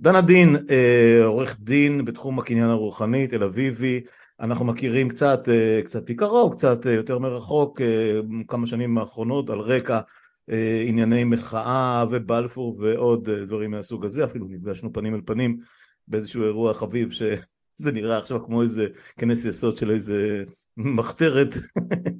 דן 0.00 0.16
עדין, 0.16 0.56
אה, 0.70 1.24
עורך 1.24 1.56
דין 1.60 2.04
בתחום 2.04 2.38
הקניין 2.38 2.68
הרוחני, 2.68 3.26
תל 3.26 3.42
אביבי, 3.42 4.00
אנחנו 4.40 4.64
מכירים 4.64 5.08
קצת, 5.08 5.48
אה, 5.48 5.80
קצת 5.84 6.10
מקרוב, 6.10 6.54
קצת 6.54 6.86
אה, 6.86 6.92
יותר 6.92 7.18
מרחוק, 7.18 7.80
כמה 8.48 8.66
שנים 8.66 8.98
האחרונות 8.98 9.50
על 9.50 9.58
רקע 9.58 10.00
ענייני 10.86 11.24
מחאה 11.24 12.04
ובלפור 12.10 12.76
ועוד 12.80 13.30
דברים 13.30 13.70
מהסוג 13.70 14.04
הזה, 14.04 14.24
אפילו 14.24 14.46
נפגשנו 14.48 14.92
פנים 14.92 15.14
אל 15.14 15.20
פנים 15.24 15.58
באיזשהו 16.08 16.44
אירוע 16.44 16.74
חביב 16.74 17.10
שזה 17.10 17.92
נראה 17.92 18.18
עכשיו 18.18 18.44
כמו 18.44 18.62
איזה 18.62 18.86
כנס 19.16 19.44
יסוד 19.44 19.76
של 19.76 19.90
איזה 19.90 20.44
מחתרת 20.76 21.54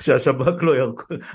שהשב"כ 0.00 0.62
לא, 0.62 0.74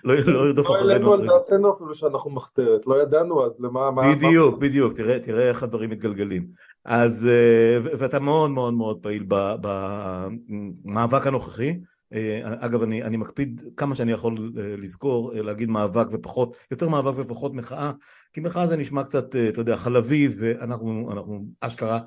לא, 0.04 0.16
לא 0.26 0.48
ירדוף 0.48 0.68
אחרינו. 0.68 0.88
לא 0.88 0.92
העלינו 0.92 1.14
על 1.14 1.26
דעתנו 1.26 1.74
אפילו 1.74 1.96
שאנחנו 1.96 2.32
מחתרת, 2.32 2.88
לא 2.88 3.02
ידענו 3.02 3.46
אז 3.46 3.58
למה... 3.60 3.90
בדיוק, 4.16 4.58
בדיוק, 4.58 4.94
תראה 5.24 5.50
איך 5.50 5.64
הדברים 5.64 5.90
מתגלגלים. 5.90 6.48
אז, 6.86 7.30
אה, 7.32 7.78
ואתה 7.98 8.20
מאוד 8.20 8.52
מאוד 8.52 8.74
מאוד 8.74 9.00
פעיל 9.02 9.26
במאבק 10.86 11.28
הנוכחי. 11.28 11.80
אה, 12.14 12.40
אגב, 12.44 12.82
אני, 12.82 13.04
אני 13.04 13.18
מקפיד 13.18 13.64
כמה 13.78 13.96
שאני 13.96 14.12
יכול 14.12 14.54
אה, 14.58 14.76
לזכור, 14.78 15.32
להגיד 15.34 15.70
מאבק 15.70 16.08
ופחות, 16.12 16.56
יותר 16.72 16.90
מאבק 16.90 17.14
ופחות 17.18 17.54
מחאה, 17.54 17.92
כי 18.34 18.42
מחאה 18.42 18.68
זה 18.68 18.78
נשמע 18.78 19.04
קצת, 19.04 19.36
אתה 19.36 19.62
יודע, 19.62 19.78
חלבי, 19.78 20.30
ואנחנו 20.38 21.46
אשכרה, 21.60 22.00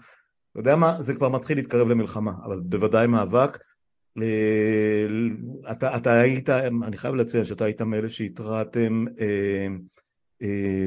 אתה 0.52 0.60
יודע 0.60 0.76
מה, 0.76 1.02
זה 1.02 1.14
כבר 1.14 1.28
מתחיל 1.28 1.56
להתקרב 1.56 1.88
למלחמה, 1.88 2.32
אבל 2.44 2.60
בוודאי 2.60 3.06
מאבק. 3.06 3.58
אה, 4.22 5.06
אתה, 5.72 5.96
אתה 5.96 6.12
היית, 6.12 6.50
אני 6.50 6.96
חייב 6.96 7.14
לציין 7.14 7.44
שאתה 7.44 7.64
היית 7.64 7.82
מאלה 7.82 8.10
שהתרעתם, 8.10 9.04
אה, 9.20 9.66
אה, 10.42 10.86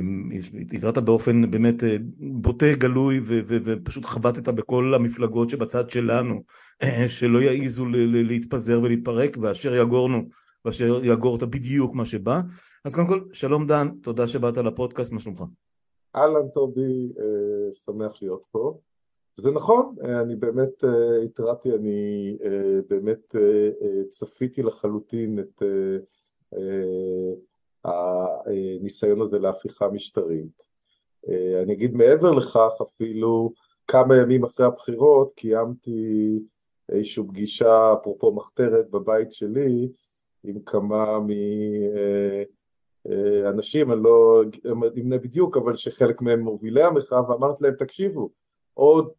התרעת 0.72 0.98
באופן 0.98 1.52
באמת 1.52 1.84
בוטה, 2.18 2.74
גלוי 2.74 3.20
ו, 3.20 3.40
ו, 3.48 3.58
ופשוט 3.64 4.06
חבטת 4.06 4.48
בכל 4.48 4.94
המפלגות 4.94 5.50
שבצד 5.50 5.90
שלנו, 5.90 6.44
שלא 7.18 7.40
יעיזו 7.40 7.86
להתפזר 8.12 8.82
ולהתפרק 8.84 9.38
ואשר 9.42 9.76
יגורנו 9.76 10.24
ואשר 10.66 11.06
יגורת 11.06 11.44
בדיוק 11.44 11.96
מה 11.96 12.06
שבא. 12.06 12.42
אז 12.86 12.96
קודם 12.96 13.08
כל, 13.08 13.22
שלום 13.34 13.68
דן, 13.68 13.90
תודה 14.04 14.28
שבאת 14.28 14.58
לפודקאסט, 14.58 15.12
מה 15.12 15.20
שלומך? 15.20 15.44
אהלן 16.16 16.48
טובי, 16.54 17.12
שמח 17.74 18.14
להיות 18.22 18.44
פה. 18.52 18.80
זה 19.36 19.52
נכון, 19.52 19.96
אה, 20.04 20.22
אני 20.22 20.36
באמת 20.36 20.84
אה, 20.84 21.22
התרעתי, 21.24 21.76
אני 21.76 22.38
אה, 22.46 22.80
באמת 22.90 23.36
צפיתי 24.10 24.64
לחלוטין 24.64 25.40
את 25.40 25.64
הניסיון 27.86 29.22
הזה 29.22 29.40
להפיכה 29.40 29.88
משטרית. 29.88 30.72
אני 31.64 31.74
אגיד 31.74 31.94
מעבר 31.94 32.32
לכך, 32.32 32.72
אפילו 32.82 33.54
כמה 33.88 34.18
ימים 34.18 34.44
אחרי 34.44 34.66
הבחירות 34.66 35.34
קיימתי 35.36 36.40
איזושהי 36.90 37.24
פגישה, 37.28 37.94
אפרופו 37.94 38.32
מחתרת, 38.32 38.90
בבית 38.90 39.34
שלי 39.34 39.90
עם 40.44 40.60
כמה 40.66 41.20
מאנשים, 43.06 43.92
אני 43.92 44.04
לא 44.04 44.44
אמנה 44.72 45.18
בדיוק, 45.18 45.58
אבל 45.58 45.76
שחלק 45.76 46.22
מהם 46.22 46.40
מובילי 46.40 46.84
המחאה, 46.84 47.30
ואמרתי 47.30 47.64
להם, 47.64 47.74
תקשיבו, 47.74 48.30
עוד 48.74 49.12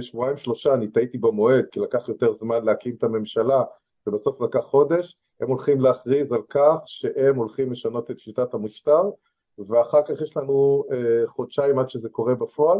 שבועיים 0.00 0.36
שלושה 0.36 0.74
אני 0.74 0.88
טעיתי 0.88 1.18
במועד 1.18 1.64
כי 1.72 1.80
לקח 1.80 2.08
יותר 2.08 2.32
זמן 2.32 2.64
להקים 2.64 2.94
את 2.94 3.02
הממשלה 3.02 3.62
ובסוף 4.06 4.40
לקח 4.40 4.60
חודש, 4.60 5.16
הם 5.40 5.48
הולכים 5.48 5.80
להכריז 5.80 6.32
על 6.32 6.42
כך 6.48 6.76
שהם 6.86 7.36
הולכים 7.36 7.70
לשנות 7.72 8.10
את 8.10 8.18
שיטת 8.18 8.54
המשטר 8.54 9.02
ואחר 9.58 10.02
כך 10.02 10.20
יש 10.22 10.36
לנו 10.36 10.84
אה, 10.92 11.26
חודשיים 11.26 11.78
עד 11.78 11.90
שזה 11.90 12.08
קורה 12.08 12.34
בפועל 12.34 12.78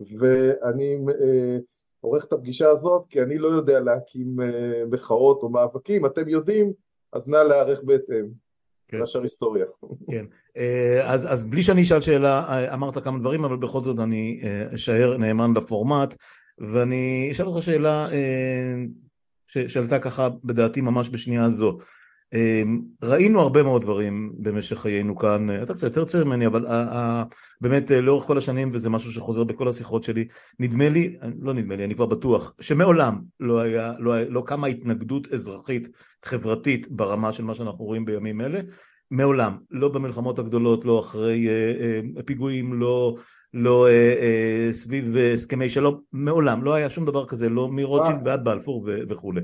ואני 0.00 0.98
אה, 1.20 1.58
עורך 2.00 2.24
את 2.24 2.32
הפגישה 2.32 2.68
הזאת 2.68 3.06
כי 3.08 3.22
אני 3.22 3.38
לא 3.38 3.48
יודע 3.48 3.80
להקים 3.80 4.40
אה, 4.40 4.82
מחאות 4.90 5.42
או 5.42 5.48
מאבקים, 5.48 6.06
אתם 6.06 6.28
יודעים 6.28 6.72
אז 7.12 7.28
נא 7.28 7.36
להיערך 7.36 7.82
בהתאם. 7.82 8.47
כן. 8.88 8.98
מאשר 8.98 9.22
היסטוריה. 9.22 9.64
כן, 10.10 10.24
אה, 10.56 11.12
אז, 11.12 11.32
אז 11.32 11.44
בלי 11.44 11.62
שאני 11.62 11.82
אשאל 11.82 12.00
שאלה, 12.00 12.44
אה, 12.48 12.74
אמרת 12.74 13.04
כמה 13.04 13.18
דברים, 13.18 13.44
אבל 13.44 13.56
בכל 13.56 13.80
זאת 13.80 13.98
אני 13.98 14.40
אה, 14.44 14.74
אשאר 14.74 15.16
נאמן 15.16 15.52
לפורמט, 15.56 16.16
ואני 16.58 17.28
אשאל 17.32 17.46
אותך 17.46 17.64
שאלה 17.64 18.08
שעלתה 19.46 19.98
ככה 19.98 20.28
בדעתי 20.44 20.80
ממש 20.80 21.10
בשנייה 21.10 21.48
זו. 21.48 21.78
אמ, 22.34 22.80
ראינו 23.02 23.40
הרבה 23.40 23.62
מאוד 23.62 23.82
דברים 23.82 24.32
במשך 24.38 24.78
חיינו 24.78 25.16
כאן, 25.16 25.62
אתה 25.62 25.74
קצת 25.74 25.82
יותר 25.82 26.04
צעיר 26.04 26.24
ממני, 26.24 26.46
אבל 26.46 26.66
באמת 27.60 27.92
אה, 27.92 28.00
לאורך 28.00 28.26
כל 28.26 28.38
השנים, 28.38 28.70
וזה 28.72 28.90
משהו 28.90 29.12
שחוזר 29.12 29.44
בכל 29.44 29.68
השיחות 29.68 30.04
שלי, 30.04 30.28
נדמה 30.58 30.88
לי, 30.88 31.16
לא 31.40 31.54
נדמה 31.54 31.76
לי, 31.76 31.84
אני 31.84 31.94
כבר 31.94 32.06
בטוח, 32.06 32.52
שמעולם 32.60 33.18
לא 33.40 33.60
היה, 33.60 33.92
לא, 33.98 34.22
לא 34.22 34.42
קמה 34.46 34.66
התנגדות 34.66 35.32
אזרחית 35.32 35.88
חברתית 36.24 36.90
ברמה 36.90 37.32
של 37.32 37.44
מה 37.44 37.54
שאנחנו 37.54 37.84
רואים 37.84 38.04
בימים 38.04 38.40
אלה, 38.40 38.60
מעולם, 39.10 39.56
לא 39.70 39.88
במלחמות 39.88 40.38
הגדולות, 40.38 40.84
לא 40.84 41.00
אחרי 41.00 41.48
אה, 41.48 41.72
אה, 42.16 42.22
פיגועים, 42.22 42.80
לא, 42.80 43.16
לא 43.54 43.86
אה, 43.86 44.14
אה, 44.20 44.68
סביב 44.72 45.16
הסכמי 45.16 45.70
שלום, 45.70 46.00
מעולם, 46.12 46.64
לא 46.64 46.74
היה 46.74 46.90
שום 46.90 47.04
דבר 47.04 47.26
כזה, 47.26 47.48
לא 47.48 47.68
מרוטשילד 47.68 48.18
ועד 48.24 48.44
בלפור 48.44 48.88
וכולי. 49.08 49.40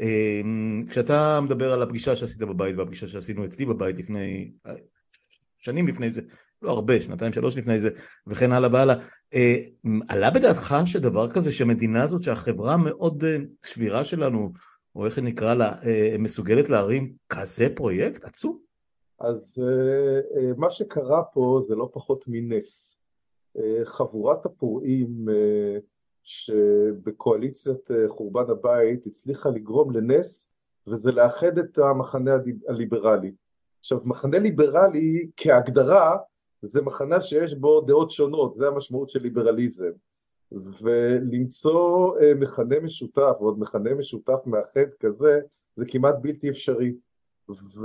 אמ, 0.00 0.84
כשאתה 0.90 1.40
מדבר 1.40 1.72
על 1.72 1.82
הפגישה 1.82 2.16
שעשית 2.16 2.38
בבית 2.38 2.76
והפגישה 2.76 3.08
שעשינו 3.08 3.44
אצלי 3.44 3.66
בבית 3.66 3.98
לפני, 3.98 4.50
שנים 5.58 5.88
לפני 5.88 6.10
זה, 6.10 6.22
לא 6.62 6.70
הרבה, 6.70 7.02
שנתיים 7.02 7.32
שלוש 7.32 7.56
לפני 7.56 7.78
זה, 7.78 7.90
וכן 8.26 8.52
הלאה 8.52 8.70
והלאה, 8.72 8.94
אה, 9.34 9.56
עלה 10.08 10.30
בדעתך 10.30 10.76
שדבר 10.84 11.28
כזה, 11.30 11.52
שהמדינה 11.52 12.02
הזאת, 12.02 12.22
שהחברה 12.22 12.74
המאוד 12.74 13.24
אה, 13.24 13.36
שבירה 13.64 14.04
שלנו, 14.04 14.52
או 14.96 15.06
איך 15.06 15.18
נקרא 15.18 15.54
לה, 15.54 15.72
אה, 15.86 16.16
מסוגלת 16.18 16.68
להרים 16.68 17.12
כזה 17.28 17.68
פרויקט 17.74 18.24
עצום? 18.24 18.58
אז 19.20 19.62
מה 20.56 20.70
שקרה 20.70 21.22
פה 21.22 21.60
זה 21.66 21.74
לא 21.74 21.90
פחות 21.92 22.24
מנס. 22.26 23.00
חבורת 23.84 24.46
הפורעים 24.46 25.26
שבקואליציית 26.28 27.90
אה, 27.90 28.08
חורבן 28.08 28.50
הבית 28.50 29.06
הצליחה 29.06 29.48
לגרום 29.48 29.90
לנס 29.90 30.48
וזה 30.86 31.12
לאחד 31.12 31.58
את 31.58 31.78
המחנה 31.78 32.36
הליברלי. 32.68 33.32
עכשיו 33.78 33.98
מחנה 34.04 34.38
ליברלי 34.38 35.28
כהגדרה 35.36 36.16
זה 36.62 36.82
מחנה 36.82 37.20
שיש 37.20 37.54
בו 37.54 37.80
דעות 37.80 38.10
שונות, 38.10 38.54
זה 38.56 38.66
המשמעות 38.66 39.10
של 39.10 39.22
ליברליזם. 39.22 39.90
ולמצוא 40.52 42.18
אה, 42.20 42.34
מכנה 42.34 42.80
משותף 42.80 43.36
ועוד 43.40 43.60
מכנה 43.60 43.94
משותף 43.94 44.38
מאחד 44.46 44.90
כזה 45.00 45.40
זה 45.76 45.84
כמעט 45.88 46.14
בלתי 46.20 46.50
אפשרי. 46.50 46.94
ובאמת 47.48 47.82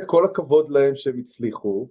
אה, 0.00 0.06
כל 0.06 0.24
הכבוד 0.24 0.70
להם 0.70 0.96
שהם 0.96 1.18
הצליחו 1.18 1.88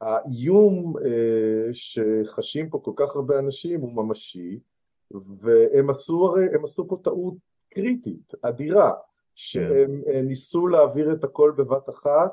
האיום 0.00 0.94
אה, 1.04 1.68
שחשים 1.72 2.70
פה 2.70 2.80
כל 2.84 2.92
כך 2.96 3.16
הרבה 3.16 3.38
אנשים 3.38 3.80
הוא 3.80 3.92
ממשי 3.92 4.58
והם 5.10 5.90
עשו 5.90 6.26
הרי, 6.26 6.46
הם 6.54 6.64
עשו 6.64 6.88
פה 6.88 6.96
טעות 7.04 7.34
קריטית, 7.74 8.34
אדירה, 8.42 8.92
שהם 9.34 10.02
כן. 10.04 10.26
ניסו 10.26 10.66
להעביר 10.66 11.12
את 11.12 11.24
הכל 11.24 11.52
בבת 11.56 11.88
אחת 11.88 12.30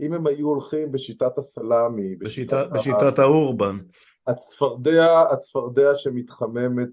אם 0.00 0.12
הם 0.12 0.26
היו 0.26 0.48
הולכים 0.48 0.92
בשיטת 0.92 1.38
הסלאמי, 1.38 2.16
בשיטת, 2.16 2.66
בשיטת, 2.72 2.72
בשיטת 2.72 3.18
האורבן. 3.18 3.78
הצפרדע, 4.26 5.22
הצפרדע 5.32 5.94
שמתחממת 5.94 6.88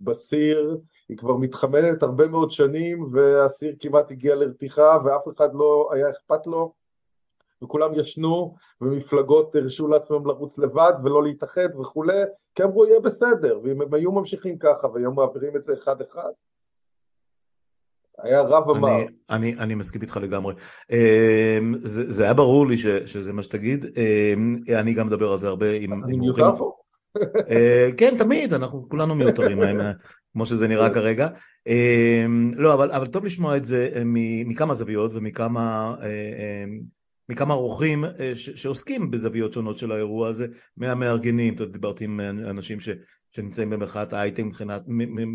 בסיר, 0.00 0.78
היא 1.08 1.16
כבר 1.16 1.36
מתחממת 1.36 2.02
הרבה 2.02 2.26
מאוד 2.26 2.50
שנים 2.50 3.06
והסיר 3.12 3.76
כמעט 3.80 4.10
הגיע 4.10 4.34
לרתיחה 4.34 4.98
ואף 5.04 5.22
אחד 5.36 5.54
לא 5.54 5.90
היה 5.92 6.10
אכפת 6.10 6.46
לו 6.46 6.72
וכולם 7.64 7.94
ישנו 7.94 8.54
ומפלגות 8.80 9.54
הרשו 9.54 9.88
לעצמם 9.88 10.26
לרוץ 10.26 10.58
לבד 10.58 10.92
ולא 11.04 11.22
להתאחד 11.22 11.74
וכולי 11.80 12.22
כי 12.54 12.62
אמרו 12.62 12.86
יהיה 12.86 13.00
בסדר 13.00 13.60
ואם 13.62 13.82
הם 13.82 13.94
היו 13.94 14.12
ממשיכים 14.12 14.58
ככה 14.58 14.88
והיו 14.88 15.12
מעבירים 15.12 15.56
את 15.56 15.64
זה 15.64 15.72
אחד 15.72 16.00
אחד 16.00 16.30
היה 18.22 18.40
רב 18.42 18.70
אמר. 18.70 18.96
אני, 18.96 19.06
אני, 19.30 19.54
אני 19.58 19.74
מסכים 19.74 20.02
איתך 20.02 20.18
לגמרי. 20.22 20.54
אמ, 20.90 21.74
זה, 21.74 22.12
זה 22.12 22.24
היה 22.24 22.34
ברור 22.34 22.66
לי 22.66 22.78
ש, 22.78 22.86
שזה 22.86 23.32
מה 23.32 23.42
שתגיד, 23.42 23.86
אמ, 23.96 24.56
אני 24.80 24.94
גם 24.94 25.06
מדבר 25.06 25.32
על 25.32 25.38
זה 25.38 25.48
הרבה 25.48 25.72
עם... 25.72 26.04
אני 26.04 26.16
מיותר 26.16 26.56
פה. 26.58 26.72
אה, 27.50 27.88
כן, 27.96 28.14
תמיד, 28.18 28.54
אנחנו 28.54 28.88
כולנו 28.88 29.14
מיותרים, 29.14 29.62
אה, 29.62 29.92
כמו 30.32 30.46
שזה 30.46 30.68
נראה. 30.68 30.94
כרגע. 30.94 31.28
אמ, 31.66 32.52
לא, 32.56 32.74
אבל, 32.74 32.92
אבל 32.92 33.06
טוב 33.06 33.24
לשמוע 33.24 33.56
את 33.56 33.64
זה 33.64 33.90
אה, 33.94 34.02
מכמה 34.44 34.74
זוויות 34.74 35.14
ומכמה 35.14 35.94
מכמה 37.28 37.54
אורחים 37.54 38.04
אה, 38.04 38.32
שעוסקים 38.36 39.10
בזוויות 39.10 39.52
שונות 39.52 39.78
של 39.78 39.92
האירוע 39.92 40.28
הזה, 40.28 40.46
מהמארגנים, 40.76 41.54
דיברתי 41.54 42.04
עם 42.04 42.20
אנשים 42.20 42.80
ש, 42.80 42.88
שנמצאים 43.30 43.70
במחאת 43.70 44.12
האייטם, 44.12 44.50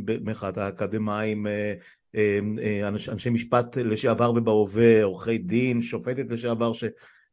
במחאת 0.05 0.57
האקדמאים, 0.57 1.47
אה, 1.47 1.73
אה, 2.15 2.87
אנשי 2.87 3.29
משפט 3.29 3.77
לשעבר 3.77 4.31
ובהווה, 4.35 5.03
עורכי 5.03 5.37
דין, 5.37 5.81
שופטת 5.81 6.25
לשעבר 6.29 6.73
ש, 6.73 6.83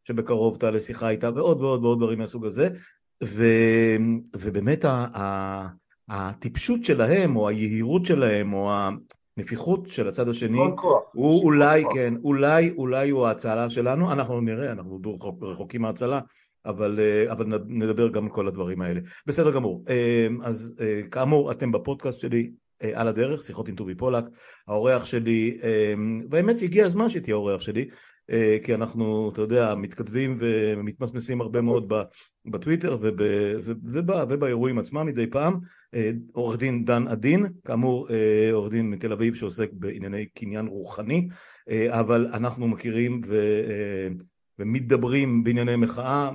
שבקרוב 0.05 0.57
תעלה 0.57 0.81
שיחה 0.81 1.09
איתה, 1.09 1.31
ועוד 1.35 1.61
ועוד 1.61 1.85
ועוד 1.85 1.99
דברים 1.99 2.19
מהסוג 2.19 2.47
הזה. 2.47 2.69
ו, 3.25 3.45
ובאמת 4.37 4.85
ה, 4.85 4.91
ה, 4.91 5.69
הטיפשות 6.09 6.85
שלהם, 6.85 7.37
או 7.37 7.49
היהירות 7.49 8.07
שלהם, 8.07 8.53
או 8.53 8.73
הנפיחות 9.37 9.91
של 9.91 10.09
הצד 10.09 10.29
השני, 10.29 10.59
הוא 11.13 11.45
אולי, 11.45 11.83
כוח. 11.83 11.95
כן, 11.95 12.15
אולי, 12.25 12.75
אולי 12.77 13.11
הוא 13.11 13.27
ההצלה 13.27 13.71
שלנו, 13.71 14.13
אנחנו 14.13 14.41
נראה, 14.41 14.73
אנחנו 14.73 15.01
רחוקים 15.43 15.83
מההצלה, 15.83 16.21
אבל, 16.67 17.01
אבל 17.31 17.47
נדבר 17.67 18.09
גם 18.09 18.25
על 18.25 18.31
כל 18.31 18.49
הדברים 18.49 18.83
האלה. 18.83 19.01
בסדר 19.27 19.53
גמור. 19.53 19.85
אז 20.45 20.77
כאמור, 21.11 21.53
אתם 21.53 21.73
בפודקאסט 21.73 22.21
שלי, 22.21 22.51
על 22.95 23.09
הדרך, 23.09 23.43
שיחות 23.43 23.69
עם 23.69 23.75
טובי 23.75 23.95
פולק, 23.95 24.25
האורח 24.69 25.05
שלי, 25.05 25.59
והאמת 26.31 26.63
הגיע 26.63 26.87
הזמן 26.87 27.11
שתהיה 27.11 27.35
האורח 27.35 27.61
שלי, 27.61 27.89
אה, 28.31 28.57
כי 28.65 28.75
אנחנו, 28.75 29.31
אתה 29.33 29.41
יודע, 29.41 29.75
מתכתבים 29.75 30.39
ומתמסמסים 30.41 31.41
הרבה 31.41 31.61
מאוד 31.61 31.93
בטוויטר 32.47 32.99
ובאירועים 34.29 34.79
עצמם 34.79 35.07
מדי 35.07 35.27
פעם. 35.27 35.61
אה, 35.95 36.11
עורך 36.33 36.59
דין 36.59 36.85
דן 36.85 37.09
עדין, 37.09 37.47
כאמור 37.65 38.09
אה, 38.11 38.49
עורך 38.53 38.71
דין 38.71 38.91
מתל 38.91 39.13
אביב 39.13 39.35
שעוסק 39.35 39.71
בענייני 39.73 40.27
קניין 40.27 40.67
רוחני, 40.67 41.29
אבל 41.91 42.27
אנחנו 42.33 42.69
מכירים 42.69 43.21
ו... 43.27 43.37
ומתדברים 44.59 45.45
בענייני 45.45 45.77
מחאה 45.77 46.31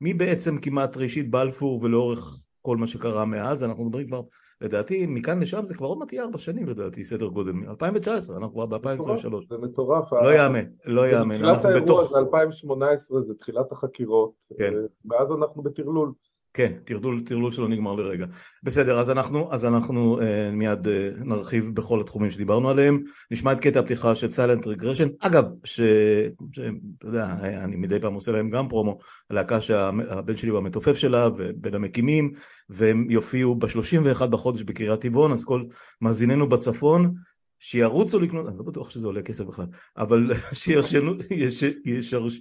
מבעצם 0.00 0.58
כמעט 0.58 0.96
ראשית 0.96 1.30
בלפור 1.30 1.80
ולאורך 1.82 2.44
כל 2.62 2.76
מה 2.76 2.86
שקרה 2.86 3.24
מאז, 3.24 3.64
אנחנו 3.64 3.84
מדברים 3.84 4.06
כבר 4.06 4.20
לדעתי 4.60 5.06
מכאן 5.06 5.40
לשם 5.40 5.64
זה 5.64 5.74
כבר 5.74 5.86
עוד 5.86 5.98
מעט 5.98 6.12
יהיה 6.12 6.24
ארבע 6.24 6.38
שנים 6.38 6.66
לדעתי, 6.66 7.04
סדר 7.04 7.26
גודל, 7.26 7.52
2019, 7.68 8.36
אנחנו 8.36 8.52
כבר 8.52 8.66
ב-2023. 8.66 9.28
זה 9.48 9.58
מטורף. 9.58 10.12
לא 10.12 10.34
יאמן, 10.34 10.64
לא 10.84 11.08
יאמן. 11.08 11.36
תחילת 11.36 11.64
האירוע 11.64 12.04
זה 12.04 12.18
2018, 12.18 13.22
זה 13.22 13.34
תחילת 13.34 13.72
החקירות, 13.72 14.32
כן. 14.58 14.74
ואז 15.04 15.32
אנחנו 15.32 15.62
בטרלול. 15.62 16.12
כן, 16.58 16.72
טרלול, 16.84 17.20
טרלול 17.20 17.52
שלא 17.52 17.68
נגמר 17.68 17.94
לרגע. 17.94 18.26
בסדר, 18.62 18.98
אז 18.98 19.10
אנחנו, 19.10 19.52
אז 19.52 19.64
אנחנו 19.64 20.20
אה, 20.20 20.50
מיד 20.52 20.88
אה, 20.88 21.10
נרחיב 21.24 21.74
בכל 21.74 22.00
התחומים 22.00 22.30
שדיברנו 22.30 22.68
עליהם. 22.68 23.02
נשמע 23.30 23.52
את 23.52 23.60
קטע 23.60 23.80
הפתיחה 23.80 24.14
של 24.14 24.30
סיילנט 24.30 24.66
רגרשן. 24.66 25.08
אגב, 25.20 25.44
שאתה 25.64 27.06
יודע, 27.06 27.26
אני 27.42 27.76
מדי 27.76 28.00
פעם 28.00 28.14
עושה 28.14 28.32
להם 28.32 28.50
גם 28.50 28.68
פרומו, 28.68 28.98
להקה 29.30 29.60
שהבן 29.60 30.36
שלי 30.36 30.50
הוא 30.50 30.58
המתופף 30.58 30.96
שלה 30.96 31.28
ובין 31.36 31.74
המקימים, 31.74 32.32
והם 32.68 33.06
יופיעו 33.10 33.54
ב-31 33.54 34.26
בחודש 34.26 34.62
בקריית 34.62 35.00
טבעון, 35.00 35.32
אז 35.32 35.44
כל 35.44 35.64
מאזיננו 36.00 36.48
בצפון, 36.48 37.14
שירוצו 37.58 38.20
לקנות, 38.20 38.48
אני 38.48 38.58
לא 38.58 38.64
בטוח 38.64 38.90
שזה 38.90 39.06
עולה 39.06 39.22
כסף 39.22 39.44
בכלל, 39.44 39.66
אבל 39.96 40.32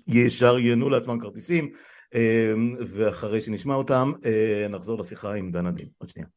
שישריינו 0.10 0.90
לעצמם 0.90 1.20
כרטיסים. 1.20 1.70
אמ, 2.16 2.74
ואחרי 2.88 3.42
שנשמע 3.42 3.76
אותם 3.76 4.12
אה, 4.26 4.68
נחזור 4.70 5.00
לשיחה 5.00 5.34
עם 5.34 5.52
דן 5.52 5.66
עדין. 5.66 5.88
עוד 5.98 6.10
שנייה. 6.10 6.28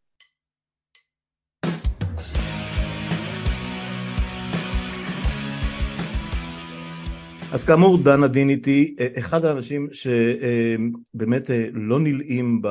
אז 7.52 7.64
כאמור 7.64 8.02
דן 8.02 8.24
עדין 8.24 8.48
איתי, 8.48 8.96
אה, 9.00 9.06
אחד 9.18 9.44
האנשים 9.44 9.88
שבאמת 9.92 11.50
אה, 11.50 11.68
לא 11.72 12.00
נלאים 12.00 12.62
ב... 12.62 12.68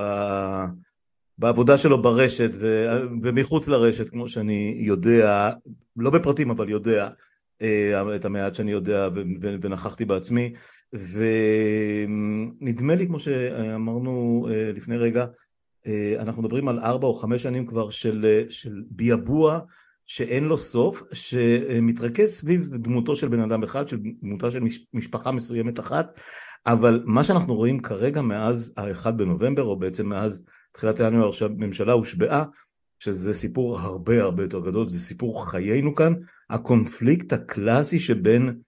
בעבודה 1.37 1.77
שלו 1.77 2.01
ברשת 2.01 2.51
ומחוץ 3.21 3.67
לרשת, 3.67 4.09
כמו 4.09 4.29
שאני 4.29 4.75
יודע, 4.79 5.51
לא 5.97 6.09
בפרטים 6.09 6.49
אבל 6.49 6.69
יודע 6.69 7.09
את 8.15 8.25
המעט 8.25 8.55
שאני 8.55 8.71
יודע 8.71 9.09
ונכחתי 9.61 10.05
בעצמי, 10.05 10.53
ונדמה 10.93 12.95
לי 12.95 13.07
כמו 13.07 13.19
שאמרנו 13.19 14.47
אה, 14.51 14.71
לפני 14.75 14.97
רגע 14.97 15.25
אה, 15.87 16.15
אנחנו 16.19 16.41
מדברים 16.41 16.67
על 16.67 16.79
ארבע 16.79 17.07
או 17.07 17.13
חמש 17.13 17.43
שנים 17.43 17.65
כבר 17.65 17.89
של, 17.89 18.45
של 18.49 18.83
ביאבוע 18.91 19.59
שאין 20.05 20.43
לו 20.43 20.57
סוף 20.57 21.03
שמתרכז 21.13 22.29
סביב 22.29 22.69
דמותו 22.75 23.15
של 23.15 23.27
בן 23.27 23.39
אדם 23.39 23.63
אחד 23.63 23.87
של 23.87 23.99
דמותה 24.21 24.51
של 24.51 24.59
משפחה 24.93 25.31
מסוימת 25.31 25.79
אחת 25.79 26.19
אבל 26.65 27.03
מה 27.05 27.23
שאנחנו 27.23 27.55
רואים 27.55 27.79
כרגע 27.79 28.21
מאז 28.21 28.73
האחד 28.77 29.17
בנובמבר 29.17 29.63
או 29.63 29.79
בעצם 29.79 30.09
מאז 30.09 30.43
תחילת 30.71 30.99
ינואר 30.99 31.31
שהממשלה 31.31 31.93
הושבעה 31.93 32.45
שזה 32.99 33.33
סיפור 33.33 33.79
הרבה 33.79 34.23
הרבה 34.23 34.43
יותר 34.43 34.59
גדול 34.59 34.89
זה 34.89 34.99
סיפור 34.99 35.51
חיינו 35.51 35.95
כאן 35.95 36.13
הקונפליקט 36.49 37.33
הקלאסי 37.33 37.99
שבין 37.99 38.59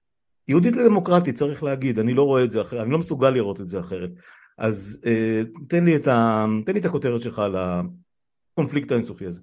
יהודית 0.47 0.75
לדמוקרטית 0.75 1.35
צריך 1.35 1.63
להגיד, 1.63 1.99
אני 1.99 2.13
לא 2.13 2.23
רואה 2.23 2.43
את 2.43 2.51
זה 2.51 2.61
אחרת, 2.61 2.81
אני 2.81 2.91
לא 2.91 2.97
מסוגל 2.97 3.29
לראות 3.29 3.61
את 3.61 3.69
זה 3.69 3.79
אחרת. 3.79 4.09
אז 4.57 5.01
אה, 5.05 5.41
תן, 5.67 5.85
לי 5.85 5.95
את 5.95 6.07
ה, 6.07 6.45
תן 6.65 6.73
לי 6.73 6.79
את 6.79 6.85
הכותרת 6.85 7.21
שלך 7.21 7.39
על 7.39 7.55
הקונפליקט 7.55 8.91
האינסופי 8.91 9.25
הזה. 9.25 9.41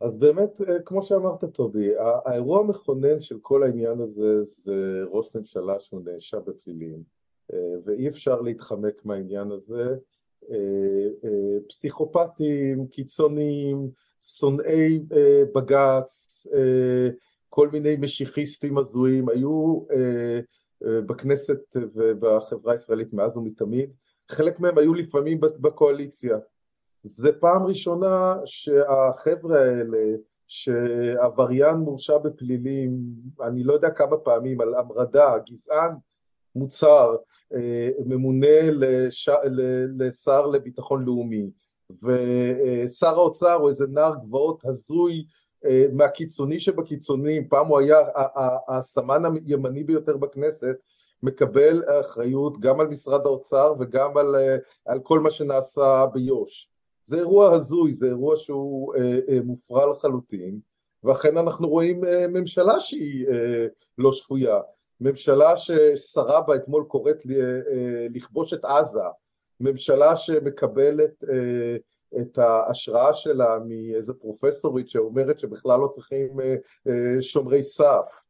אז 0.00 0.16
באמת, 0.16 0.60
אה, 0.60 0.78
כמו 0.84 1.02
שאמרת 1.02 1.44
טובי, 1.44 1.88
האירוע 2.24 2.60
המכונן 2.60 3.20
של 3.20 3.38
כל 3.42 3.62
העניין 3.62 4.00
הזה 4.00 4.42
זה 4.42 5.02
ראש 5.10 5.34
ממשלה 5.34 5.78
שהוא 5.78 6.02
נאשם 6.04 6.38
בפלילים, 6.46 7.02
אה, 7.52 7.58
ואי 7.84 8.08
אפשר 8.08 8.40
להתחמק 8.40 9.04
מהעניין 9.04 9.50
הזה. 9.50 9.96
פסיכופטים, 11.68 12.86
קיצוניים, 12.86 13.90
שונאי 14.20 15.00
בג"ץ, 15.54 16.46
כל 17.50 17.68
מיני 17.68 17.96
משיחיסטים 17.96 18.78
הזויים 18.78 19.28
היו 19.28 19.80
אה, 19.90 20.40
אה, 20.86 21.00
בכנסת 21.00 21.60
ובחברה 21.76 22.72
הישראלית 22.72 23.12
מאז 23.12 23.36
ומתמיד, 23.36 23.90
חלק 24.28 24.60
מהם 24.60 24.78
היו 24.78 24.94
לפעמים 24.94 25.40
בקואליציה. 25.40 26.38
זה 27.04 27.32
פעם 27.32 27.62
ראשונה 27.66 28.36
שהחבר'ה 28.44 29.60
האלה, 29.60 30.16
שעבריין 30.48 31.76
מורשע 31.76 32.18
בפלילים, 32.18 32.98
אני 33.42 33.64
לא 33.64 33.72
יודע 33.72 33.90
כמה 33.90 34.16
פעמים, 34.16 34.60
על 34.60 34.74
המרדה, 34.74 35.34
גזען 35.50 35.94
מוצהר, 36.54 37.16
אה, 37.54 37.88
ממונה 38.06 38.70
לש... 38.70 39.28
לשר 39.98 40.46
לביטחון 40.46 41.04
לאומי, 41.04 41.50
ושר 42.02 43.14
האוצר 43.14 43.52
הוא 43.52 43.68
איזה 43.68 43.86
נער 43.86 44.14
גבעות 44.24 44.64
הזוי 44.64 45.24
מהקיצוני 45.92 46.60
שבקיצונים, 46.60 47.48
פעם 47.48 47.66
הוא 47.66 47.78
היה 47.78 47.98
הסמן 48.68 49.22
הימני 49.46 49.84
ביותר 49.84 50.16
בכנסת, 50.16 50.76
מקבל 51.22 51.82
אחריות 52.00 52.60
גם 52.60 52.80
על 52.80 52.86
משרד 52.86 53.26
האוצר 53.26 53.74
וגם 53.80 54.16
על, 54.16 54.36
אה, 54.36 54.56
על 54.84 55.00
כל 55.00 55.20
מה 55.20 55.30
שנעשה 55.30 56.06
ביו"ש. 56.12 56.68
זה 57.02 57.16
אירוע 57.16 57.52
הזוי, 57.52 57.92
זה 57.92 58.06
אירוע 58.06 58.36
שהוא 58.36 58.94
אה, 58.94 59.38
מופרע 59.44 59.86
לחלוטין, 59.86 60.58
ואכן 61.04 61.36
אנחנו 61.36 61.68
רואים 61.68 62.00
ממשלה 62.28 62.80
שהיא 62.80 63.26
לא 63.98 64.12
שפויה, 64.12 64.60
ממשלה 65.00 65.56
ששרה 65.56 66.40
בה 66.40 66.54
אתמול 66.54 66.84
קוראת 66.84 67.16
לכבוש 68.14 68.54
את 68.54 68.64
עזה, 68.64 69.00
ממשלה 69.60 70.16
שמקבלת 70.16 71.24
את 72.20 72.38
ההשראה 72.38 73.12
שלה 73.12 73.58
מאיזה 73.66 74.14
פרופסורית 74.14 74.88
שאומרת 74.88 75.38
שבכלל 75.38 75.80
לא 75.80 75.88
צריכים 75.88 76.40
אה, 76.40 76.54
אה, 76.88 77.22
שומרי 77.22 77.62
סף, 77.62 78.22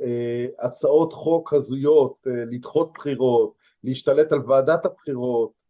אה, 0.00 0.46
הצעות 0.58 1.12
חוק 1.12 1.52
הזויות, 1.52 2.26
לדחות 2.26 2.92
בחירות, 2.94 3.52
להשתלט 3.84 4.32
על 4.32 4.40
ועדת 4.46 4.86
הבחירות, 4.86 5.66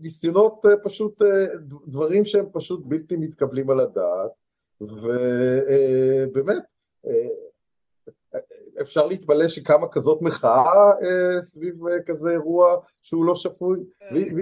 ניסיונות 0.00 0.64
פשוט, 0.82 1.22
דברים 1.86 2.24
שהם 2.24 2.46
פשוט 2.52 2.80
בלתי 2.84 3.16
מתקבלים 3.16 3.70
על 3.70 3.80
הדעת. 3.80 4.30
ובאמת 4.80 6.62
אפשר 8.80 9.06
להתפלא 9.06 9.48
שקמה 9.48 9.88
כזאת 9.88 10.22
מחאה 10.22 10.90
אה, 10.90 11.42
סביב 11.42 11.86
אה, 11.86 12.02
כזה 12.06 12.30
אירוע 12.30 12.76
שהוא 13.02 13.24
לא 13.24 13.34
שפוי? 13.34 13.78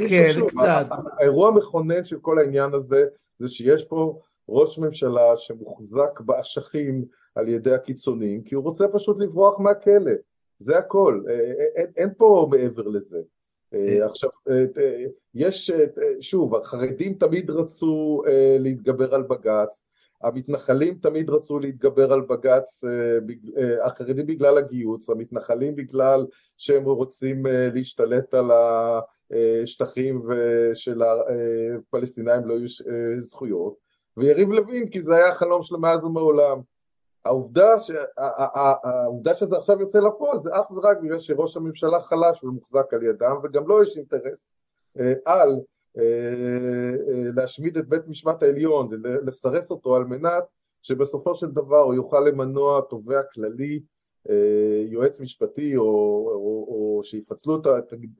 כן, 0.08 0.30
שוב, 0.32 0.48
קצת. 0.48 0.86
האירוע 1.18 1.48
המכונן 1.48 2.04
של 2.04 2.18
כל 2.18 2.38
העניין 2.38 2.74
הזה 2.74 3.04
זה 3.38 3.48
שיש 3.48 3.84
פה 3.84 4.18
ראש 4.48 4.78
ממשלה 4.78 5.36
שמוחזק 5.36 6.20
באשכים 6.20 7.04
על 7.34 7.48
ידי 7.48 7.74
הקיצונים 7.74 8.42
כי 8.42 8.54
הוא 8.54 8.64
רוצה 8.64 8.88
פשוט 8.88 9.16
לברוח 9.20 9.58
מהכלא, 9.60 10.12
זה 10.58 10.78
הכל, 10.78 11.22
אה, 11.28 11.34
אה 11.34 11.66
אין, 11.76 11.86
אין 11.96 12.10
פה 12.16 12.48
מעבר 12.50 12.88
לזה. 12.88 13.20
אה, 13.74 13.78
אה. 13.78 14.06
עכשיו, 14.06 14.30
יש, 15.34 15.70
שוב, 16.20 16.54
החרדים 16.54 17.14
תמיד 17.14 17.50
רצו 17.50 18.22
להתגבר 18.58 19.14
על 19.14 19.22
בג"ץ, 19.22 19.82
המתנחלים 20.24 20.94
תמיד 20.94 21.30
רצו 21.30 21.58
להתגבר 21.58 22.12
על 22.12 22.20
בג"ץ, 22.20 22.84
אה, 22.84 23.18
אה, 23.62 23.86
החרדים 23.86 24.26
בגלל 24.26 24.58
הגיוץ, 24.58 25.10
המתנחלים 25.10 25.76
בגלל 25.76 26.26
שהם 26.56 26.84
רוצים 26.84 27.46
אה, 27.46 27.68
להשתלט 27.74 28.34
על 28.34 28.50
השטחים 29.62 30.22
ושל 30.28 31.02
הפלסטינאים 31.02 32.44
לא 32.46 32.54
יהיו 32.54 32.68
זכויות, 33.20 33.76
ויריב 34.16 34.50
לוין 34.50 34.88
כי 34.88 35.02
זה 35.02 35.14
היה 35.14 35.28
החלום 35.28 35.62
שלו 35.62 35.78
מאז 35.78 36.04
ומעולם. 36.04 36.60
העובדה, 37.24 37.80
ש... 37.80 37.90
העובדה 38.16 39.34
שזה 39.34 39.56
עכשיו 39.56 39.80
יוצא 39.80 39.98
לפועל 39.98 40.40
זה 40.40 40.50
אך 40.52 40.70
ורק 40.70 40.98
בגלל 41.02 41.18
שראש 41.18 41.56
הממשלה 41.56 42.00
חלש 42.00 42.44
ומוחזק 42.44 42.94
על 42.94 43.02
ידם 43.02 43.36
וגם 43.42 43.66
לו 43.66 43.78
לא 43.78 43.82
יש 43.82 43.96
אינטרס 43.96 44.48
על 45.24 45.60
להשמיד 47.34 47.76
את 47.76 47.88
בית 47.88 48.08
משפט 48.08 48.42
העליון, 48.42 48.88
לסרס 49.26 49.70
אותו 49.70 49.96
על 49.96 50.04
מנת 50.04 50.44
שבסופו 50.82 51.34
של 51.34 51.50
דבר 51.50 51.80
הוא 51.80 51.94
יוכל 51.94 52.20
למנוע 52.20 52.80
תובע 52.90 53.22
כללי, 53.34 53.80
יועץ 54.86 55.20
משפטי 55.20 55.76
או, 55.76 55.84
או, 55.84 56.66
או 56.68 57.00
שיפצלו 57.04 57.62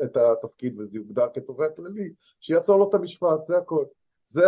את 0.05 0.17
התפקיד 0.17 0.81
וזה 0.81 0.97
יוגדר 0.97 1.27
כתובע 1.35 1.69
כללי, 1.69 2.13
שיעצור 2.41 2.79
לו 2.79 2.89
את 2.89 2.95
המשפט, 2.95 3.45
זה 3.45 3.57
הכל. 3.57 3.85
זה 4.27 4.45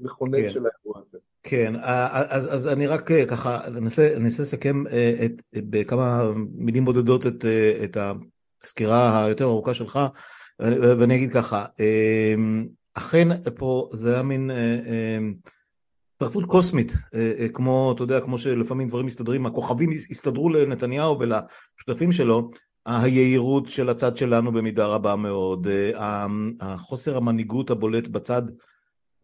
המכונן 0.00 0.42
כן. 0.42 0.48
של 0.48 0.66
האירוע 0.66 1.02
הזה. 1.08 1.18
כן, 1.42 1.72
אז, 1.82 2.54
אז 2.54 2.68
אני 2.68 2.86
רק 2.86 3.10
ככה 3.28 3.66
אנסה 3.66 4.14
לסכם 4.18 4.84
את, 5.24 5.42
בכמה 5.54 6.30
מילים 6.54 6.84
בודדות 6.84 7.26
את, 7.26 7.44
את 7.84 7.96
הסקירה 8.62 9.24
היותר 9.24 9.44
ארוכה 9.44 9.74
שלך 9.74 9.98
ואני 10.60 11.16
אגיד 11.16 11.32
ככה, 11.32 11.64
אכן 12.94 13.28
פה 13.56 13.88
זה 13.92 14.14
היה 14.14 14.22
מין 14.22 14.50
התרפות 16.16 16.44
קוסמית, 16.44 16.92
כמו, 17.54 17.92
אתה 17.94 18.02
יודע, 18.02 18.20
כמו 18.20 18.38
שלפעמים 18.38 18.88
דברים 18.88 19.06
מסתדרים, 19.06 19.46
הכוכבים 19.46 19.90
הסתדרו 20.10 20.48
לנתניהו 20.48 21.18
ולשותפים 21.18 22.12
שלו, 22.12 22.50
היהירות 22.86 23.68
של 23.68 23.88
הצד 23.88 24.16
שלנו 24.16 24.52
במידה 24.52 24.86
רבה 24.86 25.16
מאוד, 25.16 25.66
החוסר 26.60 27.16
המנהיגות 27.16 27.70
הבולט 27.70 28.08
בצד, 28.08 28.42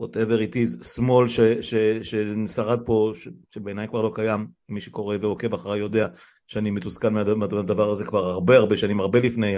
whatever 0.02 0.50
it 0.50 0.54
is, 0.54 0.84
שמאל 0.84 1.26
ששרד 1.62 2.80
פה, 2.84 3.12
שבעיניי 3.54 3.88
כבר 3.88 4.02
לא 4.02 4.12
קיים, 4.14 4.46
מי 4.68 4.80
שקורא 4.80 5.16
ועוקב 5.20 5.54
אחריי 5.54 5.80
יודע 5.80 6.08
שאני 6.52 6.70
מתוסכל 6.70 7.08
מהדבר 7.08 7.90
הזה 7.90 8.04
כבר 8.04 8.26
הרבה 8.30 8.56
הרבה 8.56 8.76
שנים, 8.76 9.00
הרבה 9.00 9.20
לפני 9.20 9.54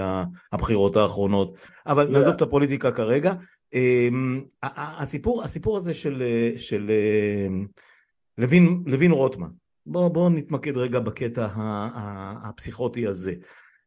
הבחירות 0.53 0.97
האחרונות, 0.97 1.55
אבל 1.87 2.07
yeah. 2.07 2.11
נעזוב 2.11 2.35
את 2.35 2.43
הפוליטיקה 2.43 2.91
כרגע. 2.91 3.35
אמ, 3.75 4.45
הסיפור, 4.63 5.43
הסיפור 5.43 5.77
הזה 5.77 5.95
של, 5.95 6.23
של 6.57 6.91
אמ, 6.91 7.67
לוין, 8.39 8.83
לוין 8.87 9.11
רוטמן, 9.11 9.49
בואו 9.87 10.11
בוא 10.11 10.31
נתמקד 10.31 10.77
רגע 10.77 11.01
בקטע 11.01 11.49
הפסיכוטי 12.45 13.07
הזה. 13.07 13.35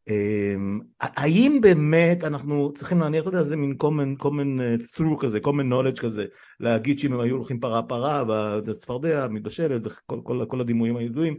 אמ, 0.10 0.80
האם 1.00 1.60
באמת 1.62 2.24
אנחנו 2.24 2.72
צריכים 2.74 3.00
להניח, 3.00 3.22
אתה 3.22 3.30
יודע, 3.30 3.42
זה 3.42 3.56
מין 3.56 3.76
common, 3.84 4.24
common 4.24 4.60
through 4.96 5.22
כזה, 5.22 5.40
common 5.44 5.72
knowledge 5.72 6.00
כזה, 6.00 6.26
להגיד 6.60 7.00
שאם 7.00 7.14
הם 7.14 7.20
היו 7.20 7.36
הולכים 7.36 7.60
פרה 7.60 7.84
פרה 7.84 8.24
והצפרדע 8.28 9.28
מתבשלת 9.28 9.82
וכל 9.86 10.22
כל, 10.24 10.46
כל 10.48 10.62
הדימויים 10.62 10.98
הידועים, 10.98 11.38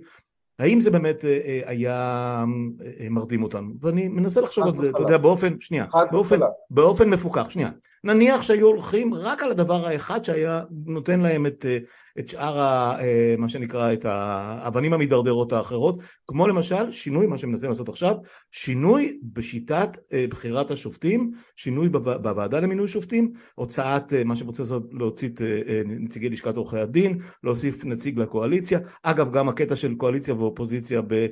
האם 0.58 0.80
זה 0.80 0.90
באמת 0.90 1.24
אה, 1.24 1.38
אה, 1.44 1.60
היה 1.66 1.94
אה, 3.00 3.06
מרדים 3.10 3.42
אותנו? 3.42 3.72
ואני 3.80 4.08
מנסה 4.08 4.40
לחשוב 4.40 4.66
על 4.66 4.74
זה, 4.74 4.90
אתה 4.90 5.00
יודע, 5.00 5.18
באופן, 5.18 5.56
שנייה, 5.60 5.86
באופן, 6.10 6.38
באופן 6.70 7.10
מפוקח, 7.10 7.50
שנייה. 7.50 7.70
נניח 8.04 8.42
שהיו 8.42 8.66
הולכים 8.66 9.14
רק 9.14 9.42
על 9.42 9.50
הדבר 9.50 9.86
האחד 9.86 10.24
שהיה 10.24 10.62
נותן 10.86 11.20
להם 11.20 11.46
את, 11.46 11.64
את 12.18 12.28
שאר, 12.28 12.60
ה, 12.60 12.96
מה 13.38 13.48
שנקרא, 13.48 13.92
את 13.92 14.04
האבנים 14.04 14.92
המידרדרות 14.92 15.52
האחרות, 15.52 16.02
כמו 16.26 16.48
למשל 16.48 16.92
שינוי, 16.92 17.26
מה 17.26 17.38
שמנסים 17.38 17.68
לעשות 17.68 17.88
עכשיו, 17.88 18.14
שינוי 18.50 19.18
בשיטת 19.22 19.98
בחירת 20.28 20.70
השופטים, 20.70 21.30
שינוי 21.56 21.88
בוועדה 21.88 22.60
למינוי 22.60 22.88
שופטים, 22.88 23.32
הוצאת, 23.54 24.12
מה 24.24 24.36
שרוצה 24.36 24.62
לעשות, 24.62 24.82
להוציא 24.92 25.28
את 25.28 25.40
נציגי 25.86 26.28
לשכת 26.28 26.56
עורכי 26.56 26.78
הדין, 26.78 27.18
להוסיף 27.44 27.84
נציג 27.84 28.18
לקואליציה, 28.18 28.78
אגב 29.02 29.32
גם 29.32 29.48
הקטע 29.48 29.76
של 29.76 29.94
קואליציה 29.94 30.34
ואופוזיציה 30.34 31.02
ב... 31.06 31.26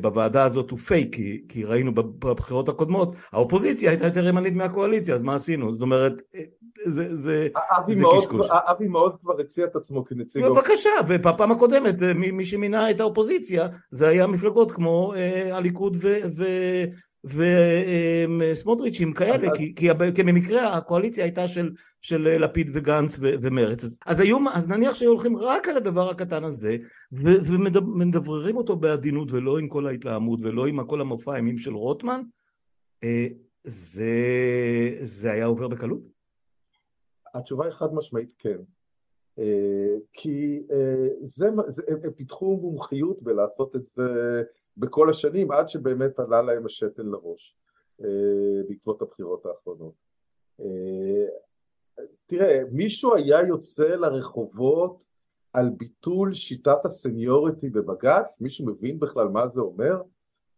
בוועדה 0.00 0.44
הזאת 0.44 0.70
הוא 0.70 0.78
פייק, 0.78 1.14
כי, 1.14 1.42
כי 1.48 1.64
ראינו 1.64 1.94
בבחירות 1.94 2.68
הקודמות, 2.68 3.14
האופוזיציה 3.32 3.90
הייתה 3.90 4.06
יותר 4.06 4.28
ימנית 4.28 4.54
מהקואליציה, 4.54 5.14
אז 5.14 5.22
מה 5.22 5.34
עשינו? 5.34 5.72
זאת 5.72 5.82
אומרת, 5.82 6.12
זה, 6.84 7.16
זה, 7.16 7.48
זה 7.92 8.04
קשקוש. 8.18 8.46
אבי 8.50 8.88
מעוז 8.88 9.16
כבר 9.16 9.40
הציע 9.40 9.64
את 9.64 9.76
עצמו 9.76 10.04
כנציג... 10.04 10.44
בבקשה, 10.44 10.90
ובפעם 11.08 11.52
הקודמת 11.52 11.94
מי 12.14 12.46
שמינה 12.46 12.90
את 12.90 13.00
האופוזיציה 13.00 13.68
זה 13.90 14.08
היה 14.08 14.26
מפלגות 14.26 14.72
כמו 14.72 15.12
אה, 15.16 15.56
הליכוד 15.56 15.96
ו... 16.00 16.16
ו 16.36 16.44
וסמוטריצ'ים 17.24 19.12
כאלה, 19.12 19.48
כי, 19.56 19.74
כי, 19.74 19.88
כי 20.14 20.22
במקרה 20.22 20.76
הקואליציה 20.76 21.24
הייתה 21.24 21.48
של, 21.48 21.72
של 22.02 22.22
לפיד 22.22 22.70
וגנץ 22.74 23.18
ו, 23.20 23.34
ומרץ, 23.42 23.84
אז, 23.84 23.98
אז, 24.06 24.20
היו, 24.20 24.38
אז 24.54 24.68
נניח 24.68 24.94
שהיו 24.94 25.10
הולכים 25.10 25.36
רק 25.36 25.68
על 25.68 25.76
הדבר 25.76 26.10
הקטן 26.10 26.44
הזה 26.44 26.76
ו, 27.12 27.28
ומדבררים 27.44 28.56
אותו 28.56 28.76
בעדינות 28.76 29.32
ולא 29.32 29.58
עם 29.58 29.68
כל 29.68 29.86
ההתלהמות 29.86 30.40
ולא 30.42 30.66
עם 30.66 30.84
כל 30.84 31.00
המופע 31.00 31.32
האימים 31.32 31.58
של 31.58 31.74
רוטמן, 31.74 32.20
אה, 33.04 33.26
זה, 33.64 34.14
זה 35.00 35.32
היה 35.32 35.44
עובר 35.44 35.68
בקלות? 35.68 36.00
התשובה 37.34 37.64
היא 37.64 37.72
חד 37.72 37.94
משמעית 37.94 38.32
כן. 38.38 38.56
אה, 39.38 39.94
כי 40.12 40.62
אה, 40.72 41.08
זה, 41.22 41.48
זה, 41.68 41.82
הם 41.88 42.12
פיתחו 42.16 42.56
מומחיות 42.56 43.22
בלעשות 43.22 43.76
את 43.76 43.86
זה 43.86 44.42
בכל 44.76 45.10
השנים 45.10 45.50
עד 45.50 45.68
שבאמת 45.68 46.18
עלה 46.18 46.42
להם 46.42 46.66
השתן 46.66 47.06
לראש 47.06 47.56
אה, 48.00 48.06
בעקבות 48.68 49.02
הבחירות 49.02 49.46
האחרונות. 49.46 49.94
אה, 50.60 51.26
תראה, 52.26 52.62
מישהו 52.72 53.14
היה 53.14 53.38
יוצא 53.48 53.88
לרחובות 53.88 55.04
על 55.52 55.68
ביטול 55.68 56.32
שיטת 56.32 56.84
הסניוריטי 56.84 57.70
בבג"ץ? 57.70 58.40
מישהו 58.40 58.66
מבין 58.66 58.98
בכלל 58.98 59.28
מה 59.28 59.48
זה 59.48 59.60
אומר? 59.60 60.02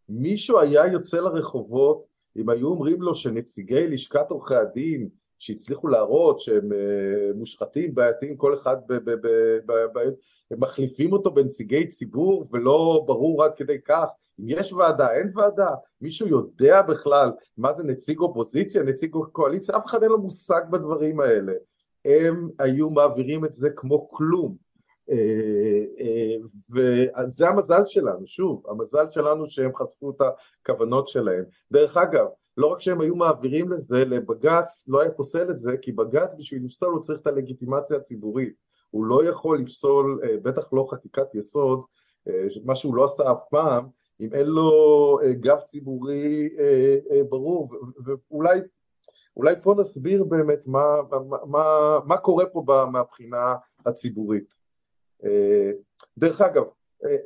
מישהו 0.09 0.61
היה 0.61 0.87
יוצא 0.87 1.21
לרחובות 1.21 2.07
אם 2.37 2.49
היו 2.49 2.69
אומרים 2.69 3.03
לו 3.03 3.15
שנציגי 3.15 3.87
לשכת 3.87 4.31
עורכי 4.31 4.55
הדין 4.55 5.09
שהצליחו 5.43 5.89
להראות 5.89 6.41
שהם 6.41 6.73
אה, 6.73 7.33
מושחתים, 7.35 7.95
בעייתיים, 7.95 8.37
כל 8.37 8.55
אחד 8.55 8.77
ב... 8.87 8.93
ב, 8.93 9.11
ב, 9.11 9.29
ב, 9.67 9.73
ב 9.73 9.99
הם 10.51 10.61
מחליפים 10.61 11.13
אותו 11.13 11.31
בנציגי 11.31 11.87
ציבור 11.87 12.47
ולא 12.53 13.05
ברור 13.07 13.45
עד 13.45 13.55
כדי 13.55 13.81
כך 13.85 14.05
אם 14.41 14.45
יש 14.49 14.73
ועדה, 14.73 15.13
אין 15.13 15.31
ועדה, 15.35 15.71
מישהו 16.01 16.29
יודע 16.29 16.83
בכלל 16.83 17.33
מה 17.57 17.73
זה 17.73 17.85
נציג 17.85 18.19
אופוזיציה, 18.19 18.83
נציג 18.83 19.17
קואליציה, 19.33 19.77
אף 19.77 19.87
אחד 19.87 20.03
אין 20.03 20.11
לו 20.11 20.19
מושג 20.19 20.63
בדברים 20.71 21.21
האלה. 21.21 21.53
הם 22.05 22.49
היו 22.59 22.91
מעבירים 22.91 23.45
את 23.45 23.55
זה 23.55 23.71
כמו 23.71 24.09
כלום. 24.11 24.57
אה, 25.11 25.85
אה, 26.01 26.37
וזה 26.71 27.49
המזל 27.49 27.85
שלנו, 27.85 28.27
שוב, 28.27 28.63
המזל 28.69 29.11
שלנו 29.11 29.49
שהם 29.49 29.71
חשפו 29.77 30.11
את 30.11 30.23
הכוונות 30.63 31.09
שלהם. 31.09 31.45
דרך 31.73 31.97
אגב, 31.97 32.27
לא 32.57 32.67
רק 32.67 32.81
שהם 32.81 33.01
היו 33.01 33.17
מעבירים 33.17 33.69
לזה, 33.69 34.05
לבג"ץ 34.05 34.85
לא 34.89 35.01
היה 35.01 35.11
פוסל 35.11 35.51
את 35.51 35.59
זה, 35.59 35.77
כי 35.83 35.93
בג"ץ 35.93 36.35
בשביל 36.39 36.65
לפסול 36.65 36.95
הוא 36.95 37.03
צריך 37.03 37.21
את 37.21 37.27
הלגיטימציה 37.27 37.97
הציבורית. 37.97 38.55
הוא 38.91 39.05
לא 39.05 39.25
יכול 39.25 39.59
לפסול, 39.59 40.21
אה, 40.25 40.37
בטח 40.43 40.73
לא 40.73 40.87
חקיקת 40.91 41.35
יסוד, 41.35 41.83
מה 42.65 42.75
שהוא 42.75 42.95
לא 42.95 43.05
עשה 43.05 43.33
אף 43.33 43.43
פעם, 43.51 43.87
אם 44.21 44.35
אין 44.35 44.47
לו 44.47 45.19
גב 45.41 45.61
ציבורי 45.61 46.49
ברור, 47.29 47.69
ואולי 48.05 48.61
אולי 49.37 49.55
פה 49.63 49.75
נסביר 49.79 50.25
באמת 50.25 50.67
מה, 50.67 50.85
מה, 51.11 51.37
מה, 51.47 51.99
מה 52.07 52.17
קורה 52.17 52.47
פה 52.47 52.65
מהבחינה 52.93 53.55
הציבורית. 53.87 54.55
דרך 56.19 56.41
אגב, 56.41 56.63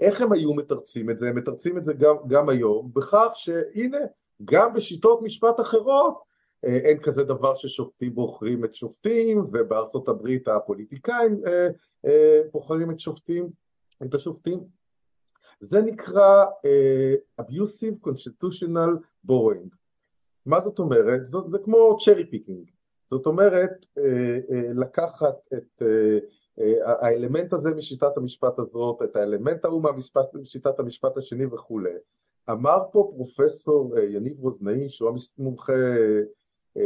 איך 0.01 0.21
הם 0.21 0.33
היו 0.33 0.55
מתרצים 0.55 1.11
את 1.11 1.19
זה? 1.19 1.29
הם 1.29 1.37
מתרצים 1.37 1.79
את 1.79 1.85
זה 1.85 1.95
גם, 1.95 2.17
גם 2.27 2.49
היום, 2.49 2.91
בכך 2.95 3.31
שהנה, 3.35 3.99
גם 4.45 4.75
בשיטות 4.75 5.23
משפט 5.23 5.61
אחרות 5.61 6.23
אין 6.63 6.99
כזה 7.03 7.25
דבר 7.25 7.55
ששופטים 7.55 8.15
בוחרים 8.15 8.65
את 8.65 8.75
שופטים, 8.75 9.45
ובארצות 9.53 10.09
הברית 10.09 10.49
הפוליטיקאים 10.49 11.43
בוחרים 12.53 12.91
את 12.91 13.01
שופטים, 13.01 13.49
את 14.03 14.15
השופטים. 14.15 14.61
זה 15.61 15.83
נקרא 15.83 16.45
uh, 16.45 17.43
abusive 17.43 18.09
constitutional 18.09 18.91
borrowing. 19.29 19.69
מה 20.47 20.61
זאת 20.61 20.79
אומרת? 20.79 21.27
זאת, 21.27 21.51
זה 21.51 21.59
כמו 21.59 21.97
cherry 22.01 22.35
picking. 22.35 22.71
זאת 23.07 23.27
אומרת, 23.27 23.71
uh, 23.71 24.01
uh, 24.01 24.55
לקחת 24.75 25.35
את 25.55 25.83
uh, 25.83 25.85
uh, 26.59 26.63
האלמנט 26.87 27.53
הזה 27.53 27.75
משיטת 27.75 28.17
המשפט 28.17 28.59
הזאת, 28.59 29.03
את 29.03 29.17
האלמנט 29.17 29.65
ההוא 29.65 29.83
משיטת 30.35 30.81
המשפט 30.81 31.17
השני 31.17 31.47
וכולי. 31.47 31.95
אמר 32.51 32.79
פה 32.93 33.13
פרופסור 33.17 33.97
uh, 33.97 34.01
יניב 34.01 34.39
רוזנאי, 34.39 34.89
שהוא 34.89 35.11
המומחה 35.39 35.73
uh, 35.73 36.81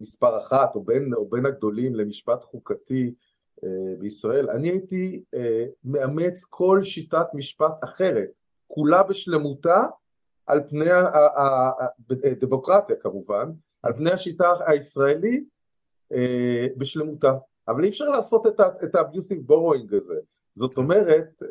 מספר 0.00 0.38
אחת, 0.38 0.74
או 0.74 0.82
בין, 0.82 1.14
או 1.14 1.28
בין 1.28 1.46
הגדולים 1.46 1.94
למשפט 1.94 2.44
חוקתי, 2.44 3.14
אה, 3.64 3.96
בישראל, 3.98 4.50
אני 4.50 4.68
הייתי 4.68 5.22
אה, 5.34 5.64
מאמץ 5.84 6.44
כל 6.44 6.80
שיטת 6.82 7.26
משפט 7.34 7.84
אחרת, 7.84 8.28
כולה 8.66 9.02
בשלמותה 9.02 9.84
על 10.46 10.60
פני 10.68 10.90
הדמוקרטיה 12.24 12.96
כמובן, 12.96 13.50
על 13.82 13.92
פני 13.92 14.10
השיטה 14.10 14.52
הישראלית 14.66 15.44
אה, 16.12 16.66
בשלמותה, 16.76 17.32
אבל 17.68 17.84
אי 17.84 17.88
אפשר 17.88 18.04
לעשות 18.04 18.46
את 18.46 18.94
ה-abusive 18.94 19.50
borrowing 19.50 19.96
הזה, 19.96 20.18
זאת 20.52 20.76
אומרת, 20.76 21.42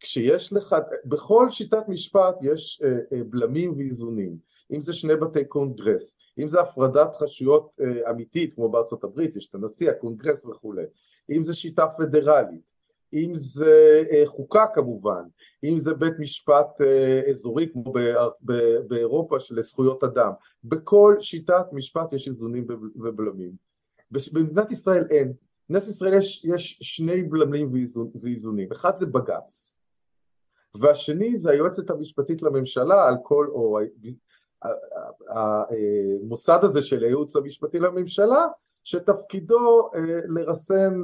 כשיש 0.00 0.52
לך, 0.52 0.76
בכל 1.04 1.50
שיטת 1.50 1.88
משפט 1.88 2.36
יש 2.42 2.82
בלמים 3.30 3.74
ואיזונים, 3.76 4.36
אם 4.72 4.80
זה 4.80 4.92
שני 4.92 5.16
בתי 5.16 5.44
קונגרס, 5.44 6.16
אם 6.38 6.48
זה 6.48 6.60
הפרדת 6.60 7.22
רשויות 7.22 7.76
אמיתית 8.10 8.54
כמו 8.54 8.68
בארצות 8.68 9.04
הברית, 9.04 9.36
יש 9.36 9.48
את 9.48 9.54
הנשיא, 9.54 9.90
הקונגרס 9.90 10.44
וכולי, 10.44 10.84
אם 11.30 11.42
זה 11.42 11.54
שיטה 11.54 11.86
פדרלית, 11.86 12.68
אם 13.12 13.32
זה 13.34 14.04
חוקה 14.24 14.66
כמובן, 14.74 15.22
אם 15.64 15.78
זה 15.78 15.94
בית 15.94 16.18
משפט 16.18 16.66
אזורי 17.30 17.68
כמו 17.72 17.92
באירופה 18.88 19.40
של 19.40 19.62
זכויות 19.62 20.04
אדם, 20.04 20.32
בכל 20.64 21.16
שיטת 21.20 21.66
משפט 21.72 22.12
יש 22.12 22.28
איזונים 22.28 22.66
ובלמים. 22.96 23.52
במדינת 24.32 24.70
ישראל 24.70 25.04
אין, 25.10 25.32
במדינת 25.68 25.88
ישראל 25.88 26.14
יש, 26.14 26.44
יש 26.44 26.78
שני 26.82 27.22
בלמים 27.22 27.72
ואיזונים, 28.14 28.72
אחד 28.72 28.96
זה 28.96 29.06
בג"ץ 29.06 29.77
והשני 30.80 31.38
זה 31.38 31.50
היועצת 31.50 31.90
המשפטית 31.90 32.42
לממשלה 32.42 33.08
על 33.08 33.14
כל, 33.22 33.46
או 33.50 33.78
המוסד 35.28 36.58
הזה 36.62 36.80
של 36.80 37.04
הייעוץ 37.04 37.36
המשפטי 37.36 37.78
לממשלה 37.78 38.46
שתפקידו 38.84 39.90
לרסן 40.28 41.02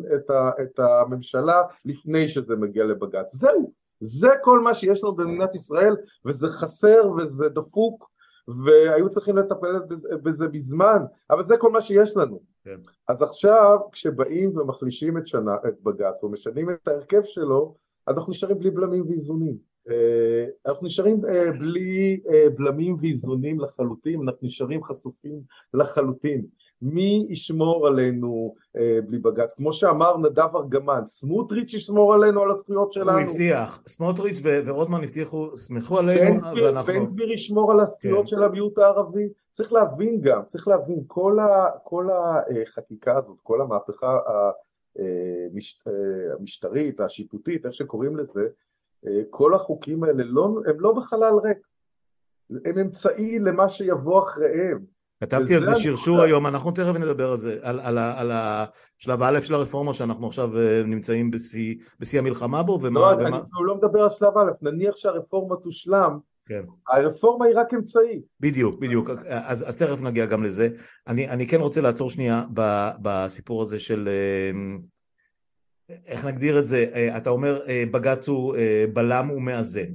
את 0.62 0.78
הממשלה 0.78 1.62
לפני 1.85 2.28
שזה 2.28 2.56
מגיע 2.56 2.85
לבג"ץ. 2.85 3.35
זהו, 3.35 3.73
זה 4.00 4.28
כל 4.42 4.61
מה 4.61 4.75
שיש 4.75 5.04
לנו 5.04 5.14
במדינת 5.14 5.54
ישראל 5.54 5.97
וזה 6.25 6.47
חסר 6.49 7.11
וזה 7.16 7.49
דפוק 7.49 8.11
והיו 8.64 9.11
צריכים 9.11 9.37
לטפל 9.37 9.80
בזה 10.23 10.49
בזמן, 10.49 11.02
אבל 11.30 11.42
זה 11.42 11.56
כל 11.56 11.71
מה 11.71 11.80
שיש 11.80 12.16
לנו. 12.16 12.40
כן. 12.64 12.80
אז 13.09 13.23
עכשיו 13.23 13.78
כשבאים 13.92 14.59
ומחלישים 14.59 15.18
את, 15.18 15.26
שנה, 15.26 15.54
את 15.68 15.80
בג"ץ 15.83 16.23
או 16.23 16.28
משנים 16.28 16.71
את 16.71 16.88
ההרכב 16.88 17.23
שלו, 17.25 17.75
אנחנו 18.08 18.30
נשארים 18.30 18.58
בלי 18.58 18.70
בלמים 18.70 19.04
ואיזונים. 19.08 19.56
אה, 19.90 20.44
אנחנו 20.66 20.87
נשארים 20.87 21.25
אה, 21.25 21.52
בלי 21.52 22.20
אה, 22.32 22.46
בלמים 22.58 22.96
ואיזונים 23.00 23.61
לחלוטין, 23.61 24.20
אנחנו 24.23 24.46
נשארים 24.46 24.84
חשופים 24.84 25.40
לחלוטין. 25.75 26.44
מי 26.82 27.26
ישמור 27.28 27.87
עלינו 27.87 28.54
אה, 28.76 28.99
בלי 29.06 29.18
בג"ץ? 29.18 29.54
כמו 29.54 29.73
שאמר 29.73 30.16
נדב 30.16 30.56
ארגמן, 30.56 31.02
סמוטריץ' 31.06 31.75
ישמור 31.75 32.14
עלינו 32.14 32.42
על 32.42 32.50
הזכויות 32.50 32.92
שלנו. 32.92 33.18
הוא 33.18 33.20
הבטיח, 33.20 33.82
סמוטריץ' 33.87 34.40
ורוטמן 34.66 35.04
הבטיחו, 35.04 35.58
סמכו 35.58 35.99
עלינו, 35.99 36.40
בן 36.40 36.62
ואנחנו... 36.62 36.92
בן 36.92 37.06
גביר 37.06 37.32
ישמור 37.32 37.73
על 37.73 37.80
הזכויות 37.80 38.20
כן. 38.20 38.26
של 38.26 38.42
המיעוט 38.42 38.78
הערבי. 38.78 39.28
צריך 39.50 39.73
להבין 39.73 40.20
גם, 40.20 40.40
צריך 40.46 40.68
להבין, 40.68 41.04
כל, 41.06 41.38
ה, 41.38 41.70
כל 41.84 42.08
החקיקה 42.12 43.18
הזאת, 43.18 43.37
כל 43.42 43.61
המהפכה 43.61 44.18
המשטרית, 46.38 47.00
השיפוטית, 47.00 47.66
איך 47.66 47.74
שקוראים 47.74 48.16
לזה, 48.16 48.46
כל 49.30 49.54
החוקים 49.54 50.04
האלה 50.04 50.24
לא, 50.24 50.48
הם 50.66 50.80
לא 50.80 50.92
בחלל 50.92 51.34
ריק, 51.44 51.58
הם 52.64 52.78
אמצעי 52.78 53.38
למה 53.38 53.68
שיבוא 53.68 54.22
אחריהם. 54.22 54.78
כתבתי 55.20 55.54
על 55.54 55.64
זה 55.64 55.74
שרשור 55.74 56.20
היום, 56.20 56.46
אנחנו 56.46 56.70
תכף 56.70 56.94
נדבר 57.00 57.30
על 57.30 57.40
זה, 57.40 57.58
על, 57.62 57.80
על, 57.80 57.98
על 57.98 58.30
השלב 58.32 59.22
א' 59.22 59.40
של 59.40 59.54
הרפורמה 59.54 59.94
שאנחנו 59.94 60.26
עכשיו 60.26 60.58
אה, 60.58 60.82
נמצאים 60.86 61.30
בשיא, 61.30 62.18
המלחמה 62.18 62.62
בו 62.62 62.78
ומה... 62.82 63.00
לא, 63.00 63.06
ומה... 63.06 63.36
אני 63.36 63.66
לא 63.66 63.76
מדבר 63.76 64.02
על 64.02 64.10
שלב 64.10 64.38
א', 64.38 64.50
נניח 64.62 64.96
שהרפורמה 64.96 65.56
תושלם, 65.56 66.18
כן. 66.46 66.62
הרפורמה 66.88 67.46
היא 67.46 67.54
רק 67.56 67.74
אמצעי. 67.74 68.22
בדיוק, 68.40 68.80
בדיוק, 68.80 69.10
אז, 69.28 69.68
אז 69.68 69.76
תכף 69.76 70.00
נגיע 70.00 70.26
גם 70.26 70.44
לזה. 70.44 70.68
אני, 71.06 71.28
אני 71.28 71.46
כן 71.46 71.60
רוצה 71.60 71.80
לעצור 71.80 72.10
שנייה 72.10 72.44
ב, 72.54 72.88
בסיפור 73.02 73.62
הזה 73.62 73.80
של... 73.80 74.08
אה, 74.08 74.76
איך 76.06 76.24
נגדיר 76.24 76.58
את 76.58 76.66
זה? 76.66 76.86
אה, 76.94 77.16
אתה 77.16 77.30
אומר 77.30 77.60
בג"ץ 77.90 78.28
הוא 78.28 78.56
בלם 78.92 79.30
ומאזן. 79.30 79.92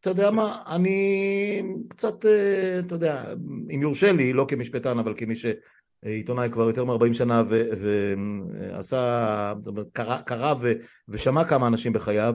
אתה 0.00 0.10
יודע 0.10 0.30
מה, 0.30 0.62
אני 0.66 1.62
קצת, 1.88 2.26
אה, 2.26 2.78
אתה 2.78 2.94
יודע, 2.94 3.34
אם 3.74 3.82
יורשה 3.82 4.12
לי, 4.12 4.32
לא 4.32 4.46
כמשפטן, 4.48 4.98
אבל 4.98 5.14
כמי 5.16 5.34
שעיתונאי 5.36 6.50
כבר 6.50 6.66
יותר 6.66 6.84
מ-40 6.84 7.14
שנה 7.14 7.42
ועשה, 7.48 9.54
קרא, 9.92 10.20
קרא 10.20 10.54
ו, 10.60 10.72
ושמע 11.08 11.44
כמה 11.44 11.66
אנשים 11.66 11.92
בחייו, 11.92 12.34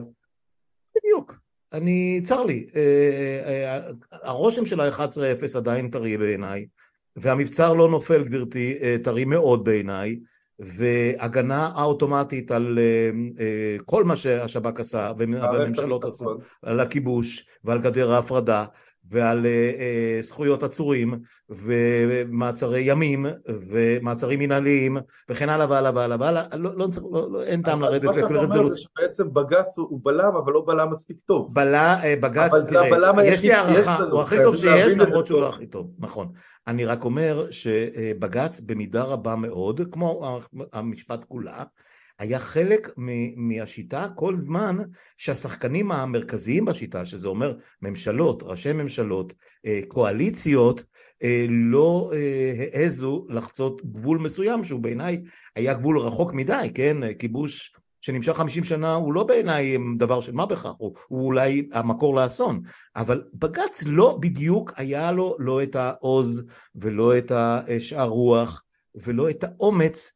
בדיוק, 0.96 1.43
אני, 1.74 2.20
צר 2.24 2.44
לי, 2.44 2.66
אה, 2.76 3.40
אה, 3.46 3.80
הרושם 4.22 4.66
של 4.66 4.80
ה-11-0 4.80 5.56
עדיין 5.56 5.90
טרי 5.90 6.16
בעיניי, 6.16 6.66
והמבצר 7.16 7.74
לא 7.74 7.90
נופל, 7.90 8.24
גברתי, 8.24 8.74
טרי 9.02 9.24
מאוד 9.24 9.64
בעיניי, 9.64 10.18
והגנה 10.58 11.70
האוטומטית 11.74 12.50
על 12.50 12.78
כל 13.84 14.04
מה 14.04 14.16
שהשב"כ 14.16 14.80
עשה 14.80 15.12
והממשלות 15.18 16.04
עשו, 16.04 16.24
על 16.62 16.80
הכיבוש 16.80 17.46
ועל 17.64 17.78
גדר 17.78 18.12
ההפרדה 18.12 18.64
ועל 19.10 19.46
uh, 19.46 19.78
uh, 19.78 20.26
זכויות 20.26 20.62
עצורים 20.62 21.14
ומעצרי 21.48 22.80
ימים 22.80 23.26
ומעצרים 23.48 24.38
מנהליים 24.38 24.96
וכן 25.28 25.48
הלאה 25.48 25.66
והלאה 25.70 25.92
והלאה 25.94 26.16
והלאה, 26.20 26.44
לא, 26.56 26.70
לא, 26.76 26.86
לא, 27.12 27.32
לא, 27.32 27.42
אין 27.42 27.62
טעם 27.62 27.80
לרדת 27.82 28.16
לכל 28.16 28.36
רזולוציה. 28.36 28.38
מה 28.38 28.42
שאתה 28.42 28.58
אומר 28.58 28.70
זה 28.70 28.80
שבעצם 28.80 29.34
בג"ץ 29.34 29.78
הוא 29.78 30.00
בלם 30.02 30.36
אבל 30.44 30.52
לא 30.52 30.62
בלם 30.66 30.90
מספיק 30.90 31.16
טוב. 31.26 31.54
בלה, 31.54 31.96
בג"ץ, 32.20 32.50
תראה, 32.70 33.24
יש 33.24 33.42
לי 33.42 33.52
הערכה, 33.52 33.96
הוא 33.96 34.20
הכי 34.20 34.36
טוב 34.42 34.56
שיש 34.56 34.94
למרות 34.98 35.26
שהוא 35.26 35.40
לא 35.40 35.48
הכי 35.48 35.66
טוב, 35.66 35.90
נכון. 35.98 36.28
אני 36.66 36.84
רק 36.84 37.04
אומר 37.04 37.46
שבג"ץ 37.50 38.60
במידה 38.60 39.02
רבה 39.02 39.36
מאוד, 39.36 39.80
כמו 39.92 40.40
המשפט 40.72 41.24
כולה, 41.28 41.62
היה 42.18 42.38
חלק 42.38 42.90
מהשיטה 43.36 44.06
כל 44.14 44.34
זמן 44.36 44.78
שהשחקנים 45.18 45.92
המרכזיים 45.92 46.64
בשיטה, 46.64 47.06
שזה 47.06 47.28
אומר 47.28 47.54
ממשלות, 47.82 48.42
ראשי 48.42 48.72
ממשלות, 48.72 49.32
אה, 49.66 49.80
קואליציות, 49.88 50.84
אה, 51.22 51.46
לא 51.48 52.10
אה, 52.14 52.66
העזו 52.72 53.26
לחצות 53.28 53.82
גבול 53.84 54.18
מסוים 54.18 54.64
שהוא 54.64 54.80
בעיניי 54.80 55.22
היה 55.56 55.74
גבול 55.74 55.98
רחוק 55.98 56.34
מדי, 56.34 56.70
כן? 56.74 56.96
כיבוש 57.18 57.76
שנמשך 58.00 58.32
50 58.32 58.64
שנה 58.64 58.94
הוא 58.94 59.12
לא 59.12 59.24
בעיניי 59.24 59.76
דבר 59.98 60.20
של 60.20 60.32
מה 60.32 60.46
בכך, 60.46 60.72
הוא, 60.78 60.94
הוא 61.08 61.26
אולי 61.26 61.68
המקור 61.72 62.14
לאסון, 62.14 62.60
אבל 62.96 63.22
בג"ץ 63.34 63.82
לא 63.86 64.18
בדיוק 64.20 64.72
היה 64.76 65.12
לו 65.12 65.36
לא 65.38 65.62
את 65.62 65.76
העוז 65.76 66.44
ולא 66.74 67.18
את 67.18 67.32
השאר 67.34 68.08
רוח 68.08 68.62
ולא 68.94 69.30
את 69.30 69.44
האומץ 69.44 70.12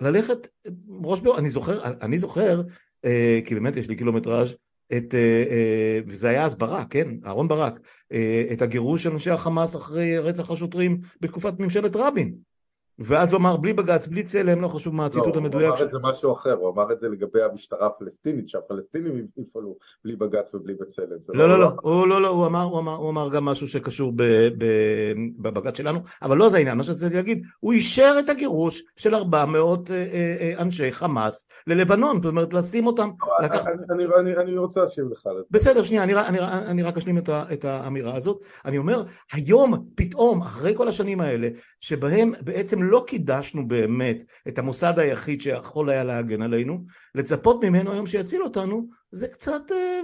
ללכת 0.00 0.48
ראש 0.88 1.20
בור, 1.20 1.38
אני 1.38 1.50
זוכר, 1.50 1.84
אני 2.02 2.18
זוכר, 2.18 2.62
אה, 3.04 3.40
כי 3.44 3.54
באמת 3.54 3.76
יש 3.76 3.88
לי 3.88 3.96
קילומטראז' 3.96 4.54
את, 4.96 5.14
אה, 5.14 6.00
וזה 6.06 6.28
היה 6.28 6.44
אז 6.44 6.54
ברק, 6.58 6.86
כן, 6.90 7.08
אהרון 7.26 7.48
ברק, 7.48 7.80
את 8.52 8.62
הגירוש 8.62 9.02
של 9.02 9.10
אנשי 9.10 9.30
החמאס 9.30 9.76
אחרי 9.76 10.18
רצח 10.18 10.50
השוטרים 10.50 11.00
בתקופת 11.20 11.60
ממשלת 11.60 11.96
רבין. 11.96 12.34
ואז 12.98 13.32
הוא 13.32 13.40
אמר 13.40 13.56
בלי 13.56 13.72
בג"ץ, 13.72 14.06
בלי 14.06 14.22
צלם, 14.22 14.62
לא 14.62 14.68
חשוב 14.68 14.94
מה 14.94 15.06
הציטוט 15.06 15.36
לא, 15.36 15.40
המדויק. 15.40 15.68
הוא 15.68 15.76
אמר 15.76 15.84
את 15.84 15.90
זה 15.90 15.98
משהו 16.02 16.32
אחר, 16.32 16.52
הוא 16.52 16.70
אמר 16.70 16.92
את 16.92 17.00
זה 17.00 17.08
לגבי 17.08 17.42
המשטרה 17.42 17.86
הפלסטינית, 17.86 18.48
שהפלסטינים 18.48 19.26
יפעלו 19.36 19.76
בלי 20.04 20.16
בג"ץ 20.16 20.54
ובלי 20.54 20.74
בצלם. 20.74 21.16
לא, 21.28 21.48
לא, 21.48 21.58
לא, 21.58 21.70
הוא, 21.82 22.06
לא, 22.08 22.22
לא, 22.22 22.28
הוא 22.28 22.46
אמר, 22.46 22.62
הוא 22.62 22.78
אמר, 22.78 22.94
הוא 22.94 23.10
אמר 23.10 23.28
גם 23.28 23.44
משהו 23.44 23.68
שקשור 23.68 24.12
בבג"ץ 25.38 25.76
שלנו, 25.76 25.98
אבל 26.22 26.36
לא 26.36 26.48
זה 26.48 26.56
העניין, 26.56 26.78
מה 26.78 26.84
שרציתי 26.84 27.14
להגיד, 27.14 27.42
הוא 27.60 27.72
אישר 27.72 28.16
את 28.18 28.28
הגירוש 28.28 28.82
של 28.96 29.14
400 29.14 29.90
אה, 29.90 29.96
אה, 29.96 30.36
אה, 30.40 30.62
אנשי 30.62 30.92
חמאס 30.92 31.46
ללבנון, 31.66 32.16
זאת 32.16 32.26
אומרת 32.26 32.54
לשים 32.54 32.86
אותם, 32.86 33.10
לקח... 33.44 33.66
אני, 33.90 34.04
אני, 34.20 34.36
אני 34.36 34.58
רוצה 34.58 34.80
להשיב 34.80 35.04
לך. 35.12 35.22
בסדר, 35.50 35.82
שנייה, 35.82 36.02
אני, 36.04 36.14
אני, 36.14 36.38
אני 36.40 36.82
רק 36.82 36.96
אשלים 36.96 37.18
את, 37.18 37.28
את 37.52 37.64
האמירה 37.64 38.16
הזאת. 38.16 38.44
אני 38.64 38.78
אומר, 38.78 39.04
היום, 39.32 39.86
פתאום, 39.94 40.42
אחרי 40.42 40.74
כל 40.76 40.88
השנים 40.88 41.20
האלה, 41.20 41.48
שבהם 41.80 42.32
בעצם 42.40 42.83
לא 42.90 43.04
קידשנו 43.06 43.68
באמת 43.68 44.24
את 44.48 44.58
המוסד 44.58 44.98
היחיד 44.98 45.40
שיכול 45.40 45.90
היה 45.90 46.04
להגן 46.04 46.42
עלינו, 46.42 46.84
לצפות 47.14 47.64
ממנו 47.64 47.92
היום 47.92 48.06
שיציל 48.06 48.42
אותנו, 48.42 48.88
זה 49.12 49.28
קצת, 49.28 49.62
אה, 49.72 50.00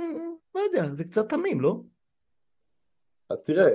לא 0.55 0.61
יודע, 0.61 0.85
זה 0.93 1.05
קצת 1.05 1.29
תמים, 1.29 1.61
לא? 1.61 1.81
אז 3.31 3.45
תראה, 3.45 3.65
אה, 3.65 3.71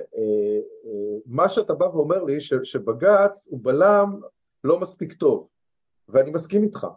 אה, 0.86 1.18
מה 1.26 1.50
שאתה 1.50 1.74
בא 1.74 1.86
ואומר 1.86 2.24
לי 2.24 2.39
שבג"ץ 2.39 3.48
הוא 3.50 3.60
בלם 3.63 4.22
לא 4.63 4.80
מספיק 4.80 5.13
טוב, 5.13 5.48
ואני 6.10 6.32
מסכים 6.32 6.63
איתך, 6.63 6.88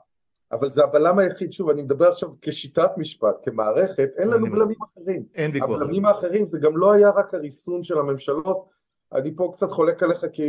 אבל 0.52 0.70
זה 0.70 0.84
הבלם 0.84 1.18
היחיד, 1.18 1.52
שוב, 1.52 1.70
אני 1.70 1.82
מדבר 1.82 2.08
עכשיו 2.08 2.28
כשיטת 2.40 2.90
משפט, 2.96 3.36
כמערכת, 3.42 4.08
אין 4.16 4.28
לנו 4.28 4.46
בלמים 4.50 4.76
אחרים. 4.82 5.24
אין 5.34 5.50
ויכוח. 5.54 5.70
הבלמים 5.70 6.04
האחרים 6.04 6.46
זה 6.46 6.58
גם 6.58 6.76
לא 6.76 6.92
היה 6.92 7.10
רק 7.10 7.34
הריסון 7.34 7.82
של 7.82 7.98
הממשלות, 7.98 8.68
אני 9.12 9.36
פה 9.36 9.52
קצת 9.56 9.70
חולק 9.70 10.02
עליך 10.02 10.26
כי 10.32 10.42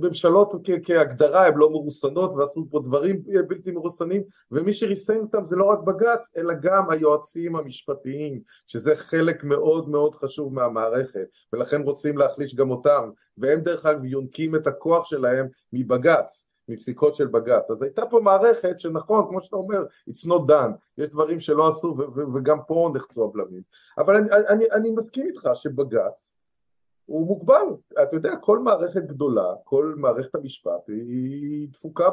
ממשלות 0.00 0.52
כהגדרה 0.84 1.46
הן 1.46 1.54
לא 1.56 1.70
מרוסנות 1.70 2.34
ועשו 2.36 2.66
פה 2.70 2.80
דברים 2.80 3.22
בלתי 3.48 3.70
מרוסנים 3.70 4.22
ומי 4.50 4.72
שריסן 4.72 5.20
אותם 5.20 5.44
זה 5.44 5.56
לא 5.56 5.64
רק 5.64 5.78
בג"ץ 5.78 6.30
אלא 6.36 6.54
גם 6.62 6.90
היועצים 6.90 7.56
המשפטיים 7.56 8.40
שזה 8.66 8.96
חלק 8.96 9.44
מאוד 9.44 9.88
מאוד 9.88 10.14
חשוב 10.14 10.54
מהמערכת 10.54 11.26
ולכן 11.52 11.82
רוצים 11.82 12.18
להחליש 12.18 12.54
גם 12.54 12.70
אותם 12.70 13.10
והם 13.38 13.60
דרך 13.60 13.86
אגב 13.86 14.04
יונקים 14.04 14.56
את 14.56 14.66
הכוח 14.66 15.04
שלהם 15.06 15.48
מבג"ץ 15.72 16.46
מפסיקות 16.68 17.14
של 17.14 17.26
בג"ץ. 17.26 17.70
אז 17.70 17.82
הייתה 17.82 18.06
פה 18.06 18.20
מערכת 18.20 18.80
שנכון, 18.80 19.26
כמו 19.28 19.42
שאתה 19.42 19.56
אומר, 19.56 19.84
it's 20.10 20.26
not 20.26 20.50
done, 20.50 20.72
יש 20.98 21.08
דברים 21.08 21.40
שלא 21.40 21.68
עשו 21.68 21.96
וגם 22.34 22.58
פה 22.66 22.90
נחצו 22.94 23.24
הבלמים. 23.24 23.62
אבל 23.98 24.16
אני, 24.16 24.30
אני, 24.48 24.64
אני 24.72 24.90
מסכים 24.90 25.26
איתך 25.26 25.48
שבג"ץ 25.54 26.32
הוא 27.12 27.26
מוגבל. 27.26 27.66
אתה 28.02 28.16
יודע, 28.16 28.36
כל 28.36 28.58
מערכת 28.58 29.02
גדולה, 29.02 29.54
כל 29.64 29.94
מערכת 29.96 30.34
המשפט 30.34 30.88
היא 30.88 31.68
דפוקה 31.68 32.08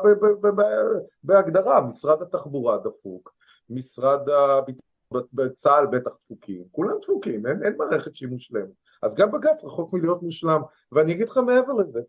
בהגדרה, 1.23 1.81
משרד 1.81 2.21
התחבורה 2.21 2.77
דפוק, 2.77 3.33
משרד 3.69 4.29
הביטחון 4.29 5.21
בצה"ל 5.33 5.85
בטח 5.91 6.11
דפוקים, 6.25 6.63
כולם 6.71 6.97
דפוקים, 7.01 7.47
אין, 7.47 7.63
אין 7.63 7.77
מערכת 7.77 8.15
שהיא 8.15 8.29
מושלמת. 8.29 8.69
אז 9.01 9.15
גם 9.15 9.31
בג"ץ 9.31 9.63
רחוק 9.63 9.93
מלהיות 9.93 10.23
מושלם, 10.23 10.61
ואני 10.91 11.13
אגיד 11.13 11.29
לך 11.29 11.37
מעבר 11.37 11.73
לזה, 11.73 11.99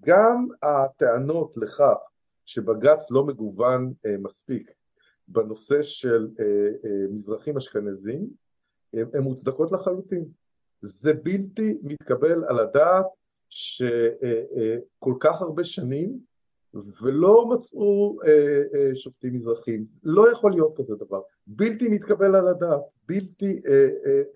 גם 0.00 0.46
הטענות 0.62 1.56
לכך 1.56 1.96
שבג"ץ 2.44 3.10
לא 3.10 3.24
מגוון 3.24 3.92
אה, 4.06 4.16
מספיק 4.18 4.72
בנושא 5.28 5.82
של 5.82 6.28
אה, 6.40 6.44
אה, 6.84 7.06
מזרחים 7.10 7.56
אשכנזים, 7.56 8.28
הן 8.92 9.22
מוצדקות 9.22 9.72
לחלוטין. 9.72 10.24
זה 10.80 11.12
בלתי 11.12 11.78
מתקבל 11.82 12.44
על 12.48 12.58
הדעת 12.58 13.06
שכל 13.50 15.14
כך 15.20 15.42
הרבה 15.42 15.64
שנים 15.64 16.18
ולא 17.02 17.48
מצאו 17.48 18.16
אה, 18.26 18.62
אה, 18.74 18.94
שופטים 18.94 19.34
מזרחים. 19.34 19.84
לא 20.02 20.32
יכול 20.32 20.52
להיות 20.52 20.76
כזה 20.76 20.94
דבר. 20.96 21.20
בלתי 21.46 21.88
מתקבל 21.88 22.34
על 22.34 22.48
הדעת, 22.48 22.80
בלתי 23.08 23.62
אה, 23.68 23.88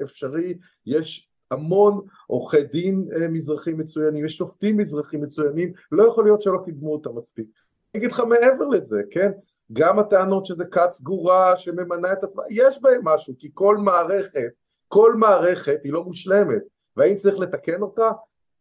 אפשרי. 0.02 0.58
יש 0.86 1.28
המון 1.50 2.00
עורכי 2.26 2.62
דין 2.62 3.08
מזרחים 3.30 3.78
מצוינים, 3.78 4.24
יש 4.24 4.36
שופטים 4.36 4.76
מזרחים 4.76 5.22
מצוינים, 5.22 5.72
לא 5.92 6.08
יכול 6.08 6.24
להיות 6.24 6.42
שלא 6.42 6.58
קידמו 6.64 6.92
אותם 6.92 7.16
מספיק. 7.16 7.46
אני 7.94 7.98
אגיד 7.98 8.12
לך 8.12 8.20
מעבר 8.20 8.68
לזה, 8.68 9.00
כן? 9.10 9.30
גם 9.72 9.98
הטענות 9.98 10.46
שזה 10.46 10.64
כת 10.64 10.92
סגורה 10.92 11.56
שממנה 11.56 12.12
את 12.12 12.24
עצמה, 12.24 12.42
יש 12.50 12.82
בהם 12.82 13.00
משהו, 13.04 13.34
כי 13.38 13.50
כל 13.54 13.76
מערכת, 13.76 14.50
כל 14.92 15.14
מערכת 15.14 15.80
היא 15.84 15.92
לא 15.92 16.04
מושלמת, 16.04 16.62
והאם 16.96 17.16
צריך 17.16 17.38
לתקן 17.38 17.82
אותה? 17.82 18.10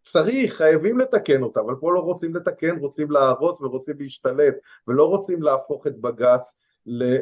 צריך, 0.03 0.53
חייבים 0.53 0.99
לתקן 0.99 1.43
אותה, 1.43 1.59
אבל 1.59 1.75
פה 1.75 1.93
לא 1.93 1.99
רוצים 1.99 2.35
לתקן, 2.35 2.77
רוצים 2.79 3.11
להרוס 3.11 3.61
ורוצים 3.61 3.95
להשתלט, 3.99 4.55
ולא 4.87 5.09
רוצים 5.09 5.41
להפוך 5.41 5.87
את 5.87 5.97
בג"ץ, 5.97 6.55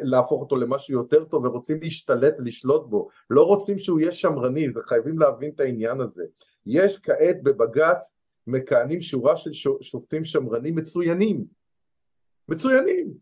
להפוך 0.03 0.41
אותו 0.41 0.55
למשהו 0.55 0.93
יותר 0.93 1.23
טוב, 1.23 1.45
ורוצים 1.45 1.79
להשתלט 1.81 2.35
ולשלוט 2.39 2.87
בו, 2.89 3.07
לא 3.29 3.43
רוצים 3.43 3.77
שהוא 3.77 3.99
יהיה 3.99 4.11
שמרני, 4.11 4.67
וחייבים 4.75 5.19
להבין 5.19 5.51
את 5.55 5.59
העניין 5.59 6.01
הזה. 6.01 6.23
יש 6.65 6.99
כעת 6.99 7.43
בבג"ץ 7.43 8.13
מכהנים 8.47 9.01
שורה 9.01 9.35
של 9.35 9.51
שופטים 9.81 10.25
שמרנים 10.25 10.75
מצוינים, 10.75 11.43
מצוינים, 12.49 13.13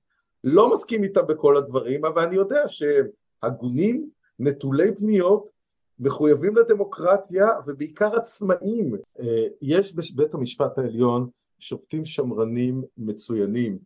לא 0.43 0.71
מסכים 0.71 1.03
איתם 1.03 1.27
בכל 1.27 1.57
הדברים, 1.57 2.05
אבל 2.05 2.21
אני 2.21 2.35
יודע 2.35 2.67
שהם 2.67 3.05
הגונים, 3.43 4.09
נטולי 4.39 4.95
פניות, 4.95 5.56
מחויבים 5.99 6.55
לדמוקרטיה 6.55 7.47
ובעיקר 7.67 8.15
עצמאים. 8.15 8.95
אה, 9.19 9.47
יש 9.61 9.95
בבית 9.95 10.33
המשפט 10.33 10.77
העליון 10.77 11.29
שופטים 11.59 12.05
שמרנים 12.05 12.83
מצוינים, 12.97 13.77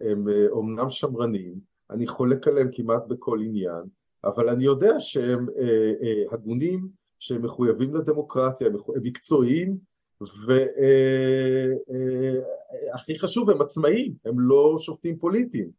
הם 0.00 0.28
אה, 0.28 0.46
אומנם 0.50 0.90
שמרנים, 0.90 1.54
אני 1.90 2.06
חולק 2.06 2.48
עליהם 2.48 2.68
כמעט 2.72 3.02
בכל 3.08 3.38
עניין, 3.40 3.82
אבל 4.24 4.48
אני 4.48 4.64
יודע 4.64 5.00
שהם 5.00 5.46
אה, 5.58 5.92
הגונים, 6.30 6.88
שהם 7.18 7.42
מחויבים 7.42 7.94
לדמוקרטיה, 7.94 8.66
הם 8.66 8.72
מקצועיים, 9.02 9.76
והכי 12.92 13.18
חשוב, 13.18 13.50
הם 13.50 13.60
עצמאים, 13.62 14.14
הם 14.24 14.40
לא 14.40 14.76
שופטים 14.78 15.18
פוליטיים. 15.18 15.70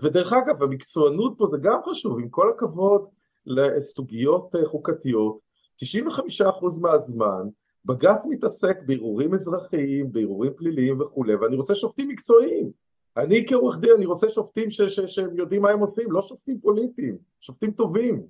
ודרך 0.00 0.32
אגב, 0.32 0.62
המקצוענות 0.62 1.34
פה 1.38 1.46
זה 1.46 1.56
גם 1.62 1.80
חשוב, 1.90 2.18
עם 2.18 2.28
כל 2.28 2.50
הכבוד 2.50 3.06
לסוגיות 3.46 4.54
אה, 4.56 4.66
חוקתיות, 4.66 5.38
95% 5.82 6.80
מהזמן 6.80 7.48
בג"ץ 7.84 8.26
מתעסק 8.28 8.78
בערעורים 8.86 9.34
אזרחיים, 9.34 10.12
בערעורים 10.12 10.52
פליליים 10.56 11.00
וכולי, 11.00 11.34
ואני 11.34 11.56
רוצה 11.56 11.74
שופטים 11.74 12.08
מקצועיים. 12.08 12.70
אני 13.16 13.44
כעורך 13.46 13.78
דין, 13.80 13.90
אני 13.96 14.06
רוצה 14.06 14.28
שופטים 14.28 14.70
ש- 14.70 14.82
ש- 14.82 15.00
שהם 15.00 15.36
יודעים 15.36 15.62
מה 15.62 15.70
הם 15.70 15.80
עושים, 15.80 16.12
לא 16.12 16.22
שופטים 16.22 16.60
פוליטיים, 16.60 17.16
שופטים 17.40 17.70
טובים. 17.70 18.22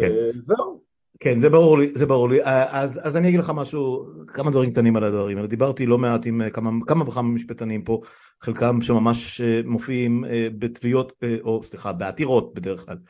כן. 0.00 0.12
Uh, 0.12 0.28
זהו. 0.32 0.80
כן, 1.20 1.38
זה 1.38 1.50
ברור 1.50 1.78
לי, 1.78 1.92
זה 1.94 2.06
ברור 2.06 2.28
לי. 2.28 2.42
אה, 2.42 2.82
אז, 2.82 3.00
אז 3.04 3.16
אני 3.16 3.28
אגיד 3.28 3.40
לך 3.40 3.52
משהו, 3.54 4.06
כמה 4.26 4.50
דברים 4.50 4.70
קטנים 4.70 4.96
על 4.96 5.04
הדברים. 5.04 5.46
דיברתי 5.46 5.86
לא 5.86 5.98
מעט 5.98 6.26
עם 6.26 6.50
כמה, 6.50 6.70
כמה 6.86 7.08
וכמה 7.08 7.28
משפטנים 7.28 7.84
פה, 7.84 8.00
חלקם 8.40 8.80
שממש 8.80 9.40
מופיעים 9.64 10.24
בתביעות, 10.58 11.12
או 11.42 11.62
סליחה, 11.64 11.92
בעתירות 11.92 12.54
בדרך 12.54 12.84
כלל, 12.84 12.96
אה, 12.96 13.02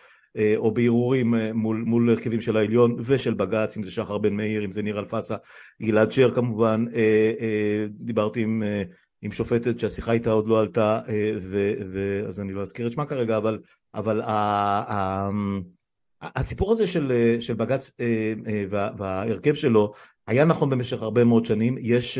או 0.57 0.71
בערעורים 0.71 1.35
אה, 1.35 1.53
מול, 1.53 1.85
מול 1.87 2.11
הרכבים 2.11 2.41
של 2.41 2.57
העליון 2.57 2.97
ושל 3.05 3.35
בג"ץ, 3.35 3.77
אם 3.77 3.83
זה 3.83 3.91
שחר 3.91 4.19
בן 4.19 4.35
מאיר, 4.35 4.65
אם 4.65 4.73
זה 4.73 4.83
ניר 4.83 4.99
אלפסה, 4.99 5.37
גלעד 5.83 6.13
שר 6.13 6.35
כמובן, 6.35 6.85
אה, 6.95 7.87
דיברתי 7.91 8.43
עם, 8.43 8.63
עם 9.23 9.33
שופטת 9.33 9.81
שהשיחה 9.81 10.13
איתה 10.13 10.31
עוד 10.31 10.49
לא 10.49 10.61
עלתה, 10.61 11.01
ו, 11.41 11.73
ו, 11.93 12.25
אז 12.29 12.41
אני 12.41 12.53
לא 12.53 12.63
אזכיר 12.63 12.87
את 12.87 12.93
שמה 12.93 13.07
כרגע, 13.07 13.37
אבל, 13.37 13.59
אבל 13.95 14.21
ה, 14.21 14.33
ה, 14.93 15.31
הסיפור 16.23 16.73
הזה 16.73 16.87
של, 16.87 17.37
של 17.41 17.55
בג"ץ 17.55 17.91
וה, 18.71 18.91
וההרכב 18.97 19.55
שלו 19.55 19.93
היה 20.27 20.45
נכון 20.45 20.71
במשך 20.71 21.03
הרבה 21.03 21.25
מאוד 21.25 21.47
שנים, 21.47 21.77
יש 21.81 22.19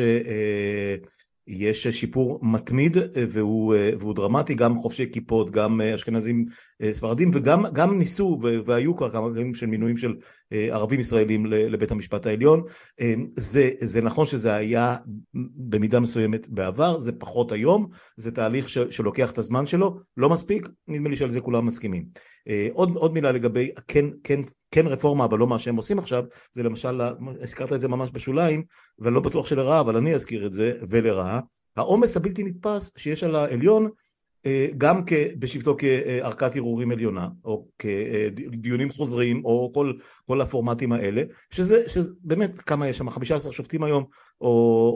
יש 1.47 1.87
שיפור 1.87 2.39
מתמיד 2.43 2.97
והוא, 3.29 3.75
והוא 3.99 4.15
דרמטי, 4.15 4.55
גם 4.55 4.79
חובשי 4.79 5.13
כיפות, 5.13 5.51
גם 5.51 5.81
אשכנזים 5.81 6.45
ספרדים 6.93 7.31
וגם 7.35 7.99
ניסו 7.99 8.41
והיו 8.67 8.97
כבר 8.97 9.11
כמה 9.11 9.29
דברים 9.29 9.55
של 9.55 9.67
מינויים 9.67 9.97
של 9.97 10.15
ערבים 10.51 11.01
ישראלים 11.01 11.47
לבית 11.47 11.91
המשפט 11.91 12.27
העליון. 12.27 12.63
זה, 13.37 13.71
זה 13.81 14.03
נכון 14.03 14.27
שזה 14.27 14.55
היה 14.55 14.97
במידה 15.57 16.01
מסוימת 16.01 16.49
בעבר, 16.49 17.01
זה 17.01 17.13
פחות 17.13 17.53
היום, 17.53 17.89
זה 18.17 18.33
תהליך 18.33 18.69
ש, 18.69 18.79
שלוקח 18.79 19.31
את 19.31 19.39
הזמן 19.39 19.67
שלו, 19.67 19.97
לא 20.17 20.29
מספיק, 20.29 20.69
נדמה 20.89 21.09
לי 21.09 21.17
שעל 21.17 21.31
זה 21.31 21.41
כולם 21.41 21.67
מסכימים. 21.67 22.05
עוד, 22.73 22.91
עוד 22.95 23.13
מילה 23.13 23.33
לגבי 23.33 23.71
כן, 23.89 24.05
כן, 24.25 24.41
כן 24.71 24.87
רפורמה 24.87 25.25
אבל 25.25 25.39
לא 25.39 25.47
מה 25.47 25.59
שהם 25.59 25.77
עושים 25.77 25.99
עכשיו, 25.99 26.25
זה 26.53 26.63
למשל, 26.63 27.01
הזכרת 27.41 27.73
את 27.73 27.81
זה 27.81 27.89
ממש 27.89 28.11
בשוליים, 28.13 28.63
ואני 28.99 29.15
לא 29.15 29.21
בטוח 29.21 29.47
שלרעה, 29.47 29.81
אבל 29.81 29.97
אני 29.97 30.15
אזכיר 30.15 30.47
את 30.47 30.53
זה, 30.53 30.73
ולרעה, 30.89 31.41
העומס 31.77 32.17
הבלתי 32.17 32.45
נתפס 32.45 32.93
שיש 32.97 33.25
על 33.25 33.35
העליון 33.35 33.85
אה, 33.85 33.91
גם 34.79 35.03
בשבתו 35.39 35.77
כערכת 35.79 36.57
ערעורים 36.57 36.91
עליונה 36.91 37.29
או 37.45 37.67
כדיונים 37.79 38.91
חוזרים 38.91 39.45
או 39.45 39.71
כל, 39.75 39.93
כל 40.27 40.41
הפורמטים 40.41 40.93
האלה 40.93 41.23
שזה, 41.51 41.89
שזה 41.89 42.11
באמת 42.21 42.61
כמה 42.61 42.89
יש 42.89 42.99
שם 42.99 43.11
15 43.11 43.53
שופטים 43.53 43.83
היום 43.83 44.05
או, 44.41 44.49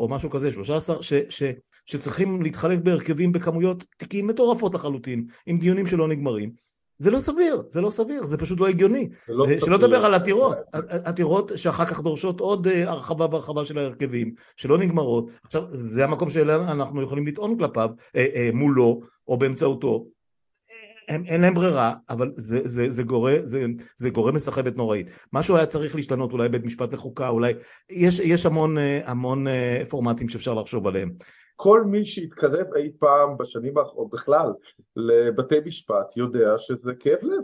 או 0.03 0.09
משהו 0.11 0.31
כזה 0.31 0.53
13 0.53 1.03
ש, 1.03 1.13
ש, 1.29 1.43
שצריכים 1.87 2.43
להתחלק 2.43 2.79
בהרכבים 2.79 3.33
בכמויות 3.33 3.85
תיקים 3.97 4.27
מטורפות 4.27 4.75
לחלוטין 4.75 5.27
עם 5.47 5.59
דיונים 5.59 5.87
שלא 5.87 6.09
נגמרים 6.09 6.71
זה 7.01 7.11
לא 7.11 7.21
סביר, 7.21 7.63
זה 7.69 7.81
לא 7.81 7.91
סביר, 7.91 8.25
זה 8.25 8.39
פשוט 8.39 8.61
לא 8.61 8.69
הגיוני. 8.69 9.09
לא 9.29 9.47
שלא 9.61 9.77
לדבר 9.77 10.05
על 10.05 10.15
עתירות, 10.15 10.57
עתירות 11.05 11.53
שאחר 11.57 11.85
כך 11.85 12.01
דורשות 12.01 12.41
עוד 12.41 12.67
אה, 12.67 12.91
הרחבה 12.91 13.27
והרחבה 13.31 13.65
של 13.65 13.79
ההרכבים, 13.79 14.35
שלא 14.57 14.79
נגמרות. 14.79 15.31
עכשיו, 15.45 15.63
זה 15.69 16.05
המקום 16.05 16.31
שאנחנו 16.31 17.03
יכולים 17.03 17.27
לטעון 17.27 17.59
כלפיו, 17.59 17.91
אה, 18.17 18.27
אה, 18.35 18.51
מולו 18.55 19.01
או 19.31 19.39
באמצעותו. 19.39 20.07
הם, 21.09 21.25
אין 21.27 21.41
להם 21.41 21.55
ברירה, 21.55 21.95
אבל 22.09 22.31
זה, 22.35 22.61
זה, 22.65 22.91
זה, 22.91 23.03
גורם, 23.03 23.35
זה, 23.45 23.67
זה 23.97 24.11
גורם 24.11 24.35
מסחבת 24.35 24.77
נוראית. 24.77 25.11
משהו 25.33 25.57
היה 25.57 25.67
צריך 25.67 25.95
להשתנות, 25.95 26.33
אולי 26.33 26.49
בית 26.49 26.65
משפט 26.65 26.93
לחוקה, 26.93 27.29
אולי... 27.29 27.53
יש, 27.91 28.19
יש 28.19 28.47
המון, 28.47 28.77
המון 29.05 29.47
פורמטים 29.89 30.29
שאפשר 30.29 30.55
לחשוב 30.55 30.87
עליהם. 30.87 31.11
כל 31.57 31.85
מי 31.85 32.05
שהתקרב 32.05 32.75
אי 32.77 32.91
פעם 32.99 33.39
בשנים 33.39 33.79
האחרונות, 33.79 34.11
בכלל, 34.11 34.53
לבתי 34.97 35.61
משפט, 35.65 36.17
יודע 36.17 36.59
שזה 36.59 36.95
כאב 36.95 37.19
לב, 37.23 37.43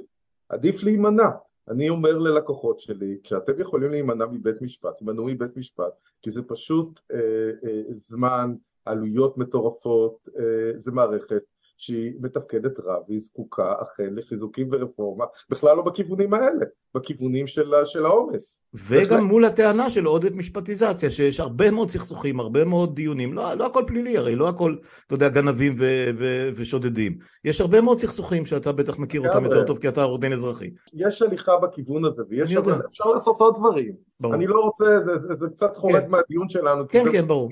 עדיף 0.48 0.84
להימנע. 0.84 1.28
אני 1.68 1.88
אומר 1.88 2.18
ללקוחות 2.18 2.80
שלי, 2.80 3.18
כשאתם 3.22 3.52
יכולים 3.60 3.90
להימנע 3.90 4.26
מבית 4.26 4.62
משפט, 4.62 5.00
הימנעו 5.00 5.24
מבית 5.24 5.56
משפט, 5.56 5.92
כי 6.22 6.30
זה 6.30 6.42
פשוט 6.42 7.00
אה, 7.12 7.18
אה, 7.64 7.82
זמן, 7.88 8.54
עלויות 8.84 9.38
מטורפות, 9.38 10.28
אה, 10.38 10.72
זה 10.78 10.92
מערכת 10.92 11.42
שהיא 11.76 12.12
מתפקדת 12.20 12.80
רע 12.80 12.98
והיא 13.08 13.20
זקוקה 13.20 13.74
אכן 13.82 14.14
לחיזוקים 14.14 14.68
ורפורמה, 14.72 15.24
בכלל 15.50 15.76
לא 15.76 15.82
בכיוונים 15.82 16.34
האלה, 16.34 16.64
בכיוונים 16.94 17.46
של, 17.46 17.72
של 17.84 18.06
העומס. 18.06 18.62
וגם 18.74 19.04
בכלל... 19.04 19.20
מול 19.20 19.44
הטענה 19.44 19.90
של 19.90 20.04
עודף 20.04 20.36
משפטיזציה, 20.36 21.10
שיש 21.10 21.40
הרבה 21.40 21.70
מאוד 21.70 21.90
סכסוכים, 21.90 22.40
הרבה 22.40 22.64
מאוד 22.64 22.94
דיונים, 22.94 23.34
לא, 23.34 23.54
לא 23.54 23.66
הכל 23.66 23.84
פלילי 23.86 24.16
הרי, 24.16 24.36
לא 24.36 24.48
הכל, 24.48 24.76
אתה 25.06 25.14
יודע, 25.14 25.28
גנבים 25.28 25.74
ו, 25.78 25.84
ו, 26.18 26.48
ושודדים. 26.56 27.18
יש 27.44 27.60
הרבה 27.60 27.80
מאוד 27.80 27.98
סכסוכים 27.98 28.44
שאתה 28.44 28.72
בטח 28.72 28.98
מכיר 28.98 29.20
אותם 29.28 29.44
יותר 29.44 29.64
טוב 29.64 29.78
כי 29.78 29.88
אתה 29.88 30.02
עורך 30.02 30.20
דין 30.20 30.32
אזרחי. 30.32 30.70
יש 30.94 31.22
הליכה 31.22 31.56
בכיוון 31.56 32.04
הזה, 32.04 32.22
ויש 32.28 32.56
עוד, 32.56 32.68
אפשר 32.68 33.04
לעשות 33.04 33.40
עוד 33.40 33.54
דברים. 33.58 33.92
ברור. 34.20 34.34
אני 34.34 34.46
לא 34.46 34.60
רוצה, 34.60 34.84
זה, 35.04 35.18
זה, 35.18 35.34
זה 35.34 35.46
קצת 35.48 35.76
חורג 35.76 36.00
כן. 36.00 36.10
מהדיון 36.10 36.48
שלנו. 36.48 36.88
כן, 36.88 37.04
כן, 37.12 37.26
ברור. 37.26 37.50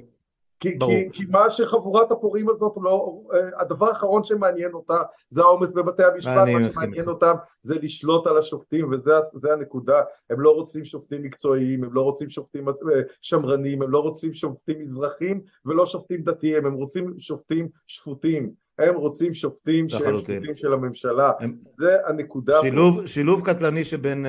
כי, 0.65 0.79
כי, 0.79 1.09
כי 1.13 1.25
מה 1.31 1.51
שחבורת 1.51 2.13
הפורעים 2.13 2.49
הזאת 2.49 2.73
לא, 2.83 3.21
אה, 3.35 3.61
הדבר 3.61 3.89
האחרון 3.89 4.25
שמעניין 4.25 4.73
אותה 4.73 5.03
זה 5.29 5.41
העומס 5.43 5.73
בבתי 5.73 6.05
המשפט, 6.05 6.49
מה 6.53 6.71
שמעניין 6.71 7.09
אותם 7.09 7.35
זה 7.63 7.75
לשלוט 7.83 8.27
על 8.27 8.39
השופטים 8.39 8.93
וזה 8.93 9.53
הנקודה, 9.53 10.03
הם 10.31 10.41
לא 10.41 10.51
רוצים 10.51 10.85
שופטים 10.85 11.23
מקצועיים, 11.23 11.85
הם 11.85 11.93
לא 11.93 12.03
רוצים 12.03 12.31
שופטים 12.31 12.69
אה, 12.69 12.75
שמרנים, 13.23 13.83
הם 13.83 13.91
לא 13.91 13.99
רוצים 13.99 14.35
שופטים 14.35 14.81
מזרחים 14.81 15.41
ולא 15.65 15.87
שופטים 15.87 16.23
דתיים, 16.23 16.67
הם 16.67 16.75
רוצים 16.75 17.15
שופטים 17.19 17.69
שפוטים 17.87 18.64
הם 18.79 18.95
רוצים 18.97 19.35
שופטים 19.35 19.89
שהם 19.89 20.17
שופטים 20.17 20.55
של 20.55 20.73
הממשלה, 20.73 21.33
הם... 21.41 21.57
זה 21.61 21.97
הנקודה. 22.07 22.61
שילוב, 22.61 23.01
פה. 23.01 23.07
שילוב 23.07 23.45
קטלני 23.45 23.85
שבין 23.85 24.27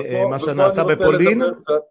ופה, 0.00 0.16
אה, 0.16 0.28
מה 0.30 0.38
שנעשה 0.38 0.84
בפולין, 0.84 1.42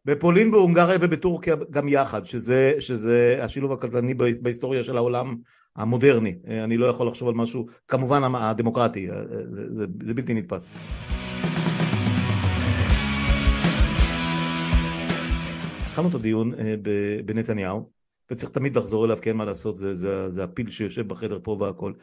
בפולין, 0.06 0.52
בהונגריה 0.52 0.98
ובטורקיה 1.02 1.56
גם 1.72 1.88
יחד, 1.88 2.26
שזה, 2.26 2.74
שזה 2.80 3.40
השילוב 3.42 3.72
הקטלני 3.72 4.14
בהיסטוריה 4.14 4.84
של 4.84 4.98
העולם 4.98 5.36
המודרני, 5.76 6.36
אה, 6.48 6.64
אני 6.64 6.78
לא 6.78 6.86
יכול 6.86 7.08
לחשוב 7.08 7.28
על 7.28 7.36
משהו, 7.36 7.68
כמובן 7.88 8.36
הדמוקרטי, 8.36 9.10
אה, 9.10 9.16
זה, 9.28 9.70
זה, 9.74 9.86
זה 10.04 10.14
בלתי 10.14 10.34
נתפס. 10.34 10.68
התחלנו 15.88 16.10
את 16.10 16.16
הדיון 16.16 16.52
בנתניהו 17.26 17.93
וצריך 18.32 18.52
תמיד 18.52 18.78
לחזור 18.78 19.06
אליו 19.06 19.18
כי 19.22 19.30
אין 19.30 19.38
מה 19.38 19.46
לעשות 19.46 19.78
זה, 19.78 19.96
זה, 19.96 20.32
זה 20.32 20.44
הפיל 20.44 20.70
שיושב 20.70 21.08
בחדר 21.08 21.40
פה 21.44 21.58
והכל. 21.60 21.94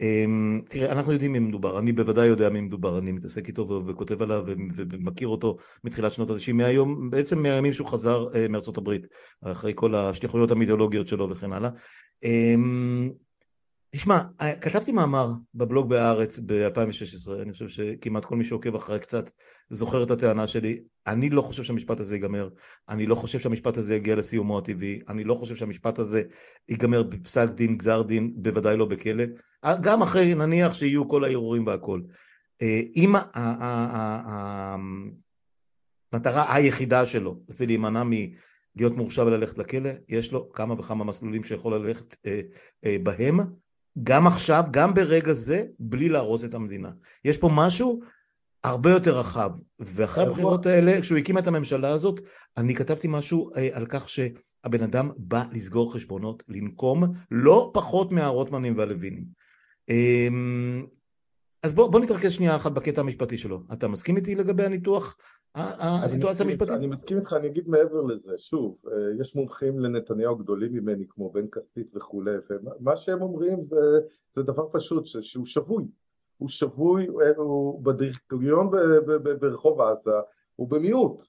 אמ, 0.00 0.60
תראה 0.68 0.92
אנחנו 0.92 1.12
יודעים 1.12 1.32
מי 1.32 1.38
מדובר 1.38 1.78
אני 1.78 1.92
בוודאי 1.92 2.26
יודע 2.26 2.48
מי 2.48 2.60
מדובר 2.60 2.98
אני 2.98 3.12
מתעסק 3.12 3.48
איתו 3.48 3.82
וכותב 3.86 4.22
עליו 4.22 4.44
ומכיר 4.76 5.28
אותו 5.28 5.56
מתחילת 5.84 6.12
שנות 6.12 6.30
ה-90 6.30 6.52
מהיום 6.52 7.10
בעצם 7.10 7.42
מהימים 7.42 7.72
שהוא 7.72 7.88
חזר 7.88 8.26
אה, 8.34 8.48
מארצות 8.48 8.78
הברית 8.78 9.06
אחרי 9.42 9.72
כל 9.74 9.94
השליחויות 9.94 10.50
המיתולוגיות 10.50 11.08
שלו 11.08 11.30
וכן 11.30 11.52
הלאה. 11.52 11.70
אמ, 12.24 13.10
תשמע, 13.90 14.20
כתבתי 14.60 14.92
מאמר 14.92 15.28
בבלוג 15.54 15.88
בהארץ 15.88 16.38
ב-2016, 16.46 17.42
אני 17.42 17.52
חושב 17.52 17.68
שכמעט 17.68 18.24
כל 18.24 18.36
מי 18.36 18.44
שעוקב 18.44 18.74
אחרי 18.74 18.98
קצת 18.98 19.30
זוכר 19.70 20.02
את 20.02 20.10
הטענה 20.10 20.46
שלי. 20.46 20.80
אני 21.06 21.30
לא 21.30 21.42
חושב 21.42 21.64
שהמשפט 21.64 22.00
הזה 22.00 22.14
ייגמר, 22.14 22.48
אני 22.88 23.06
לא 23.06 23.14
חושב 23.14 23.38
שהמשפט 23.38 23.76
הזה 23.76 23.94
יגיע 23.94 24.16
לסיומו 24.16 24.58
הטבעי, 24.58 25.00
אני 25.08 25.24
לא 25.24 25.34
חושב 25.34 25.56
שהמשפט 25.56 25.98
הזה 25.98 26.22
ייגמר 26.68 27.02
בפסק 27.02 27.48
דין, 27.48 27.78
גזר 27.78 28.02
דין, 28.02 28.32
בוודאי 28.36 28.76
לא 28.76 28.86
בכלא, 28.86 29.24
גם 29.80 30.02
אחרי 30.02 30.34
נניח 30.34 30.74
שיהיו 30.74 31.08
כל 31.08 31.24
הערעורים 31.24 31.66
והכל. 31.66 32.00
אה, 32.62 32.80
אם 32.96 33.14
המטרה 36.12 36.54
היחידה 36.54 37.06
שלו 37.06 37.40
זה 37.48 37.66
להימנע 37.66 38.02
מלהיות 38.04 38.96
מורשע 38.96 39.22
וללכת 39.22 39.58
לכלא, 39.58 39.90
יש 40.08 40.32
לו 40.32 40.52
כמה 40.52 40.74
וכמה 40.80 41.04
מסלולים 41.04 41.44
שיכול 41.44 41.74
ללכת 41.74 42.16
אה, 42.26 42.40
אה, 42.84 42.96
בהם, 43.02 43.40
גם 44.02 44.26
עכשיו, 44.26 44.64
גם 44.70 44.94
ברגע 44.94 45.32
זה, 45.32 45.64
בלי 45.78 46.08
להרוס 46.08 46.44
את 46.44 46.54
המדינה. 46.54 46.90
יש 47.24 47.38
פה 47.38 47.50
משהו 47.52 48.00
הרבה 48.64 48.90
יותר 48.90 49.18
רחב, 49.18 49.50
ואחרי 49.78 50.24
הבחירות 50.24 50.66
האלה, 50.66 51.00
כשהוא 51.00 51.18
הקים 51.18 51.38
את 51.38 51.46
הממשלה 51.46 51.90
הזאת, 51.90 52.20
אני 52.56 52.74
כתבתי 52.74 53.08
משהו 53.10 53.50
אה, 53.56 53.68
על 53.72 53.86
כך 53.88 54.08
שהבן 54.08 54.82
אדם 54.82 55.10
בא 55.16 55.44
לסגור 55.52 55.94
חשבונות, 55.94 56.42
לנקום, 56.48 57.04
לא 57.30 57.70
פחות 57.74 58.12
מהרוטמנים 58.12 58.78
והלווינים. 58.78 59.24
אמ, 59.88 60.86
אז 61.62 61.74
בוא, 61.74 61.92
בוא 61.92 62.00
נתרכז 62.00 62.32
שנייה 62.32 62.56
אחת 62.56 62.72
בקטע 62.72 63.00
המשפטי 63.00 63.38
שלו. 63.38 63.62
אתה 63.72 63.88
מסכים 63.88 64.16
איתי 64.16 64.34
לגבי 64.34 64.64
הניתוח 64.64 65.16
הסיטואציה 65.54 66.46
המשפטית? 66.46 66.70
אני 66.70 66.86
מסכים 66.86 67.18
איתך, 67.18 67.32
אני 67.32 67.46
אגיד 67.46 67.68
מעבר 67.68 68.02
לזה, 68.02 68.32
שוב, 68.38 68.78
אה, 68.86 68.92
יש 69.20 69.36
מומחים 69.36 69.80
לנתניהו 69.80 70.36
גדולים 70.36 70.72
ממני 70.72 71.04
כמו 71.08 71.32
בן 71.32 71.46
כספית 71.52 71.96
וכולי, 71.96 72.30
ומה 72.50 72.96
שהם 72.96 73.22
אומרים 73.22 73.62
זה, 73.62 73.76
זה 74.32 74.42
דבר 74.42 74.68
פשוט, 74.72 75.06
שהוא 75.06 75.46
שבוי, 75.46 75.84
הוא 76.40 76.48
שבוי, 76.48 77.06
הוא 77.36 77.84
בדירקטוריון 77.84 78.70
ברחוב 79.40 79.80
עזה, 79.80 80.10
הוא 80.56 80.68
במיעוט, 80.68 81.24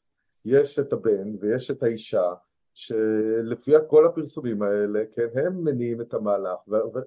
יש 0.45 0.80
את 0.80 0.93
הבן 0.93 1.36
ויש 1.39 1.71
את 1.71 1.84
האישה 1.84 2.34
שלפי 2.74 3.71
כל 3.88 4.06
הפרסומים 4.06 4.62
האלה, 4.62 5.04
כן, 5.15 5.28
הם 5.36 5.63
מניעים 5.63 6.02
את 6.02 6.13
המהלך, 6.13 6.60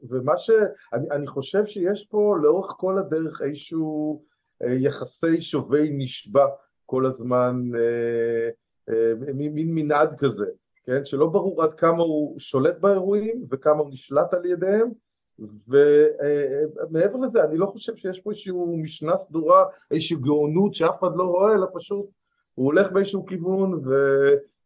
ומה 0.03 0.37
ש... 0.37 0.51
אני, 0.93 1.11
אני 1.11 1.27
חושב 1.27 1.67
שיש 1.67 2.07
פה 2.07 2.37
לאורך 2.43 2.71
כל 2.77 2.99
הדרך 2.99 3.43
איזשהו 3.43 4.23
אה, 4.63 4.73
יחסי 4.73 5.41
שווי 5.41 5.91
נשבע 5.93 6.47
כל 6.87 7.07
הזמן, 7.07 7.63
אה, 7.75 8.49
אה, 8.95 9.13
מין 9.35 9.75
מנעד 9.75 10.19
כזה, 10.19 10.47
כן, 10.85 11.05
שלא 11.05 11.27
ברור 11.27 11.63
עד 11.63 11.75
כמה 11.75 12.03
הוא 12.03 12.39
שולט 12.39 12.79
באירועים 12.79 13.43
וכמה 13.51 13.81
הוא 13.81 13.91
נשלט 13.91 14.35
על 14.35 14.47
ידיהם, 14.47 14.91
ומעבר 15.39 17.19
לזה 17.19 17.45
אני 17.45 17.59
לא 17.59 17.67
חושב 17.67 17.97
שיש 17.97 18.21
פה 18.21 18.31
איזושהי 18.31 18.53
משנה 18.83 19.19
סדורה, 19.19 19.65
איזושהי 19.91 20.17
גאונות 20.17 20.75
שאף 20.75 20.99
אחד 21.01 21.17
לא 21.17 21.25
רואה, 21.25 21.55
אלא 21.55 21.67
פשוט 21.75 22.07
הוא 22.55 22.67
הולך 22.67 22.93
באיזשהו 22.93 23.27
כיוון 23.27 23.75
ו... 23.75 23.95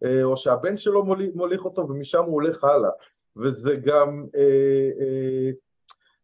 אה, 0.05 0.25
או 0.25 0.37
שהבן 0.37 0.77
שלו 0.77 1.05
מוליך 1.35 1.65
אותו 1.65 1.89
ומשם 1.89 2.25
הוא 2.25 2.35
הולך 2.35 2.65
הלאה. 2.65 2.91
וזה 3.37 3.77
גם 3.77 4.27
אה, 4.37 4.91
אה, 5.01 5.51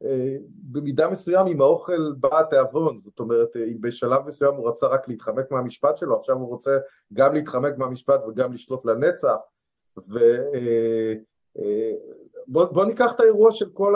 אה, 0.04 0.36
במידה 0.46 1.10
מסוים 1.10 1.46
עם 1.46 1.60
האוכל 1.60 2.12
בא 2.16 2.40
התיאבון. 2.40 3.00
זאת 3.04 3.20
אומרת 3.20 3.56
אם 3.56 3.80
בשלב 3.80 4.26
מסוים 4.26 4.54
הוא 4.54 4.68
רצה 4.68 4.86
רק 4.86 5.08
להתחמק 5.08 5.50
מהמשפט 5.50 5.96
שלו 5.96 6.18
עכשיו 6.18 6.36
הוא 6.36 6.48
רוצה 6.48 6.78
גם 7.12 7.34
להתחמק 7.34 7.78
מהמשפט 7.78 8.20
וגם 8.28 8.52
לשלוט 8.52 8.84
לנצח. 8.84 9.36
ו... 10.08 10.18
אה, 10.54 11.14
אה, 11.58 11.92
בוא, 12.46 12.64
בוא 12.64 12.84
ניקח 12.84 13.12
את 13.12 13.20
האירוע 13.20 13.52
של 13.52 13.70
כל 13.74 13.94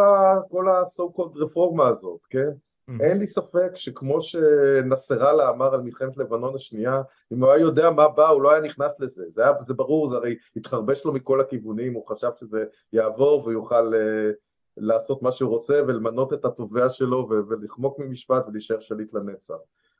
ה-so 0.68 1.16
called 1.16 1.36
רפורמה 1.36 1.88
הזאת, 1.88 2.20
כן? 2.30 2.48
Mm-hmm. 2.48 3.02
אין 3.02 3.18
לי 3.18 3.26
ספק 3.26 3.70
שכמו 3.74 4.20
שנסראללה 4.20 5.50
אמר 5.50 5.74
על 5.74 5.80
מלחמת 5.80 6.16
לבנון 6.16 6.54
השנייה, 6.54 7.02
אם 7.32 7.44
הוא 7.44 7.50
היה 7.50 7.60
יודע 7.60 7.90
מה 7.90 8.08
בא 8.08 8.28
הוא 8.28 8.42
לא 8.42 8.52
היה 8.52 8.60
נכנס 8.60 9.00
לזה, 9.00 9.24
זה, 9.34 9.42
היה, 9.42 9.52
זה 9.66 9.74
ברור, 9.74 10.08
זה 10.08 10.16
הרי 10.16 10.36
התחרבש 10.56 11.04
לו 11.04 11.12
מכל 11.12 11.40
הכיוונים, 11.40 11.94
הוא 11.94 12.06
חשב 12.06 12.30
שזה 12.36 12.64
יעבור 12.92 13.46
ויוכל 13.46 13.92
uh, 13.94 14.34
לעשות 14.76 15.22
מה 15.22 15.32
שהוא 15.32 15.50
רוצה 15.50 15.80
ולמנות 15.86 16.32
את 16.32 16.44
התובע 16.44 16.88
שלו 16.88 17.28
ולחמוק 17.48 17.98
ממשפט 17.98 18.44
ולהישאר 18.46 18.80
שליט 18.80 19.14
לנצח. 19.14 19.54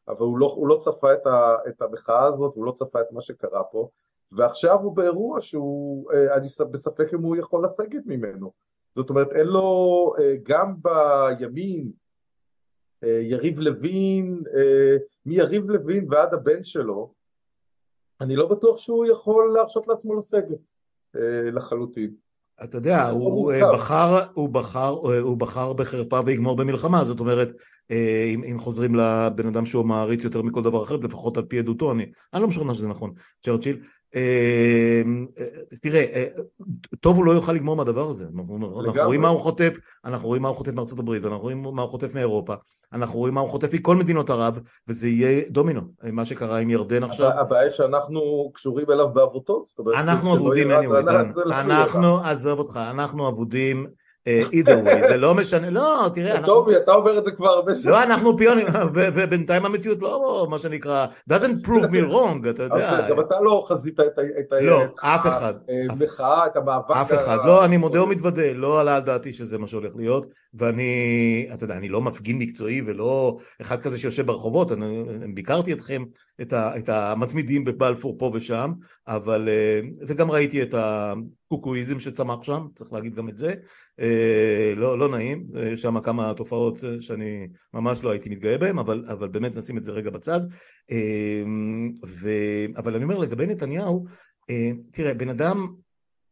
אבל 0.09 0.27
הוא 0.27 0.39
לא, 0.39 0.47
הוא 0.47 0.69
לא 0.69 0.79
צפה 0.81 1.13
את, 1.13 1.27
ה, 1.27 1.57
את 1.69 1.83
המחאה 1.83 2.25
הזאת, 2.25 2.55
הוא 2.55 2.65
לא 2.65 2.73
צפה 2.73 3.01
את 3.01 3.13
מה 3.13 3.21
שקרה 3.21 3.65
פה, 3.65 3.89
ועכשיו 4.33 4.81
הוא 4.81 4.97
באירוע 4.97 5.41
שהוא, 5.41 6.13
uh, 6.13 6.37
אני 6.37 6.47
בספק 6.71 7.15
אם 7.15 7.23
הוא 7.23 7.37
יכול 7.37 7.65
לסגת 7.65 8.03
ממנו. 8.07 8.53
זאת 8.95 9.11
אומרת, 9.11 9.33
אין 9.33 9.47
לו, 9.47 10.13
uh, 10.19 10.21
גם 10.43 10.75
בימין, 10.83 11.91
אה, 13.05 13.21
יריב 13.23 13.59
לוין, 13.59 14.43
אה, 14.57 14.97
מיריב 15.27 15.71
לוין 15.71 16.07
ועד 16.11 16.35
הבן 16.35 16.65
שלו, 16.65 17.13
אני 18.21 18.37
לא 18.37 18.49
בטוח 18.49 18.79
שהוא 18.79 19.07
יכול 19.07 19.53
להרשות 19.57 19.89
לעצמו 19.89 20.15
לסגת 20.15 20.59
אה, 21.17 21.51
לחלוטין. 21.51 22.11
אתה 22.65 22.77
יודע, 22.77 23.09
הוא 23.09 23.53
בחר, 23.75 24.19
הוא 24.35 24.49
בחר, 24.49 24.89
הוא 25.21 25.37
בחר 25.37 25.73
בחרפה 25.73 26.21
ויגמור 26.27 26.57
במלחמה, 26.57 27.05
זאת 27.05 27.21
אומרת, 27.21 27.49
אם, 28.35 28.45
אם 28.45 28.59
חוזרים 28.59 28.95
לבן 28.95 29.47
אדם 29.47 29.67
שהוא 29.67 29.87
מעריץ 29.87 30.25
יותר 30.25 30.43
מכל 30.43 30.63
דבר 30.63 30.83
אחר, 30.83 30.97
לפחות 30.97 31.37
על 31.37 31.45
פי 31.45 31.59
עדותו, 31.59 31.93
אני, 31.93 32.07
אני 32.35 32.43
לא 32.43 32.49
משוכנע 32.49 32.75
שזה 32.75 32.89
נכון, 32.89 33.13
צ'רצ'יל, 33.43 33.81
תראה, 35.81 36.01
אה, 36.01 36.27
טוב 37.01 37.17
הוא 37.17 37.25
לא 37.25 37.33
יוכל 37.33 37.53
לגמור 37.53 37.77
מהדבר 37.77 38.09
הזה, 38.09 38.25
אנחנו 38.35 39.05
רואים 39.05 39.21
מה 39.21 39.29
הוא 39.29 39.41
חוטף, 39.41 39.79
אנחנו 40.05 40.29
רואים 40.29 40.43
מה 40.43 40.49
הוא 40.49 40.57
חוטף 40.57 40.73
מארצות 40.73 40.99
הברית, 40.99 41.25
אנחנו 41.25 41.41
רואים 41.41 41.63
מה 41.63 41.83
הוא 41.83 41.91
חוטף 41.91 42.15
מאירופה, 42.15 42.55
אנחנו 42.93 43.19
רואים 43.19 43.35
מה 43.35 43.41
הוא 43.41 43.49
חוטף 43.49 43.75
מכל 43.75 43.97
מדינות 43.97 44.31
ערב, 44.31 44.59
וזה 44.89 45.09
יהיה 45.09 45.43
דומינו, 45.51 45.81
מה 46.13 46.25
שקרה 46.25 46.59
עם 46.59 46.71
ירדן 46.71 47.03
עכשיו. 47.03 47.31
הבעיה 47.31 47.71
שאנחנו 47.71 48.51
קשורים 48.55 48.91
אליו 48.91 49.09
בעבותות, 49.09 49.73
אנחנו 49.97 50.35
אבודים, 50.35 50.71
אנחנו, 51.47 52.19
עזוב 52.19 52.59
אותך, 52.59 52.81
אנחנו 52.91 53.29
אבודים 53.29 53.87
אה, 53.87 53.91
either 54.27 54.87
way, 54.87 55.09
זה 55.09 55.17
לא 55.17 55.35
משנה, 55.35 55.71
לא, 55.71 56.11
תראה, 56.15 56.33
אנחנו... 56.33 56.47
טובי, 56.47 56.77
אתה 56.77 56.93
אומר 56.93 57.19
את 57.19 57.25
זה 57.25 57.31
כבר 57.31 57.49
הרבה 57.49 57.75
שנים. 57.75 57.95
לא, 57.95 58.03
אנחנו 58.03 58.37
פיונים, 58.37 58.67
ובינתיים 58.93 59.67
המציאות 59.67 60.03
לא, 60.03 60.47
מה 60.51 60.59
שנקרא, 60.59 61.07
doesn't 61.33 61.67
prove 61.67 61.91
me 61.91 62.13
wrong, 62.13 62.51
אתה 62.51 62.63
יודע. 62.63 63.09
גם 63.09 63.21
אתה 63.21 63.41
לא 63.41 63.65
חזית 63.69 64.01
את 64.01 64.53
ה... 64.53 64.61
לא, 64.61 64.83
אף 65.01 65.27
אחד. 65.27 65.55
המחאה, 65.91 66.47
את 66.47 66.57
המאבק. 66.57 66.91
אף 66.91 67.13
אחד, 67.13 67.39
לא, 67.45 67.65
אני 67.65 67.77
מודה 67.77 68.03
ומתוודה, 68.03 68.53
לא 68.53 68.81
עלה 68.81 68.97
על 68.97 69.03
דעתי 69.03 69.33
שזה 69.33 69.59
מה 69.59 69.67
שהולך 69.67 69.93
להיות, 69.97 70.27
ואני, 70.55 71.49
אתה 71.55 71.65
יודע, 71.65 71.75
אני 71.75 71.89
לא 71.89 72.01
מפגין 72.01 72.39
מקצועי 72.39 72.83
ולא 72.87 73.37
אחד 73.61 73.81
כזה 73.81 73.99
שיושב 73.99 74.27
ברחובות, 74.27 74.73
אני 74.73 75.05
ביקרתי 75.35 75.73
אתכם, 75.73 76.05
את 76.43 76.89
המתמידים 76.89 77.65
בבלפור 77.65 78.17
פה 78.19 78.31
ושם, 78.35 78.73
אבל, 79.09 79.49
אה, 79.49 79.81
וגם 80.09 80.31
ראיתי 80.31 80.63
את 80.63 80.75
הקוקואיזם 81.49 82.01
שצמח 82.01 82.43
שם, 82.43 82.67
צריך 82.75 82.93
להגיד 82.93 83.15
גם 83.15 83.29
את 83.29 83.39
זה, 83.39 83.55
אה, 84.01 84.73
לא, 84.77 84.99
לא 84.99 85.09
נעים, 85.09 85.47
יש 85.73 85.83
שם 85.83 86.01
כמה 86.01 86.35
תופעות 86.35 86.85
שאני 87.01 87.49
ממש 87.75 88.05
לא 88.05 88.11
הייתי 88.11 88.29
מתגאה 88.29 88.59
בהן, 88.59 88.79
אבל, 88.79 89.05
אבל 89.09 89.29
באמת 89.29 89.57
נשים 89.57 89.79
את 89.79 89.85
זה 89.85 89.93
רגע 89.93 90.11
בצד. 90.11 90.41
אה, 90.91 91.43
ו, 92.07 92.31
אבל 92.77 92.95
אני 92.95 93.05
אומר 93.05 93.19
לגבי 93.19 93.47
נתניהו, 93.47 94.05
תראה, 94.93 95.15
בן 95.15 95.29
אדם, 95.29 95.67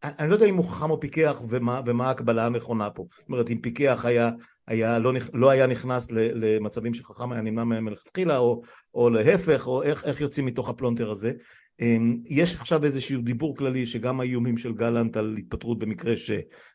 אני 0.02 0.30
לא 0.30 0.34
יודע 0.34 0.46
אם 0.46 0.56
הוא 0.56 0.64
חכם 0.64 0.90
או 0.90 1.00
פיקח 1.00 1.42
ומה, 1.48 1.80
ומה 1.86 2.06
ההקבלה 2.06 2.46
הנכונה 2.46 2.90
פה. 2.90 3.06
זאת 3.18 3.28
אומרת, 3.28 3.50
אם 3.50 3.58
פיקח 3.60 4.04
היה, 4.04 4.30
היה 4.66 4.98
לא, 4.98 5.12
לא 5.34 5.50
היה 5.50 5.66
נכנס 5.66 6.12
למצבים 6.12 6.94
שחכם 6.94 7.32
היה 7.32 7.42
נמנע 7.42 7.64
מהם 7.64 7.84
מלכתחילה, 7.84 8.38
או, 8.38 8.62
או 8.94 9.10
להפך, 9.10 9.66
או 9.66 9.82
איך, 9.82 10.04
איך 10.04 10.20
יוצאים 10.20 10.46
מתוך 10.46 10.68
הפלונטר 10.68 11.10
הזה. 11.10 11.32
אמ, 11.80 12.18
יש 12.26 12.54
עכשיו 12.54 12.84
איזשהו 12.84 13.22
דיבור 13.22 13.56
כללי 13.56 13.86
שגם 13.86 14.20
האיומים 14.20 14.58
של 14.58 14.72
גלנט 14.72 15.16
על 15.16 15.36
התפטרות 15.38 15.78
במקרה 15.78 16.16
ש... 16.16 16.30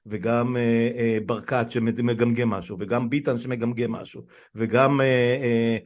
וגם 0.05 0.57
אה, 0.57 0.89
אה, 0.97 1.17
ברקת 1.25 1.65
שמגמגם 1.69 2.49
משהו, 2.49 2.77
וגם 2.79 3.09
ביטן 3.09 3.37
שמגמגם 3.37 3.91
משהו, 3.91 4.21
וגם 4.55 5.01
אה, 5.01 5.77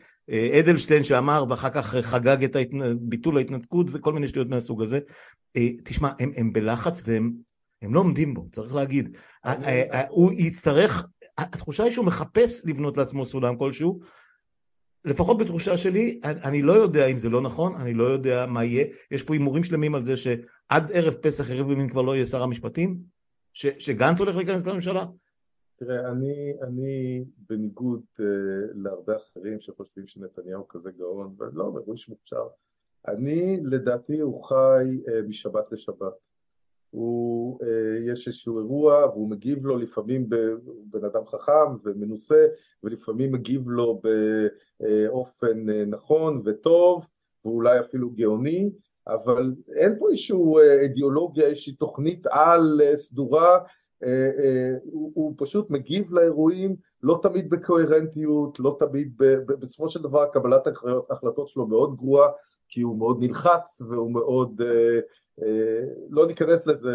אדלשטיין 0.60 1.04
שאמר 1.04 1.45
ואחר 1.49 1.69
כך 1.69 1.95
חגג 2.01 2.43
את 2.43 2.56
ביטול 2.99 3.38
ההתנתקות 3.38 3.88
וכל 3.91 4.13
מיני 4.13 4.28
שטויות 4.28 4.49
מהסוג 4.49 4.82
הזה. 4.82 4.99
תשמע, 5.84 6.10
הם, 6.19 6.32
הם 6.36 6.54
בלחץ 6.54 7.04
והם 7.06 7.32
הם 7.82 7.93
לא 7.93 7.99
עומדים 7.99 8.34
בו, 8.34 8.47
צריך 8.51 8.75
להגיד. 8.75 9.17
הוא 10.10 10.32
יצטרך, 10.34 11.08
התחושה 11.38 11.84
היא 11.84 11.91
שהוא 11.91 12.06
מחפש 12.06 12.65
לבנות 12.65 12.97
לעצמו 12.97 13.25
סולם 13.25 13.58
כלשהו, 13.58 13.99
לפחות 15.05 15.37
בתחושה 15.37 15.77
שלי, 15.77 16.19
אני 16.23 16.61
לא 16.61 16.73
יודע 16.73 17.05
אם 17.05 17.17
זה 17.17 17.29
לא 17.29 17.41
נכון, 17.41 17.75
אני 17.75 17.93
לא 17.93 18.03
יודע 18.03 18.45
מה 18.45 18.63
יהיה, 18.63 18.85
יש 19.11 19.23
פה 19.23 19.33
הימורים 19.33 19.63
שלמים 19.63 19.95
על 19.95 20.01
זה 20.01 20.17
שעד 20.17 20.91
ערב 20.93 21.13
פסח 21.13 21.49
יריב 21.49 21.67
לוין 21.67 21.89
כבר 21.89 22.01
לא 22.01 22.15
יהיה 22.15 22.25
שר 22.25 22.43
המשפטים, 22.43 22.97
ש, 23.53 23.65
שגנץ 23.79 24.19
הולך 24.19 24.35
להיכנס 24.35 24.67
לממשלה. 24.67 25.05
תראה, 25.75 26.11
אני, 26.11 26.53
אני 26.61 27.23
בניגוד 27.49 28.01
uh, 28.19 28.23
להרבה 28.75 29.13
אחרים 29.17 29.61
שחושבים 29.61 30.07
שנתניהו 30.07 30.67
כזה 30.67 30.91
גאון, 30.91 31.35
ולא, 31.37 31.63
הוא 31.63 31.93
איש 31.93 32.09
מוכשר, 32.09 32.47
אני 33.07 33.57
לדעתי 33.63 34.19
הוא 34.19 34.43
חי 34.43 34.97
uh, 35.05 35.27
משבת 35.27 35.71
לשבת. 35.71 36.13
הוא, 36.95 37.60
אה, 37.63 38.12
יש 38.12 38.27
איזשהו 38.27 38.60
אירוע 38.60 39.05
והוא 39.05 39.29
מגיב 39.29 39.65
לו 39.65 39.77
לפעמים 39.77 40.29
בבן 40.29 41.05
אדם 41.05 41.25
חכם 41.25 41.75
ומנוסה 41.84 42.45
ולפעמים 42.84 43.31
מגיב 43.31 43.69
לו 43.69 44.01
באופן 44.79 45.69
אה, 45.69 45.86
נכון 45.86 46.39
וטוב 46.45 47.05
ואולי 47.45 47.79
אפילו 47.79 48.10
גאוני 48.10 48.71
אבל 49.08 49.53
אין 49.75 49.95
פה 49.99 50.10
איזושהי 50.10 50.38
אה, 50.58 50.81
אידיאולוגיה, 50.81 51.45
איזושהי 51.47 51.73
תוכנית 51.73 52.27
על 52.29 52.81
סדורה, 52.95 53.60
הוא, 54.84 55.12
הוא 55.15 55.34
פשוט 55.38 55.69
מגיב 55.69 56.13
לאירועים 56.13 56.75
לא 57.03 57.19
תמיד 57.21 57.49
בקוהרנטיות, 57.49 58.60
לא 58.60 58.75
תמיד, 58.79 59.13
בסופו 59.47 59.89
של 59.89 60.01
דבר 60.01 60.25
קבלת 60.25 60.67
ההחלטות 61.10 61.47
שלו 61.47 61.67
מאוד 61.67 61.95
גרועה 61.95 62.29
כי 62.69 62.82
הוא 62.82 62.97
מאוד 62.97 63.17
נלחץ 63.19 63.82
והוא 63.82 64.13
מאוד 64.13 64.62
אה, 64.62 64.99
לא 66.10 66.28
ניכנס 66.28 66.67
לזה, 66.67 66.89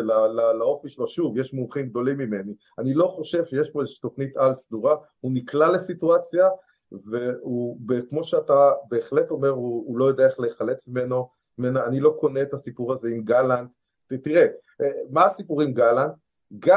לאופי 0.59 0.89
שלו, 0.89 1.09
שוב, 1.09 1.39
יש 1.39 1.55
מומחים 1.55 1.89
גדולים 1.89 2.19
ממני, 2.19 2.53
אני 2.79 2.95
לא 2.95 3.07
חושב 3.07 3.45
שיש 3.45 3.71
פה 3.71 3.81
איזושהי 3.81 4.01
תוכנית 4.01 4.37
על 4.37 4.55
סדורה, 4.55 4.97
הוא 5.21 5.33
נקלע 5.35 5.73
לסיטואציה 5.73 6.49
והוא, 6.93 7.79
כמו 8.09 8.25
שאתה 8.25 8.73
בהחלט 8.89 9.31
אומר, 9.31 9.49
הוא, 9.49 9.85
הוא 9.87 9.99
לא 9.99 10.05
יודע 10.05 10.27
איך 10.27 10.41
להיחלץ 10.41 10.89
ממנו, 10.89 11.29
ממנו, 11.59 11.85
אני 11.85 12.01
לא 12.01 12.17
קונה 12.21 12.43
את 12.43 12.55
הסיפור 12.55 12.93
הזה 12.93 13.09
עם 13.09 13.25
גלנט, 13.25 13.71
תראה, 14.23 14.47
אה, 14.81 14.91
מה 15.11 15.25
הסיפור 15.25 15.63
עם 15.63 15.73
גלנט? 15.73 16.13
ג... 16.59 16.71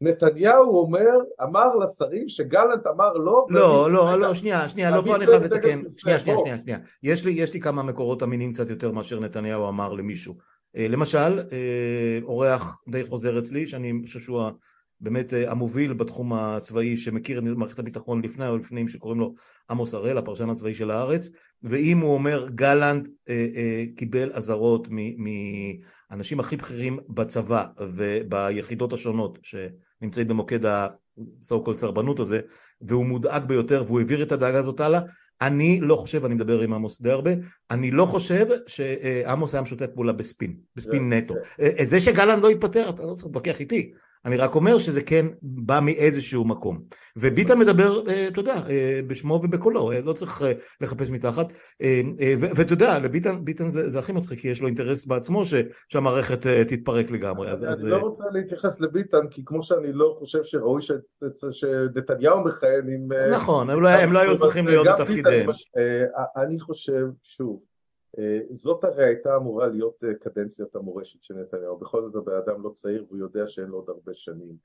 נתניהו 0.00 0.78
אומר, 0.78 1.10
אמר 1.42 1.76
לשרים 1.76 2.28
שגלנט 2.28 2.86
אמר 2.86 3.12
לא, 3.12 3.46
לא, 3.50 3.92
לא, 3.92 4.20
לא, 4.20 4.34
שנייה, 4.34 4.68
שנייה, 4.68 4.90
לא, 4.90 5.02
פה 5.06 5.16
אני 5.16 5.26
חייב 5.26 5.42
לתקן, 5.42 5.82
שנייה, 5.98 6.20
שנייה, 6.20 6.38
שנייה, 6.64 6.78
יש 7.02 7.54
לי 7.54 7.60
כמה 7.60 7.82
מקורות 7.82 8.22
אמינים 8.22 8.52
קצת 8.52 8.70
יותר 8.70 8.92
מאשר 8.92 9.20
נתניהו 9.20 9.68
אמר 9.68 9.92
למישהו. 9.92 10.34
אה, 10.76 10.88
למשל, 10.88 11.38
אה, 11.52 12.18
אורח 12.22 12.82
די 12.88 13.04
חוזר 13.04 13.38
אצלי, 13.38 13.66
שאני 13.66 13.92
חושב 14.06 14.20
שהוא 14.20 14.42
באמת 15.00 15.34
אה, 15.34 15.50
המוביל 15.50 15.92
בתחום 15.92 16.32
הצבאי 16.32 16.96
שמכיר 16.96 17.38
את 17.38 17.44
מערכת 17.44 17.78
הביטחון 17.78 18.22
לפני 18.22 18.48
או 18.48 18.56
לפנים 18.56 18.88
שקוראים 18.88 19.20
לו 19.20 19.34
עמוס 19.70 19.94
הראל, 19.94 20.18
הפרשן 20.18 20.50
הצבאי 20.50 20.74
של 20.74 20.90
הארץ, 20.90 21.28
ואם 21.62 21.98
הוא 21.98 22.14
אומר 22.14 22.48
גלנט 22.54 23.08
קיבל 23.96 24.30
אזהרות 24.32 24.88
מאנשים 26.10 26.40
הכי 26.40 26.56
בכירים 26.56 26.98
בצבא 27.08 27.66
וביחידות 27.96 28.92
השונות 28.92 29.38
שנמצאים 29.42 30.28
במוקד 30.28 30.66
ה-so 30.66 31.54
called 31.66 31.78
סרבנות 31.78 32.20
הזה, 32.20 32.40
והוא 32.82 33.06
מודאג 33.06 33.44
ביותר 33.44 33.84
והוא 33.86 34.00
העביר 34.00 34.22
את 34.22 34.32
הדאגה 34.32 34.58
הזאת 34.58 34.80
הלאה, 34.80 35.00
אני 35.40 35.80
לא 35.80 35.96
חושב, 35.96 36.24
אני 36.24 36.34
מדבר 36.34 36.60
עם 36.60 36.74
עמוס 36.74 37.02
די 37.02 37.10
הרבה, 37.10 37.30
אני 37.70 37.90
לא 37.90 38.04
חושב 38.04 38.46
שעמוס 38.66 39.54
היה 39.54 39.62
משותף 39.62 39.86
פעולה 39.94 40.12
בספין, 40.12 40.56
בספין 40.76 41.12
נטו. 41.12 41.34
אה, 41.60 41.84
זה 41.84 42.00
שגלנט 42.00 42.42
לא 42.42 42.50
התפטר, 42.50 42.88
אתה 42.88 43.02
לא 43.02 43.14
צריך 43.14 43.26
להתווכח 43.26 43.60
איתי. 43.60 43.92
אני 44.24 44.36
רק 44.36 44.54
אומר 44.54 44.78
שזה 44.78 45.02
כן 45.02 45.26
בא 45.42 45.80
מאיזשהו 45.82 46.44
מקום. 46.44 46.82
וביטן 47.16 47.58
מדבר, 47.58 48.08
אה, 48.08 48.28
אתה 48.28 48.40
יודע, 48.40 48.62
אה, 48.70 49.00
בשמו 49.06 49.34
ובקולו, 49.34 49.90
לא 50.04 50.12
צריך 50.12 50.42
לחפש 50.80 51.10
מתחת. 51.10 51.52
ואתה 52.40 52.72
יודע, 52.72 52.98
לביטן 52.98 53.44
ביטן 53.44 53.70
זה, 53.70 53.88
זה 53.88 53.98
הכי 53.98 54.12
מצחיק, 54.12 54.40
כי 54.40 54.48
יש 54.48 54.60
לו 54.60 54.66
אינטרס 54.66 55.06
בעצמו 55.06 55.44
ש, 55.44 55.54
שהמערכת 55.88 56.46
תתפרק 56.46 57.10
לגמרי. 57.10 57.50
אז, 57.50 57.64
אני 57.64 57.72
אז... 57.72 57.84
לא 57.84 57.96
רוצה 57.96 58.24
להתייחס 58.32 58.80
לביטן, 58.80 59.28
כי 59.30 59.42
כמו 59.46 59.62
שאני 59.62 59.92
לא 59.92 60.16
חושב 60.18 60.44
שראוי 60.44 60.80
שנתניהו 61.50 62.44
מכהן 62.44 62.88
עם... 62.88 63.08
נכון, 63.32 63.70
הם 63.70 63.82
לא, 63.82 63.88
הם 63.88 64.12
לא 64.12 64.18
היו 64.18 64.36
צריכים 64.36 64.66
להיות 64.66 64.86
בתפקידיהם. 64.98 65.50
אני 66.36 66.60
חושב, 66.60 67.06
שוב, 67.22 67.60
אה, 67.62 67.69
זאת 68.52 68.84
הרי 68.84 69.04
הייתה 69.04 69.36
אמורה 69.36 69.66
להיות 69.66 70.04
אה, 70.04 70.14
קדנציית 70.14 70.76
המורשת 70.76 71.22
של 71.22 71.34
נתניהו, 71.34 71.78
בכל 71.78 72.02
זאת 72.02 72.14
הבן 72.14 72.36
אדם 72.36 72.62
לא 72.62 72.70
צעיר 72.74 73.04
והוא 73.08 73.18
יודע 73.18 73.46
שאין 73.46 73.66
לו 73.66 73.76
עוד 73.76 73.88
הרבה 73.88 74.14
שנים. 74.14 74.56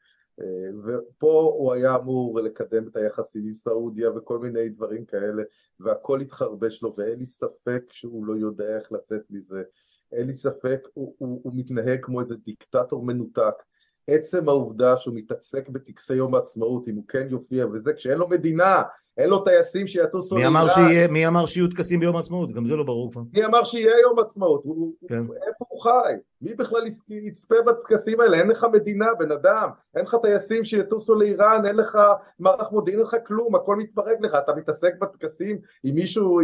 אה, 0.41 0.45
ופה 0.84 1.53
הוא 1.58 1.73
היה 1.73 1.95
אמור 1.95 2.39
לקדם 2.39 2.88
את 2.88 2.95
היחסים 2.95 3.47
עם 3.47 3.55
סעודיה 3.55 4.12
וכל 4.12 4.39
מיני 4.39 4.69
דברים 4.69 5.05
כאלה 5.05 5.43
והכל 5.79 6.21
התחרבש 6.21 6.84
לו 6.84 6.95
ואין 6.97 7.19
לי 7.19 7.25
ספק 7.25 7.84
שהוא 7.89 8.25
לא 8.25 8.38
יודע 8.38 8.77
איך 8.77 8.91
לצאת 8.91 9.21
מזה. 9.29 9.63
אין 10.12 10.27
לי 10.27 10.34
ספק, 10.34 10.88
הוא, 10.93 11.15
הוא, 11.17 11.39
הוא 11.43 11.53
מתנהג 11.55 11.99
כמו 12.05 12.21
איזה 12.21 12.36
דיקטטור 12.36 13.03
מנותק 13.03 13.63
עצם 14.08 14.50
העובדה 14.50 14.98
שהוא 14.98 15.15
מתעסק 15.15 15.70
בטקסי 15.70 16.15
יום 16.15 16.36
העצמאות 16.36 16.88
אם 16.88 16.96
הוא 16.96 17.04
כן 17.08 17.28
יופיע 17.30 17.65
וזה 17.68 17.94
כשאין 17.94 18.18
לו 18.18 18.28
מדינה 18.28 18.82
אין 19.18 19.30
לו 19.30 19.44
טייסים 19.44 19.88
שיטוסו 19.88 20.36
מי 20.36 20.48
אמר 20.48 20.68
שיהיה, 20.68 21.08
מי 21.08 21.28
אמר 21.28 21.46
שיהיו 21.46 21.68
טקסים 21.68 22.00
ביום 22.00 22.15
העצמאות? 22.15 22.52
גם 22.52 22.65
זה 22.65 22.76
לא 22.76 22.84
ברור 22.84 23.12
כבר. 23.12 23.22
מי 23.34 23.46
אמר 23.46 23.63
שיהיה 23.63 24.00
יום 24.02 24.20
עצמאות? 24.20 24.63
כן. 25.08 25.24
איפה 25.48 25.65
הוא 25.68 25.82
חי? 25.82 26.13
מי 26.41 26.54
בכלל 26.54 26.88
יצפה 27.10 27.56
בטקסים 27.65 28.20
האלה? 28.20 28.38
אין 28.38 28.48
לך 28.48 28.68
מדינה, 28.74 29.06
בן 29.20 29.32
אדם. 29.32 29.70
אין 29.96 30.06
לך 30.06 30.15
טייסים 30.22 30.63
שיטוסו 30.63 31.15
לאיראן, 31.15 31.65
אין 31.65 31.76
לך 31.76 31.98
מערך 32.39 32.72
מודיעין, 32.72 33.00
אין 33.00 33.08
לך 33.08 33.15
כלום, 33.26 33.56
הכל 33.56 33.76
מתפרק 33.76 34.18
לך. 34.22 34.36
אתה 34.36 34.56
מתעסק 34.56 34.94
בטקסים, 35.02 35.58
אם 35.86 35.96
מישהו 35.96 36.39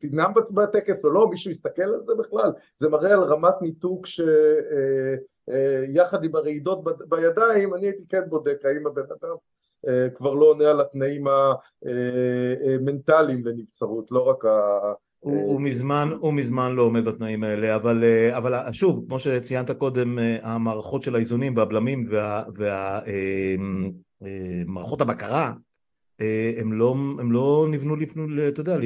תנאם 0.00 0.30
בטקס 0.50 1.04
או 1.04 1.10
לא, 1.10 1.28
מישהו 1.30 1.50
יסתכל 1.50 1.82
על 1.82 2.02
זה 2.02 2.12
בכלל? 2.14 2.52
זה 2.76 2.88
מראה 2.88 3.12
על 3.12 3.22
רמת 3.22 3.54
ניתוק 3.62 4.06
ש... 4.06 4.20
אה, 5.50 5.54
אה, 5.54 5.84
יחד 5.88 6.24
עם 6.24 6.36
הרעידות 6.36 6.84
בידיים, 7.08 7.74
אני 7.74 7.86
הייתי 7.86 8.02
כן 8.08 8.22
בודק 8.28 8.58
האם 8.64 8.86
הבן 8.86 9.02
אדם 9.02 9.36
אה, 9.88 10.10
כבר 10.14 10.34
לא 10.34 10.46
עונה 10.46 10.70
על 10.70 10.80
התנאים 10.80 11.24
המנטליים 12.78 13.46
לנבצרות, 13.46 14.10
לא 14.10 14.28
רק 14.28 14.44
ה... 14.44 14.78
הוא, 15.24 15.52
הוא, 15.52 15.60
מזמן, 15.60 16.10
הוא 16.20 16.34
מזמן 16.34 16.72
לא 16.72 16.82
עומד 16.82 17.04
בתנאים 17.04 17.44
האלה, 17.44 17.76
אבל, 17.76 18.04
אה, 18.04 18.36
אבל 18.36 18.72
שוב, 18.72 19.04
כמו 19.08 19.18
שציינת 19.18 19.70
קודם, 19.70 20.18
אה, 20.18 20.36
המערכות 20.42 21.02
של 21.02 21.14
האיזונים 21.14 21.56
והבלמים 21.56 22.08
ומערכות 24.66 25.00
וה, 25.00 25.06
הבקרה 25.10 25.46
אה, 25.46 25.52
הם 26.60 26.72
לא, 26.72 26.94
הם 27.18 27.32
לא 27.32 27.66
נבנו, 27.70 27.96
לפנו, 27.96 28.48
אתה 28.48 28.60
יודע, 28.60 28.76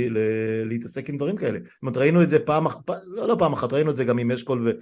להתעסק 0.65 1.09
עם 1.09 1.17
דברים 1.17 1.37
כאלה. 1.37 1.59
זאת 1.59 1.83
אומרת, 1.83 1.97
ראינו 1.97 2.23
את 2.23 2.31
זה 2.31 2.39
פעם 2.39 2.67
אחת, 2.67 2.79
לא, 3.07 3.29
לא 3.29 3.37
פעם 3.39 3.53
אחת, 3.53 3.73
ראינו 3.73 3.91
את 3.91 3.97
זה 3.97 4.05
גם 4.05 4.19
עם 4.19 4.31
אשכול 4.31 4.73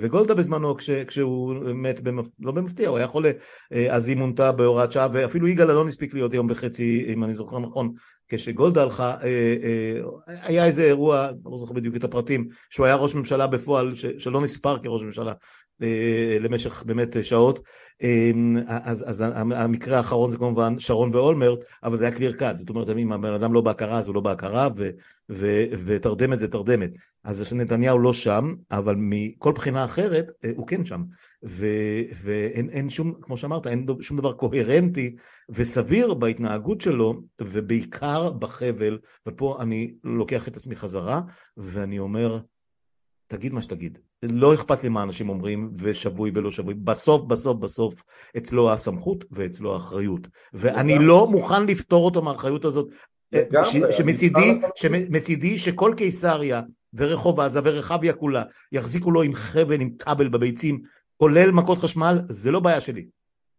וגולדה 0.00 0.34
בזמנו, 0.34 0.76
כש, 0.76 0.90
כשהוא 0.90 1.54
מת, 1.74 2.00
במפ, 2.00 2.26
לא 2.40 2.52
במפתיע, 2.52 2.88
הוא 2.88 2.96
היה 2.98 3.06
חולה, 3.06 3.30
אה, 3.72 3.94
אז 3.94 4.08
היא 4.08 4.16
מונתה 4.16 4.52
בהוראת 4.52 4.92
שעה, 4.92 5.08
ואפילו 5.12 5.48
יגאל 5.48 5.70
אלון 5.70 5.88
הספיק 5.88 6.14
להיות 6.14 6.34
יום 6.34 6.46
וחצי, 6.50 7.04
אם 7.08 7.24
אני 7.24 7.34
זוכר 7.34 7.58
נכון, 7.58 7.92
כשגולדה 8.28 8.82
הלכה, 8.82 9.16
אה, 9.24 10.00
היה 10.26 10.64
איזה 10.64 10.84
אירוע, 10.84 11.30
לא 11.44 11.58
זוכר 11.58 11.72
בדיוק 11.74 11.96
את 11.96 12.04
הפרטים, 12.04 12.48
שהוא 12.70 12.86
היה 12.86 12.94
ראש 12.94 13.14
ממשלה 13.14 13.46
בפועל, 13.46 13.94
שלא 14.18 14.40
נספר 14.40 14.78
כראש 14.78 15.02
ממשלה, 15.02 15.32
אה, 15.82 16.38
למשך 16.40 16.82
באמת 16.86 17.16
שעות 17.22 17.60
אז, 18.66 19.04
אז 19.08 19.24
המקרה 19.36 19.96
האחרון 19.96 20.30
זה 20.30 20.38
כמובן 20.38 20.78
שרון 20.78 21.14
ואולמרט 21.14 21.64
אבל 21.82 21.96
זה 21.96 22.04
היה 22.04 22.16
קליר 22.16 22.32
קאט 22.32 22.56
זאת 22.56 22.68
אומרת 22.68 22.88
אם 22.88 23.12
הבן 23.12 23.32
אדם 23.32 23.52
לא 23.52 23.60
בהכרה 23.60 23.98
אז 23.98 24.06
הוא 24.06 24.14
לא 24.14 24.20
בהכרה 24.20 24.68
ו, 24.76 24.90
ו, 25.30 25.64
ותרדמת 25.84 26.38
זה 26.38 26.48
תרדמת. 26.48 26.90
אז 27.24 27.52
נתניהו 27.52 27.98
לא 27.98 28.12
שם 28.12 28.54
אבל 28.70 28.94
מכל 28.98 29.52
בחינה 29.52 29.84
אחרת 29.84 30.30
אה, 30.44 30.50
הוא 30.56 30.66
כן 30.66 30.84
שם. 30.84 31.02
ו, 31.44 31.66
ואין 32.22 32.90
שום 32.90 33.14
כמו 33.22 33.36
שאמרת 33.36 33.66
אין 33.66 33.86
שום 34.00 34.18
דבר 34.18 34.32
קוהרנטי 34.32 35.16
וסביר 35.48 36.14
בהתנהגות 36.14 36.80
שלו 36.80 37.22
ובעיקר 37.42 38.30
בחבל 38.30 38.98
ופה 39.26 39.56
אני 39.60 39.94
לוקח 40.04 40.48
את 40.48 40.56
עצמי 40.56 40.76
חזרה 40.76 41.20
ואני 41.56 41.98
אומר 41.98 42.38
תגיד 43.26 43.52
מה 43.52 43.62
שתגיד 43.62 43.98
לא 44.30 44.54
אכפת 44.54 44.82
לי 44.82 44.88
מה 44.88 45.02
אנשים 45.02 45.28
אומרים, 45.28 45.70
ושבוי 45.78 46.30
ולא 46.34 46.50
שבוי. 46.50 46.74
בסוף, 46.74 47.22
בסוף, 47.22 47.56
בסוף, 47.56 47.94
אצלו 48.36 48.72
הסמכות 48.72 49.24
ואצלו 49.30 49.74
האחריות. 49.74 50.28
ואני 50.52 50.98
לא 50.98 51.28
מוכן 51.28 51.66
לפטור 51.66 52.04
אותו 52.04 52.22
מהאחריות 52.22 52.64
הזאת. 52.64 52.88
שמצידי, 53.90 54.60
שמצידי 54.76 55.58
שכל 55.58 55.94
קיסריה 55.96 56.62
ורחוב 56.94 57.40
עזה 57.40 57.60
ורחביה 57.64 58.12
כולה 58.12 58.42
יחזיקו 58.72 59.10
לו 59.10 59.22
עם 59.22 59.34
חבל, 59.34 59.80
עם 59.80 59.90
כבל 59.98 60.28
בביצים, 60.28 60.80
כולל 61.16 61.50
מכות 61.50 61.78
חשמל, 61.78 62.18
זה 62.28 62.50
לא 62.50 62.60
בעיה 62.60 62.80
שלי. 62.80 63.06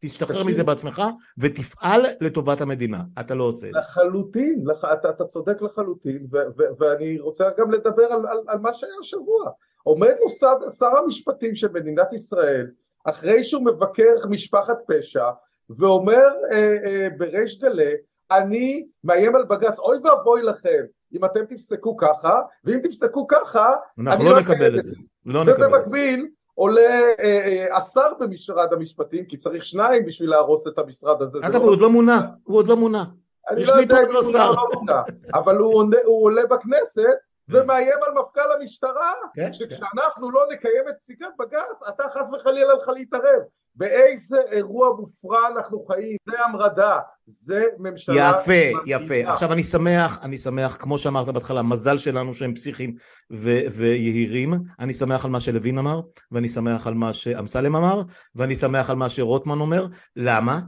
תשתחרר 0.02 0.44
מזה 0.44 0.64
בעצמך 0.64 1.02
ותפעל 1.38 2.06
לטובת 2.22 2.62
המדינה, 2.62 3.02
אתה 3.20 3.36
לא 3.36 3.44
עושה 3.44 3.68
את 3.68 3.72
זה. 3.72 3.78
לחלוטין, 3.78 4.64
לח, 4.66 4.86
אתה, 4.94 5.10
אתה 5.10 5.26
צודק 5.26 5.62
לחלוטין, 5.62 6.28
ו, 6.32 6.38
ו, 6.58 6.64
ואני 6.80 7.20
רוצה 7.20 7.50
גם 7.58 7.72
לדבר 7.72 8.04
על, 8.04 8.28
על, 8.28 8.38
על 8.48 8.60
מה 8.60 8.74
שהיה 8.74 8.94
השבוע. 9.02 9.52
עומד 9.88 10.14
לו 10.22 10.30
שר, 10.30 10.70
שר 10.80 10.98
המשפטים 10.98 11.56
של 11.56 11.72
מדינת 11.72 12.14
ישראל, 12.14 12.68
אחרי 13.06 13.44
שהוא 13.44 13.66
מבקר 13.66 14.14
משפחת 14.30 14.78
פשע, 14.88 15.30
ואומר 15.70 16.28
אה, 16.52 16.76
אה, 16.86 17.08
בריש 17.18 17.60
גלי, 17.60 17.94
אני 18.32 18.88
מאיים 19.04 19.36
על 19.36 19.44
בג"ץ, 19.44 19.80
אוי 19.80 19.98
ואבוי 20.04 20.44
לכם, 20.44 20.84
אם 21.14 21.26
אתם 21.26 21.46
תפסקו 21.46 21.98
ככה, 21.98 22.42
ואם 22.64 22.80
תפסקו 22.84 23.28
ככה, 23.28 23.74
אנחנו 24.00 24.26
לא, 24.26 24.32
לא 24.32 24.40
נקבל 24.40 24.80
את 24.80 24.86
זה. 24.86 24.96
לא 25.26 25.42
ובמקביל, 25.42 26.28
עולה 26.54 26.82
אה, 27.20 27.24
אה, 27.24 27.78
השר 27.78 28.12
במשרד 28.20 28.74
המשפטים, 28.74 29.26
כי 29.26 29.38
צריך 29.38 29.66
שניים 29.66 30.06
בשביל 30.06 30.30
להרוס 30.30 30.68
את 30.68 30.80
המשרד 30.80 31.22
הזה. 31.22 31.40
אגב, 31.42 31.62
הוא 31.62 31.72
עוד 31.72 31.82
לא 31.82 31.90
מונה, 31.90 32.22
הוא 32.44 32.58
עוד 32.58 32.68
לא 32.68 32.76
מונה. 32.78 33.04
אני 33.50 33.66
לא 33.66 33.74
יודע 33.74 34.00
אם 34.00 34.06
הוא 34.06 34.24
מונה 34.24 34.48
או 34.48 34.54
לא 34.54 34.70
מונה, 34.74 35.02
אבל 35.34 35.58
הוא 35.58 36.24
עולה 36.24 36.46
בכנסת 36.46 37.18
כן. 37.52 37.58
ומאיים 37.58 38.00
על 38.08 38.14
מפכ"ל 38.22 38.52
המשטרה, 38.60 39.14
כן, 39.36 39.54
שכשאנחנו 39.54 40.32
לא 40.32 40.46
נקיים 40.54 40.84
את 40.90 40.96
פסיקת 41.04 41.26
בג"ץ, 41.40 41.90
אתה 41.90 42.04
חס 42.14 42.28
וחלילה 42.34 42.74
לך 42.74 42.88
להתערב. 42.88 43.42
באיזה 43.76 44.38
אירוע 44.52 44.96
מופרע 45.00 45.48
אנחנו 45.48 45.86
חיים, 45.86 46.18
זה 46.30 46.46
המרדה, 46.46 47.00
זה 47.28 47.66
ממשלה... 47.80 48.16
יפה, 48.16 48.80
יפה. 48.86 49.32
עכשיו 49.32 49.54
אני 49.54 49.64
שמח, 49.64 50.20
אני 50.22 50.38
שמח, 50.38 50.78
כמו 50.78 50.98
שאמרת 50.98 51.28
בהתחלה, 51.28 51.62
מזל 51.62 51.98
שלנו 51.98 52.34
שהם 52.34 52.54
פסיכיים 52.54 52.96
ו- 53.32 53.62
ויהירים, 53.72 54.54
אני 54.80 54.94
שמח 54.94 55.26
על 55.26 55.32
מה 55.32 55.42
שלוין 55.42 55.78
אמר, 55.78 56.02
ואני 56.32 56.50
שמח 56.50 56.88
על 56.88 56.94
מה 56.94 57.14
שאמסלם 57.14 57.76
אמר, 57.76 58.02
ואני 58.36 58.56
שמח 58.56 58.90
על 58.90 58.96
מה 58.96 59.10
שרוטמן 59.10 59.60
אומר, 59.60 59.88
למה? 60.16 60.60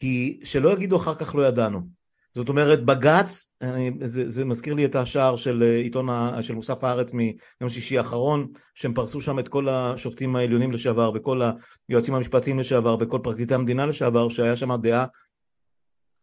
כי 0.00 0.40
שלא 0.44 0.72
יגידו 0.72 0.96
אחר 0.96 1.14
כך 1.14 1.34
לא 1.34 1.42
ידענו. 1.42 1.97
זאת 2.38 2.48
אומרת 2.48 2.84
בג"ץ, 2.84 3.52
זה, 4.00 4.30
זה 4.30 4.44
מזכיר 4.44 4.74
לי 4.74 4.84
את 4.84 4.96
השער 4.96 5.36
של 5.36 5.62
אה, 5.62 5.76
עיתון, 5.76 6.08
של 6.40 6.54
מוסף 6.54 6.84
הארץ 6.84 7.12
מיום 7.12 7.68
שישי 7.68 7.98
האחרון, 7.98 8.46
שהם 8.74 8.94
פרסו 8.94 9.20
שם 9.20 9.38
את 9.38 9.48
כל 9.48 9.68
השופטים 9.68 10.36
העליונים 10.36 10.72
לשעבר 10.72 11.10
וכל 11.14 11.40
היועצים 11.88 12.14
המשפטיים 12.14 12.58
לשעבר 12.58 12.96
וכל 13.00 13.18
פרקליטי 13.22 13.54
המדינה 13.54 13.86
לשעבר, 13.86 14.28
שהיה 14.28 14.56
שם 14.56 14.76
דעה 14.82 15.06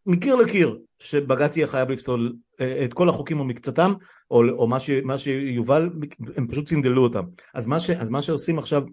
מקיר 0.06 0.36
לקיר 0.36 0.78
שבג"ץ 1.00 1.58
יהיה 1.58 1.68
חייב 1.68 1.90
לפסול 1.90 2.34
אה, 2.62 2.86
את 2.86 2.94
כל 2.94 3.10
החוקים 3.10 3.40
ומקצתם, 3.40 3.94
או, 4.32 4.50
או 4.50 4.68
מה, 4.68 4.80
ש, 4.80 4.90
מה 4.90 5.18
שיובל, 5.18 5.90
הם 6.38 6.48
פשוט 6.48 6.68
צינדלו 6.68 7.04
אותם. 7.04 7.24
אז 7.54 7.66
מה, 7.66 7.80
ש, 7.80 7.90
אז 7.90 8.10
מה 8.10 8.22
שעושים 8.22 8.60
עכשיו 8.60 8.84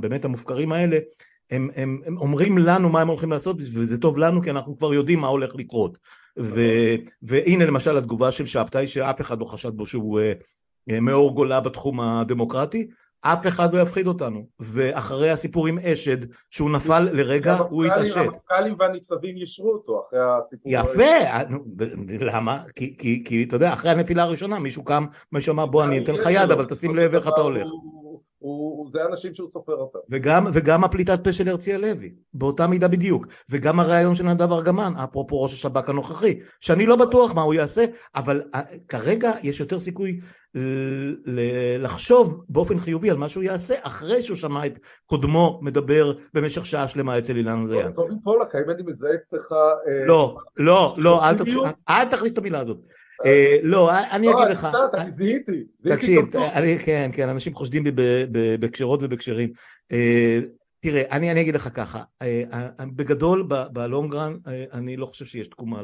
באמת 0.00 0.24
המופקרים 0.24 0.72
האלה, 0.72 0.98
הם, 1.50 1.70
הם, 1.76 2.00
הם 2.06 2.18
אומרים 2.18 2.58
לנו 2.58 2.88
מה 2.88 3.00
הם 3.00 3.08
הולכים 3.08 3.30
לעשות 3.30 3.56
וזה 3.60 3.98
טוב 3.98 4.18
לנו 4.18 4.42
כי 4.42 4.50
אנחנו 4.50 4.78
כבר 4.78 4.94
יודעים 4.94 5.20
מה 5.20 5.28
הולך 5.28 5.54
לקרות 5.54 5.98
ו, 6.40 6.60
והנה 7.22 7.64
למשל 7.64 7.96
התגובה 7.96 8.32
של 8.32 8.46
שבתאי 8.46 8.88
שאף 8.88 9.20
אחד 9.20 9.40
לא 9.40 9.44
חשד 9.44 9.70
בו 9.70 9.86
שהוא 9.86 10.20
uh, 10.20 11.00
מאור 11.00 11.34
גולה 11.34 11.60
בתחום 11.60 12.00
הדמוקרטי 12.00 12.88
אף 13.20 13.46
אחד 13.46 13.74
לא 13.74 13.82
יפחיד 13.82 14.06
אותנו. 14.06 14.46
ואחרי 14.60 15.30
הסיפור 15.30 15.66
עם 15.66 15.78
אשד 15.78 16.16
שהוא 16.50 16.70
נפל 16.70 17.08
לרגע 17.12 17.56
הוא 17.70 17.84
התעשת. 17.84 18.16
המפכ"לים 18.16 18.74
והניצבים 18.78 19.36
יישרו 19.36 19.72
אותו 19.72 20.04
אחרי 20.08 20.18
הסיפור 20.20 20.72
יפה! 20.72 21.04
למה? 22.20 22.62
כי, 22.74 22.96
כי, 22.98 23.24
כי 23.24 23.44
אתה 23.44 23.56
יודע 23.56 23.72
אחרי 23.72 23.90
הנפילה 23.90 24.22
הראשונה 24.22 24.58
מישהו 24.58 24.84
קם 24.84 25.06
מישהו 25.32 25.52
אמר 25.52 25.66
בוא 25.66 25.84
אני 25.84 26.04
אתן 26.04 26.14
לך 26.14 26.28
יד 26.30 26.50
אבל 26.50 26.64
תשים 26.64 26.96
לב 26.96 27.14
איך 27.14 27.28
אתה 27.28 27.40
הולך. 27.40 27.66
הוא, 27.70 28.09
זה 28.92 29.04
אנשים 29.04 29.34
שהוא 29.34 29.50
סופר 29.52 29.72
אותם. 29.72 29.98
וגם, 30.10 30.46
וגם 30.52 30.84
הפליטת 30.84 31.24
פה 31.24 31.32
של 31.32 31.48
הרצי 31.48 31.74
הלוי, 31.74 32.14
באותה 32.34 32.66
מידה 32.66 32.88
בדיוק. 32.88 33.26
וגם 33.50 33.80
הרעיון 33.80 34.14
של 34.14 34.24
נדב 34.24 34.52
ארגמן, 34.52 34.92
אפרופו 35.04 35.42
ראש 35.42 35.52
השב"כ 35.52 35.88
הנוכחי, 35.88 36.40
שאני 36.60 36.86
לא 36.86 36.96
בטוח 36.96 37.34
מה 37.34 37.42
הוא 37.42 37.54
יעשה, 37.54 37.84
אבל 38.14 38.42
אה, 38.54 38.60
כרגע 38.88 39.32
יש 39.42 39.60
יותר 39.60 39.78
סיכוי 39.78 40.20
לחשוב 41.78 42.44
באופן 42.48 42.78
חיובי 42.78 43.10
על 43.10 43.16
מה 43.16 43.28
שהוא 43.28 43.44
יעשה 43.44 43.74
אחרי 43.82 44.22
שהוא 44.22 44.36
שמע 44.36 44.66
את 44.66 44.78
קודמו 45.06 45.60
מדבר 45.62 46.12
במשך 46.34 46.66
שעה 46.66 46.88
שלמה 46.88 47.18
אצל 47.18 47.36
אילן 47.36 47.66
זיין. 47.66 47.92
טובי 47.92 48.14
פולק, 48.24 48.54
האם 48.54 48.70
אני 48.70 48.82
מזהה 48.82 49.14
אצלך... 49.14 49.52
אה, 49.52 50.06
לא, 50.06 50.36
לא, 50.56 50.94
לא, 50.98 51.20
אל 51.88 52.04
תכניס 52.04 52.32
את 52.32 52.38
המילה 52.38 52.60
הזאת. 52.60 52.78
אה, 53.26 53.56
לא, 53.62 53.90
אני 54.10 54.26
לא, 54.26 54.42
אגיד 54.42 54.52
לך. 54.52 54.66
קצת, 54.66 55.08
זיהיתי. 55.08 55.64
תקשיב, 55.82 56.24
כן, 56.84 57.10
כן, 57.12 57.28
אנשים 57.28 57.54
חושדים 57.54 57.84
בי 57.84 57.90
בכשרות 58.60 59.00
ובכשרים. 59.02 59.50
אה, 59.92 60.38
תראה, 60.80 61.02
אני 61.10 61.40
אגיד 61.40 61.54
לך 61.54 61.68
ככה, 61.74 62.02
אה, 62.22 62.68
בגדול, 62.96 63.48
ב 63.72 63.79
long 63.79 64.08
run, 64.08 64.36
אני 64.72 64.96
לא 64.96 65.06
חושב 65.06 65.24
שיש 65.24 65.48
תקומה 65.48 65.82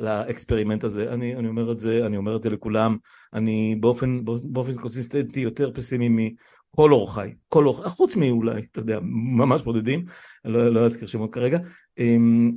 ל 0.00 0.08
experiment 0.08 0.84
הזה, 0.84 1.12
אני, 1.12 1.36
אני 1.36 1.48
אומר 1.48 1.72
את 1.72 1.78
זה, 1.78 2.06
אני 2.06 2.16
אומר 2.16 2.36
את 2.36 2.42
זה 2.42 2.50
לכולם, 2.50 2.96
אני 3.34 3.76
באופן, 3.80 4.24
באופן 4.24 4.74
קונסיסטנטי 4.74 5.40
יותר 5.40 5.70
פסימי 5.72 6.08
מכל 6.08 6.92
אורחיי, 6.92 7.34
כל 7.48 7.66
אורחיי, 7.66 7.90
חוץ 7.90 8.16
מאולי, 8.16 8.62
אתה 8.72 8.80
יודע, 8.80 8.98
ממש 9.02 9.62
בודדים, 9.62 10.04
לא, 10.44 10.68
לא 10.68 10.80
אזכיר 10.80 11.08
שמות 11.08 11.32
כרגע, 11.32 11.58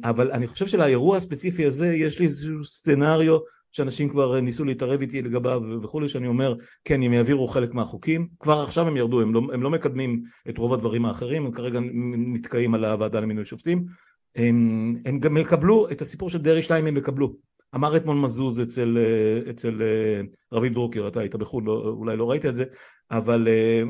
אבל 0.03 0.31
אני 0.31 0.47
חושב 0.47 0.67
שלאירוע 0.67 1.17
הספציפי 1.17 1.65
הזה 1.65 1.93
יש 1.93 2.19
לי 2.19 2.25
איזשהו 2.25 2.63
סצנריו 2.63 3.37
שאנשים 3.71 4.09
כבר 4.09 4.39
ניסו 4.39 4.65
להתערב 4.65 5.01
איתי 5.01 5.21
לגביו 5.21 5.61
וכולי, 5.83 6.09
שאני 6.09 6.27
אומר, 6.27 6.55
כן, 6.85 7.01
הם 7.01 7.13
יעבירו 7.13 7.47
חלק 7.47 7.73
מהחוקים, 7.73 8.27
כבר 8.39 8.61
עכשיו 8.61 8.87
הם 8.87 8.97
ירדו, 8.97 9.21
הם 9.21 9.33
לא, 9.33 9.41
הם 9.53 9.63
לא 9.63 9.69
מקדמים 9.69 10.23
את 10.49 10.57
רוב 10.57 10.73
הדברים 10.73 11.05
האחרים, 11.05 11.45
הם 11.45 11.51
כרגע 11.51 11.79
נתקעים 12.33 12.73
על 12.73 12.85
הוועדה 12.85 13.19
למינוי 13.19 13.45
שופטים, 13.45 13.85
הם, 14.35 14.95
הם 15.05 15.19
גם 15.19 15.37
יקבלו, 15.37 15.89
את 15.91 16.01
הסיפור 16.01 16.29
של 16.29 16.41
דרעי 16.41 16.63
2 16.63 16.87
הם 16.87 16.97
יקבלו. 16.97 17.33
אמר 17.75 17.97
אתמול 17.97 18.17
מזוז 18.17 18.61
אצל, 18.61 18.97
אצל 19.49 19.81
רביב 20.53 20.73
דרוקר, 20.73 21.07
אתה 21.07 21.19
היית 21.19 21.35
בחו"ל, 21.35 21.63
לא, 21.65 21.95
אולי 21.97 22.17
לא 22.17 22.31
ראית 22.31 22.45
את 22.45 22.55
זה, 22.55 22.63
אבל 23.11 23.47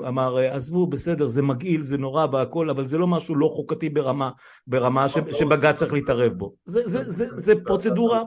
אמר, 0.08 0.38
עזבו, 0.38 0.88
בסדר, 0.88 1.28
זה 1.28 1.42
מגעיל, 1.42 1.82
זה 1.82 1.98
נורא 1.98 2.26
והכל, 2.32 2.70
אבל 2.70 2.86
זה 2.86 2.98
לא 2.98 3.08
משהו 3.08 3.36
לא 3.36 3.48
חוקתי 3.56 3.90
ברמה, 3.90 4.32
ברמה 4.68 5.10
שבג"ץ 5.10 5.76
צריך 5.76 5.94
להתערב 5.94 6.34
בו. 6.34 6.54
זה, 6.66 6.90
זה, 6.90 7.04
זה, 7.04 7.12
זה, 7.12 7.42
זה 7.42 7.54
פרוצדורה 7.66 8.24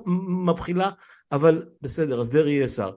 מבחילה 0.46 0.90
אבל 1.32 1.62
בסדר, 1.82 2.20
אז 2.20 2.30
דרעי 2.30 2.52
יהיה 2.52 2.68
שר. 2.68 2.90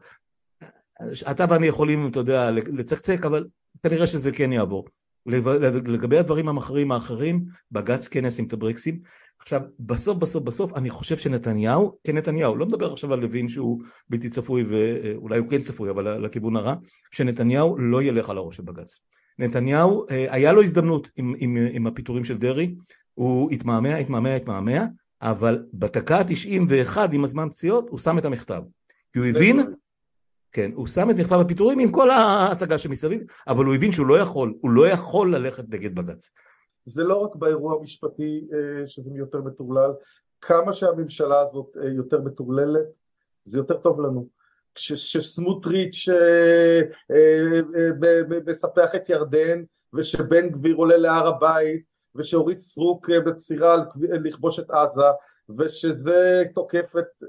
אתה 1.32 1.46
ואני 1.50 1.68
יכולים, 1.68 2.08
אתה 2.08 2.20
יודע, 2.20 2.52
לצקצק, 2.52 3.26
אבל 3.26 3.48
כנראה 3.84 4.08
שזה 4.08 4.32
כן 4.32 4.52
יעבור. 4.52 4.88
לגבי 5.26 6.18
הדברים 6.18 6.50
המכריעים 6.50 6.92
האחרים, 6.92 7.46
בג"ץ 7.72 8.08
כן 8.08 8.26
ישים 8.26 8.48
את 8.48 8.54
הברקסים. 8.54 9.00
עכשיו, 9.46 9.62
בסוף 9.80 10.18
בסוף 10.18 10.44
בסוף 10.44 10.74
אני 10.74 10.90
חושב 10.90 11.18
שנתניהו, 11.18 11.98
כן 12.04 12.18
נתניהו, 12.18 12.56
לא 12.56 12.66
מדבר 12.66 12.94
עכשיו 12.94 13.14
על 13.14 13.20
לוין 13.20 13.50
שהוא 13.50 13.82
בלתי 14.10 14.30
צפוי 14.30 14.66
ואולי 14.70 15.40
הוא 15.40 15.50
כן 15.50 15.62
צפוי, 15.62 15.90
אבל 15.90 16.26
לכיוון 16.26 16.56
הרע, 16.56 16.76
שנתניהו 17.12 17.78
לא 17.78 18.04
ילך 18.04 18.30
על 18.30 18.38
הראש 18.38 18.56
של 18.56 18.64
בג"ץ. 18.64 19.00
נתניהו, 19.40 20.06
אה, 20.10 20.26
היה 20.30 20.52
לו 20.52 20.62
הזדמנות 20.62 21.12
עם, 21.16 21.34
עם, 21.38 21.58
עם 21.72 21.88
הפיטורים 21.88 22.24
של 22.24 22.38
דרעי, 22.38 22.76
הוא 23.14 23.52
התמהמה, 23.52 23.96
התמהמה, 23.96 24.36
התמהמה, 24.36 24.86
אבל 25.22 25.64
בדקה 25.74 26.18
ה-91 26.18 26.98
עם 27.14 27.24
הזמן 27.24 27.50
פציעות 27.50 27.90
הוא 27.90 28.00
שם 28.00 28.18
את 28.18 28.26
המכתב. 28.26 28.62
כי 29.14 29.20
הוא 29.20 29.28
הבין, 29.28 29.60
כן, 30.52 30.72
הוא 30.74 30.88
שם 30.88 31.10
את 31.10 31.16
מכתב 31.16 31.40
הפיטורים 31.40 31.80
עם 31.80 31.92
כל 31.92 32.10
ההצגה 32.10 32.78
שמסביב, 32.78 33.22
אבל 33.48 33.66
הוא 33.66 33.76
הבין 33.76 33.92
שהוא 33.92 34.08
לא 34.08 34.20
יכול, 34.20 34.54
הוא 34.62 34.72
לא 34.72 34.88
יכול 34.88 35.36
ללכת 35.36 35.64
נגד 35.70 35.96
בג"ץ. 35.96 36.30
זה 36.86 37.04
לא 37.04 37.16
רק 37.16 37.36
באירוע 37.36 37.76
המשפטי 37.80 38.48
אה, 38.54 38.88
שזה 38.88 39.10
יותר 39.14 39.42
מטורלל, 39.42 39.92
כמה 40.42 40.74
שהממשלה 40.74 41.40
הזאת 41.42 41.78
אה, 41.84 41.90
יותר 41.90 42.22
מטורללת, 42.22 42.86
זה 43.44 43.58
יותר 43.58 43.78
טוב 43.78 44.02
לנו. 44.02 44.28
כשסמוטריץ' 44.76 46.10
אה, 46.10 46.82
מספח 48.46 48.96
את 48.96 49.10
ירדן 49.10 49.64
ושבן 49.94 50.50
גביר 50.50 50.76
עולה 50.76 50.98
להר 50.98 51.28
הבית 51.28 51.84
ושאורית 52.16 52.58
סטרוק 52.58 53.10
אה, 53.10 53.20
בצירה 53.20 53.86
לכבוש 54.00 54.60
את 54.60 54.72
עזה 54.72 55.02
ושזה 55.58 56.44
תוקף 56.56 56.96
את 57.00 57.24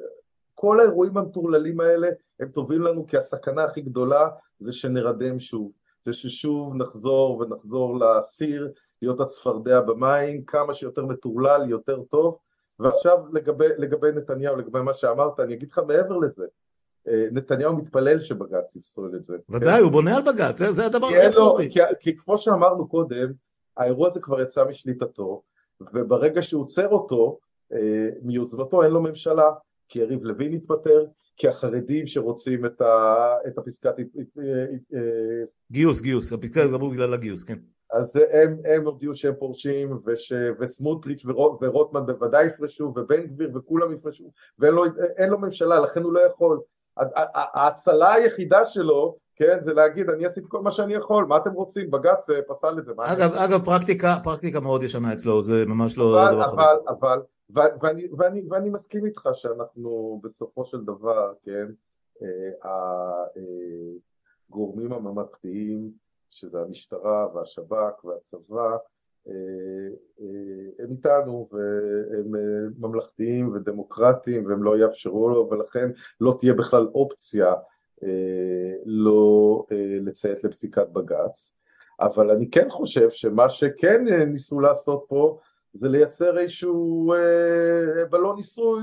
כל 0.54 0.80
האירועים 0.80 1.16
המטורללים 1.16 1.80
האלה 1.80 2.09
הם 2.40 2.48
טובים 2.48 2.82
לנו 2.82 3.07
כי 3.07 3.16
הסכנה 3.16 3.64
הכי 3.64 3.80
גדולה 3.80 4.28
זה 4.59 4.72
שנרדם 4.72 5.38
שוב 5.38 5.72
זה 6.04 6.12
ששוב 6.12 6.74
נחזור 6.74 7.38
ונחזור 7.38 7.98
לסיר 7.98 8.72
להיות 9.03 9.20
הצפרדע 9.20 9.80
במים 9.80 10.44
כמה 10.44 10.74
שיותר 10.74 11.05
מטורלל 11.05 11.70
יותר 11.70 12.03
טוב 12.03 12.38
ועכשיו 12.78 13.18
לגבי, 13.32 13.66
לגבי 13.78 14.12
נתניהו 14.12 14.57
לגבי 14.57 14.82
מה 14.82 14.94
שאמרת 14.94 15.40
אני 15.40 15.55
אגיד 15.55 15.70
לך 15.70 15.80
מעבר 15.86 16.16
לזה 16.16 16.47
נתניהו 17.07 17.76
מתפלל 17.76 18.20
שבג"ץ 18.20 18.76
יפסול 18.76 19.16
את 19.16 19.24
זה. 19.24 19.36
ודאי, 19.51 19.80
הוא 19.80 19.92
בונה 19.92 20.16
על 20.16 20.22
בג"ץ, 20.22 20.59
זה, 20.59 20.70
זה 20.70 20.86
הדבר 20.86 21.07
הכי 21.07 21.26
אבסורדי. 21.26 21.70
כי, 21.70 21.80
כי 22.01 22.16
כמו 22.16 22.38
שאמרנו 22.38 22.88
קודם, 22.88 23.32
האירוע 23.76 24.09
הזה 24.09 24.20
כבר 24.20 24.40
יצא 24.40 24.64
משליטתו, 24.64 25.42
וברגע 25.80 26.42
שהוא 26.42 26.62
עוצר 26.62 26.88
אותו, 26.88 27.38
מיוזמתו 28.22 28.82
אין 28.82 28.90
לו 28.90 29.03
ממשלה, 29.03 29.51
כי 29.88 29.99
יריב 29.99 30.24
לוין 30.24 30.53
התפטר, 30.53 31.07
כי 31.36 31.49
החרדים 31.49 32.07
שרוצים 32.07 32.66
את, 32.66 32.80
ה, 32.80 33.14
את 33.47 33.59
הפסקת... 33.59 33.94
גיוס, 35.72 36.01
גיוס, 36.01 36.32
הפסקת 36.32 36.57
התגברות 36.64 36.92
בגלל 36.92 37.14
הגיוס, 37.14 37.44
כן. 37.44 37.59
אז 37.93 38.16
הם, 38.30 38.57
הם 38.64 38.87
הודיעו 38.87 39.14
שהם 39.14 39.34
פורשים, 39.39 39.99
וש, 40.07 40.32
וסמוטריץ' 40.61 41.24
ורוטמן 41.61 42.07
בוודאי 42.07 42.47
יפרשו, 42.47 42.84
ובן 42.84 43.26
גביר 43.26 43.51
וכולם 43.55 43.93
יפרשו, 43.93 44.30
ואין 44.59 44.74
לו, 44.74 44.84
לו 45.28 45.39
ממשלה, 45.39 45.80
לכן 45.80 46.03
הוא 46.03 46.12
לא 46.12 46.20
יכול. 46.20 46.61
ההצלה 47.34 48.12
היחידה 48.12 48.64
שלו, 48.64 49.16
כן, 49.37 49.59
זה 49.62 49.74
להגיד, 49.74 50.11
אני 50.11 50.26
עשיתי 50.26 50.47
כל 50.51 50.62
מה 50.62 50.70
שאני 50.70 50.95
יכול, 50.95 51.24
מה 51.24 51.37
אתם 51.37 51.53
רוצים? 51.53 51.91
בג"ץ 51.91 52.30
אה, 52.30 52.43
פסל 52.49 52.78
את 52.78 52.84
זה. 52.84 52.93
אגב, 52.99 53.34
אגב, 53.34 53.64
פרקטיקה, 53.64 54.16
פרקטיקה 54.24 54.61
מאוד 54.61 54.82
ישנה 54.82 55.12
אצלו, 55.12 55.43
זה 55.43 55.64
ממש 55.66 55.99
לא 55.99 56.32
דבר 56.32 56.47
חדש. 56.47 56.59
אבל, 56.89 57.18
אבל, 57.51 57.68
ואני, 57.80 58.09
ואני, 58.18 58.43
ואני 58.51 58.70
מסכים 58.70 59.07
איתך 59.07 59.28
שאנחנו 59.32 60.20
בסופו 60.24 60.64
של 60.64 60.84
דבר, 60.84 61.32
כן, 61.43 61.66
אה, 62.22 62.72
הגורמים 64.51 64.93
הממלכתיים, 64.93 65.91
שזה 66.31 66.61
המשטרה 66.61 67.27
והשב"כ 67.35 68.05
והצבא, 68.05 68.77
אה, 69.29 69.33
אה, 70.20 70.85
הם 70.85 70.91
איתנו 70.91 71.47
והם 71.53 72.33
ממלכתיים 72.79 73.53
ודמוקרטיים 73.53 74.47
והם 74.47 74.62
לא 74.62 74.79
יאפשרו 74.79 75.29
לו 75.29 75.49
ולכן 75.51 75.91
לא 76.20 76.37
תהיה 76.41 76.55
בכלל 76.55 76.87
אופציה 76.95 77.55
לא 78.85 79.64
לציית 80.01 80.45
לפסיקת 80.45 80.89
בג"ץ. 80.89 81.57
אבל 82.01 82.31
אני 82.31 82.51
כן 82.51 82.70
חושב 82.70 83.11
שמה 83.11 83.49
שכן 83.49 84.05
ניסו 84.27 84.61
לעשות 84.61 85.05
פה 85.09 85.39
זה 85.74 85.89
לייצר 85.89 86.39
איזשהו 86.39 87.12
אה, 87.12 88.05
בלון 88.11 88.37
ניסוי 88.37 88.83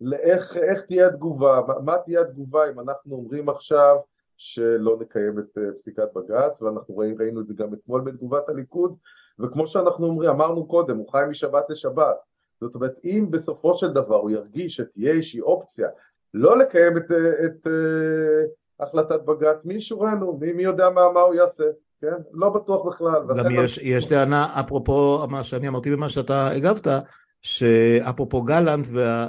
לאיך 0.00 0.56
תהיה 0.86 1.06
התגובה, 1.06 1.60
מה 1.84 1.98
תהיה 1.98 2.20
התגובה 2.20 2.70
אם 2.70 2.80
אנחנו 2.80 3.14
אומרים 3.14 3.48
עכשיו 3.48 3.96
שלא 4.42 4.96
נקיים 5.00 5.38
את 5.38 5.58
אה, 5.58 5.62
פסיקת 5.78 6.08
בג"ץ 6.14 6.62
ואנחנו 6.62 6.96
ראינו, 6.96 7.16
ראינו 7.18 7.40
את 7.40 7.46
זה 7.46 7.54
גם 7.54 7.74
אתמול 7.74 8.00
בתגובת 8.00 8.48
הליכוד 8.48 8.96
וכמו 9.38 9.66
שאנחנו 9.66 10.06
אומרים, 10.06 10.30
אמרנו 10.30 10.66
קודם, 10.66 10.96
הוא 10.96 11.08
חי 11.12 11.22
משבת 11.30 11.64
לשבת 11.70 12.16
זאת 12.60 12.74
אומרת 12.74 12.94
אם 13.04 13.26
בסופו 13.30 13.74
של 13.74 13.92
דבר 13.92 14.16
הוא 14.16 14.30
ירגיש 14.30 14.76
שתהיה 14.76 15.12
איזושהי 15.12 15.40
אופציה 15.40 15.88
לא 16.34 16.58
לקיים 16.58 16.96
את, 16.96 17.02
את, 17.04 17.10
את 17.44 17.66
אה, 17.66 18.44
החלטת 18.86 19.20
בג"ץ, 19.22 19.64
מי 19.64 19.74
ישורנו, 19.74 20.38
מי, 20.40 20.52
מי 20.52 20.62
יודע 20.62 20.90
מה, 20.90 21.12
מה 21.12 21.20
הוא 21.20 21.34
יעשה 21.34 21.64
כן? 22.02 22.16
לא 22.32 22.48
בטוח 22.48 22.86
בכלל. 22.86 23.22
גם 23.36 23.50
יש, 23.50 23.78
לא... 23.78 23.84
יש 23.84 24.06
טענה, 24.06 24.60
אפרופו 24.60 25.26
מה 25.28 25.44
שאני 25.44 25.68
אמרתי 25.68 25.90
במה 25.90 26.08
שאתה 26.08 26.48
הגבת, 26.48 26.86
שאפרופו 27.42 28.42
גלנט 28.42 28.86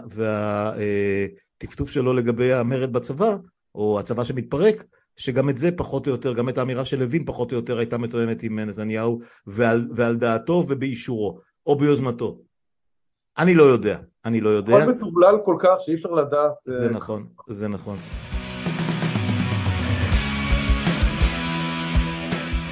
והטפטוף 0.10 1.88
וה, 1.88 1.88
אה, 1.88 1.94
שלו 1.94 2.14
לגבי 2.14 2.54
המרד 2.54 2.94
בצבא, 2.94 3.36
או 3.76 4.00
הצבא 4.00 4.24
שמתפרק, 4.24 4.84
שגם 5.16 5.50
את 5.50 5.58
זה 5.58 5.72
פחות 5.72 6.08
או 6.08 6.12
יותר, 6.12 6.34
גם 6.34 6.50
את 6.50 6.58
האמירה 6.58 6.86
של 6.86 7.00
לוין 7.00 7.26
פחות 7.26 7.52
או 7.52 7.56
יותר 7.58 7.78
הייתה 7.78 7.98
מתואמת 7.98 8.44
עם 8.44 8.60
נתניהו 8.60 9.20
ועל, 9.48 9.88
ועל 9.96 10.16
דעתו 10.16 10.66
ובאישורו, 10.68 11.40
או 11.66 11.76
ביוזמתו. 11.76 12.40
אני 13.38 13.54
לא 13.56 13.64
יודע, 13.64 14.00
אני 14.26 14.42
לא 14.42 14.50
יודע. 14.50 14.78
הכל 14.78 14.92
מתובלל 14.92 15.36
כל 15.46 15.56
כך 15.60 15.76
שאי 15.80 15.94
אפשר 15.94 16.12
לדעת. 16.12 16.52
זה 16.66 16.90
נכון, 16.90 17.28
זה 17.48 17.68
נכון. 17.68 17.98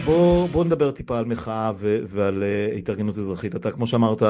בוא, 0.06 0.48
בוא 0.48 0.66
נדבר 0.66 0.92
טיפה 0.92 1.20
על 1.20 1.26
מחאה 1.26 1.72
ו- 1.76 2.00
ועל 2.08 2.44
uh, 2.44 2.78
התארגנות 2.78 3.18
אזרחית. 3.18 3.56
אתה, 3.56 3.72
כמו 3.72 3.88
שאמרת, 3.88 4.22
uh, 4.22 4.26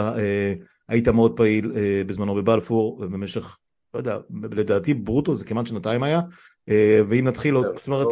היית 0.89 1.07
מאוד 1.07 1.37
פעיל 1.37 1.71
uh, 1.71 2.07
בזמנו 2.07 2.35
בבלפור, 2.35 2.99
ובמשך, 3.01 3.57
לא 3.93 3.99
יודע, 3.99 4.17
לדעתי 4.51 4.93
ברוטו 4.93 5.35
זה 5.35 5.45
כמעט 5.45 5.67
שנתיים 5.67 6.03
היה, 6.03 6.21
uh, 6.69 6.73
ואם 7.09 7.27
נתחיל 7.27 7.55
עוד, 7.55 7.65
זאת 7.77 7.87
אומרת... 7.87 8.07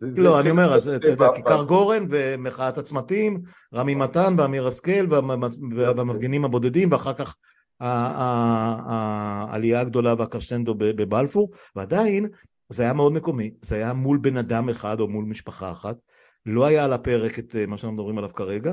לא, 0.00 0.40
אני 0.40 0.50
אומר, 0.50 0.74
אז 0.74 0.88
אתה 0.88 1.08
יודע, 1.08 1.28
כיכר 1.34 1.62
גורן 1.62 2.06
ומחאת 2.10 2.78
הצמתים, 2.78 3.42
רמי 3.74 3.94
מתן 3.94 4.34
ואמיר 4.38 4.66
השכל 4.66 5.06
והמפגינים 5.96 6.44
הבודדים, 6.44 6.92
ואחר 6.92 7.12
כך 7.12 7.36
העלייה 7.80 9.80
הגדולה 9.80 10.14
והקרשנדו 10.18 10.74
בבלפור, 10.78 11.50
ועדיין 11.76 12.28
זה 12.68 12.82
היה 12.82 12.92
מאוד 12.92 13.12
מקומי, 13.12 13.50
זה 13.62 13.76
היה 13.76 13.92
מול 13.92 14.18
בן 14.18 14.36
אדם 14.36 14.68
אחד 14.68 15.00
או 15.00 15.08
מול 15.08 15.24
משפחה 15.24 15.72
אחת, 15.72 15.96
לא 16.46 16.66
היה 16.66 16.84
על 16.84 16.92
הפרק 16.92 17.38
את 17.38 17.56
אה, 17.56 17.66
מה 17.66 17.78
שאנחנו 17.78 17.96
מדברים 17.96 18.18
עליו 18.18 18.32
כרגע, 18.32 18.72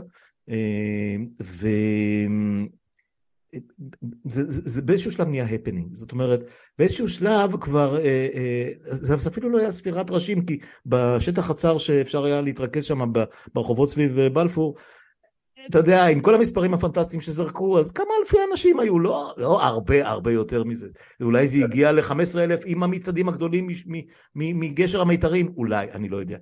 אה, 0.49 1.15
ו... 1.43 1.67
זה, 4.29 4.51
זה, 4.51 4.61
זה 4.69 4.81
באיזשהו 4.81 5.11
שלב 5.11 5.27
נהיה 5.27 5.45
הפנינג, 5.45 5.95
זאת 5.95 6.11
אומרת 6.11 6.39
באיזשהו 6.79 7.09
שלב 7.09 7.57
כבר, 7.61 7.97
אה, 7.97 8.27
אה, 8.35 8.69
זה 8.83 9.29
אפילו 9.29 9.49
לא 9.49 9.59
היה 9.59 9.71
ספירת 9.71 10.11
ראשים 10.11 10.45
כי 10.45 10.59
בשטח 10.85 11.49
הצר 11.49 11.77
שאפשר 11.77 12.25
היה 12.25 12.41
להתרכז 12.41 12.83
שם 12.83 13.11
ברחובות 13.53 13.89
סביב 13.89 14.21
בלפור, 14.21 14.75
אתה 15.69 15.79
יודע, 15.79 16.05
עם 16.05 16.19
כל 16.19 16.35
המספרים 16.35 16.73
הפנטסטיים 16.73 17.21
שזרקו, 17.21 17.79
אז 17.79 17.91
כמה 17.91 18.07
אלפי 18.19 18.37
אנשים 18.51 18.79
היו, 18.79 18.99
לא, 18.99 19.33
לא 19.37 19.63
הרבה 19.63 20.07
הרבה 20.09 20.31
יותר 20.31 20.63
מזה, 20.63 20.87
אולי 21.21 21.47
זה 21.47 21.57
הגיע 21.63 21.91
ל-15 21.91 22.39
אלף 22.39 22.61
עם 22.65 22.83
המצעדים 22.83 23.29
הגדולים 23.29 23.67
מגשר 24.35 25.01
המיתרים, 25.01 25.53
אולי, 25.57 25.91
אני 25.91 26.09
לא 26.09 26.17
יודע. 26.17 26.37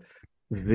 ו... 0.53 0.73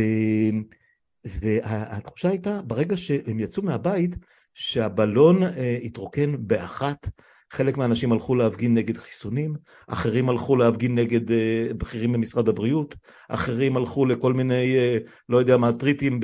והתחושה 1.26 2.28
הייתה, 2.28 2.60
ברגע 2.62 2.96
שהם 2.96 3.40
יצאו 3.40 3.62
מהבית, 3.62 4.16
שהבלון 4.58 5.42
אה, 5.42 5.78
התרוקן 5.82 6.34
באחת. 6.38 7.08
חלק 7.50 7.76
מהאנשים 7.76 8.12
הלכו 8.12 8.34
להפגין 8.34 8.74
נגד 8.74 8.96
חיסונים, 8.96 9.54
אחרים 9.86 10.28
הלכו 10.28 10.56
להפגין 10.56 10.94
נגד 10.94 11.30
אה, 11.30 11.68
בכירים 11.78 12.12
במשרד 12.12 12.48
הבריאות, 12.48 12.94
אחרים 13.28 13.76
הלכו 13.76 14.06
לכל 14.06 14.32
מיני, 14.32 14.76
אה, 14.76 14.98
לא 15.28 15.38
יודע 15.38 15.56
מה, 15.56 15.72
טריטים, 15.72 16.20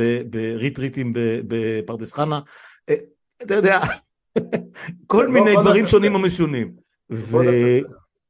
ריטריטים 0.54 1.12
בפרדס 1.48 2.12
חנה. 2.12 2.40
אה, 2.88 2.94
אתה 3.42 3.54
יודע, 3.54 3.80
כל 5.06 5.28
מיני 5.28 5.56
דברים 5.56 5.86
שונים 5.86 6.14
ומשונים. 6.14 6.72
ו... 7.12 7.36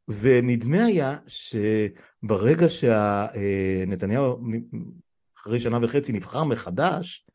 ונדמה 0.09 0.85
היה 0.85 1.17
שברגע 1.27 2.67
שנתניהו 2.69 4.25
אה, 4.25 4.59
אחרי 5.39 5.61
שנה 5.61 5.79
וחצי 5.83 6.13
נבחר 6.13 6.45
מחדש, 6.45 7.27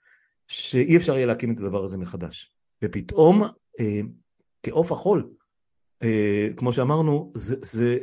שאי 0.47 0.97
אפשר 0.97 1.15
יהיה 1.15 1.25
להקים 1.25 1.53
את 1.53 1.59
הדבר 1.59 1.83
הזה 1.83 1.97
מחדש. 1.97 2.56
ופתאום, 2.83 3.43
אה, 3.79 4.01
כעוף 4.63 4.91
החול, 4.91 5.29
אה, 6.03 6.47
כמו 6.55 6.73
שאמרנו, 6.73 7.31
זה, 7.35 7.55
זה, 7.61 7.97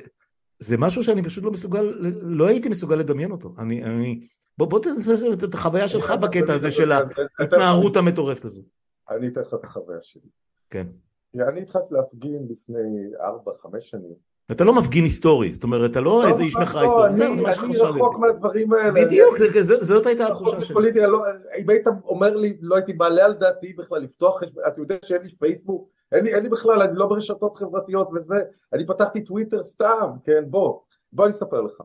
זה 0.59 0.77
משהו 0.79 1.05
שאני 1.05 1.23
פשוט 1.23 1.45
לא 1.45 1.51
מסוגל, 1.51 1.83
לא 2.23 2.47
הייתי 2.47 2.69
מסוגל 2.69 2.97
לדמיין 2.97 3.31
אותו. 3.31 3.55
אני, 3.59 3.85
אני, 3.85 4.27
בוא, 4.59 4.67
בוא 4.67 4.81
תנסה 4.81 5.13
את 5.45 5.55
החוויה 5.55 5.89
שלך 5.89 6.11
בקטע 6.11 6.53
הזה 6.53 6.71
של 6.71 6.93
ההתנערות 6.93 7.97
המטורפת 7.97 8.45
הזו. 8.45 8.63
אני 9.11 9.29
אתן 9.29 9.41
לך 9.41 9.55
את 9.55 9.65
החוויה 9.65 10.03
שלי. 10.03 10.29
כן. 10.71 10.87
אני 11.35 11.63
התחלתי 11.63 11.95
להפגין 11.95 12.49
לפני 12.51 13.17
ארבע, 13.21 13.53
חמש 13.63 13.91
שנים. 13.91 14.34
אתה 14.53 14.65
לא 14.65 14.75
מפגין 14.75 15.05
היסטורי, 15.05 15.53
זאת 15.53 15.65
אומרת, 15.65 15.91
אתה 15.91 16.01
לא 16.01 16.29
איזה 16.29 16.43
איש 16.43 16.57
מחאה 16.57 16.83
היסטורי, 16.83 17.13
זה 17.13 17.29
מה 17.29 17.53
שחשבתי. 17.53 17.83
אני 17.83 18.01
רחוק 18.01 18.19
מהדברים 18.19 18.73
האלה. 18.73 19.05
בדיוק, 19.05 19.37
זאת 19.81 20.07
הייתה 20.07 20.27
התחושה 20.27 20.65
שלי. 20.65 20.93
לא- 21.01 21.25
אם 21.59 21.71
היית 21.71 21.87
אומר 22.05 22.37
לי, 22.37 22.57
לא 22.61 22.75
הייתי 22.77 22.93
מעלה 22.93 23.25
על 23.25 23.33
דעתי 23.33 23.73
בכלל 23.73 23.99
לפתוח, 24.03 24.41
אתה 24.69 24.81
יודע 24.81 24.97
שאין 25.05 25.23
לי 25.23 25.35
פייסבוק, 25.39 25.89
אין 26.13 26.43
לי 26.43 26.49
בכלל, 26.49 26.83
אני 26.83 26.99
לא 26.99 27.07
ברשתות 27.07 27.57
חברתיות 27.57 28.09
וזה, 28.15 28.43
אני 28.73 28.87
פתחתי 28.87 29.25
טוויטר 29.25 29.63
סתם, 29.63 30.11
כן, 30.25 30.45
בוא, 30.47 30.81
בוא 31.13 31.25
אני 31.25 31.33
אספר 31.33 31.61
לך. 31.61 31.81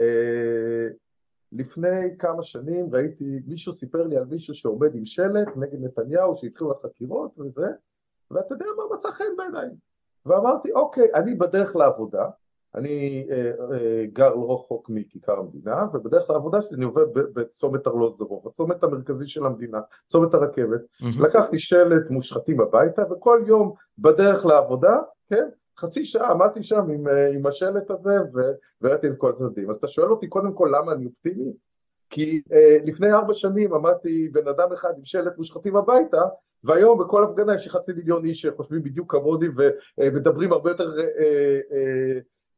אה, 0.00 0.88
לפני 1.52 2.16
כמה 2.18 2.42
שנים 2.42 2.94
ראיתי, 2.94 3.24
מישהו 3.46 3.72
סיפר 3.72 4.06
לי 4.06 4.16
על 4.16 4.24
מישהו 4.24 4.54
שעומד 4.54 4.94
עם 4.94 5.04
שלט 5.04 5.48
נגד 5.56 5.78
נתניהו, 5.84 6.36
שהתחילו 6.36 6.72
החקירות 6.72 7.38
וזה, 7.38 7.66
ואתה 8.30 8.54
יודע 8.54 8.66
מה 8.76 8.94
מצא 8.94 9.10
חן 9.10 9.24
בעיניי. 9.36 9.68
ואמרתי 10.28 10.72
אוקיי 10.72 11.08
אני 11.14 11.34
בדרך 11.34 11.76
לעבודה 11.76 12.24
אני 12.74 13.26
אה, 13.30 13.50
אה, 13.72 14.04
גר 14.12 14.34
לא 14.34 14.54
רחוק 14.54 14.90
מכיכר 14.90 15.38
המדינה 15.38 15.86
ובדרך 15.92 16.30
לעבודה 16.30 16.62
שלי 16.62 16.76
אני 16.76 16.84
עובד 16.84 17.06
בצומת 17.14 17.86
ארלוזורוב 17.86 18.48
הצומת 18.48 18.84
המרכזי 18.84 19.26
של 19.26 19.46
המדינה 19.46 19.80
צומת 20.06 20.34
הרכבת. 20.34 20.80
mm-hmm. 20.80 21.22
לקחתי 21.22 21.58
שלט 21.58 22.10
מושחתים 22.10 22.60
הביתה 22.60 23.02
וכל 23.10 23.42
יום 23.46 23.74
בדרך 23.98 24.46
לעבודה 24.46 24.96
כן 25.30 25.48
חצי 25.78 26.04
שעה 26.04 26.30
עמדתי 26.30 26.62
שם 26.62 26.90
עם, 26.90 27.08
אה, 27.08 27.28
עם 27.28 27.46
השלט 27.46 27.90
הזה 27.90 28.16
וראיתי 28.82 29.06
את 29.06 29.16
כל 29.18 29.30
הצדדים. 29.30 29.70
אז 29.70 29.76
אתה 29.76 29.86
שואל 29.86 30.10
אותי 30.10 30.28
קודם 30.28 30.52
כל 30.52 30.72
למה 30.72 30.92
אני 30.92 31.06
אופטימי? 31.06 31.52
כי 32.10 32.42
אה, 32.52 32.76
לפני 32.84 33.12
ארבע 33.12 33.34
שנים 33.34 33.74
עמדתי 33.74 34.28
בן 34.28 34.48
אדם 34.48 34.72
אחד 34.72 34.92
עם 34.96 35.04
שלט 35.04 35.36
מושחתים 35.36 35.76
הביתה 35.76 36.22
והיום 36.64 36.98
בכל 36.98 37.24
הפגנה 37.24 37.54
יש 37.54 37.68
חצי 37.68 37.92
מיליון 37.92 38.24
איש 38.24 38.42
שחושבים 38.42 38.82
בדיוק 38.82 39.12
כמוני 39.12 39.46
ומדברים 39.98 40.52
הרבה 40.52 40.70
יותר 40.70 40.98
אה, 40.98 41.60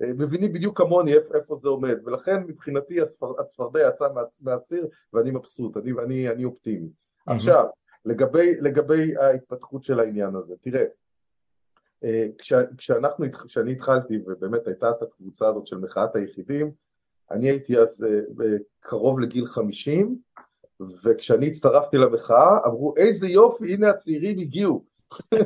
אה, 0.02 0.12
מבינים 0.14 0.52
בדיוק 0.52 0.78
כמוני 0.78 1.14
איפה, 1.14 1.56
זה 1.56 1.68
עומד, 1.68 1.98
ולכן 2.04 2.42
מבחינתי 2.46 3.00
הצפרדע 3.38 3.88
יצא 3.88 4.08
מהסיר 4.40 4.88
ואני 5.12 5.30
מבסוט, 5.30 5.76
אני, 5.76 5.92
אני, 6.04 6.28
אני 6.28 6.44
אופטימי. 6.44 6.88
עכשיו, 7.26 7.66
לגבי, 8.04 8.60
לגבי 8.60 9.16
ההתפתחות 9.16 9.84
של 9.84 10.00
העניין 10.00 10.34
הזה, 10.34 10.54
תראה, 10.60 10.84
כש, 12.38 12.52
כשאנחנו, 12.76 13.26
כשאני 13.46 13.72
התחלתי 13.72 14.18
ובאמת 14.26 14.66
הייתה 14.66 14.90
את 14.90 15.02
הקבוצה 15.02 15.48
הזאת 15.48 15.66
של 15.66 15.78
מחאת 15.78 16.16
היחידים, 16.16 16.70
אני 17.30 17.50
הייתי 17.50 17.78
אז 17.78 18.06
קרוב 18.80 19.20
לגיל 19.20 19.46
חמישים 19.46 20.18
וכשאני 21.04 21.46
הצטרפתי 21.46 21.96
למחאה 21.96 22.58
אמרו 22.66 22.94
איזה 22.96 23.28
יופי 23.28 23.74
הנה 23.74 23.88
הצעירים 23.88 24.38
הגיעו 24.38 24.84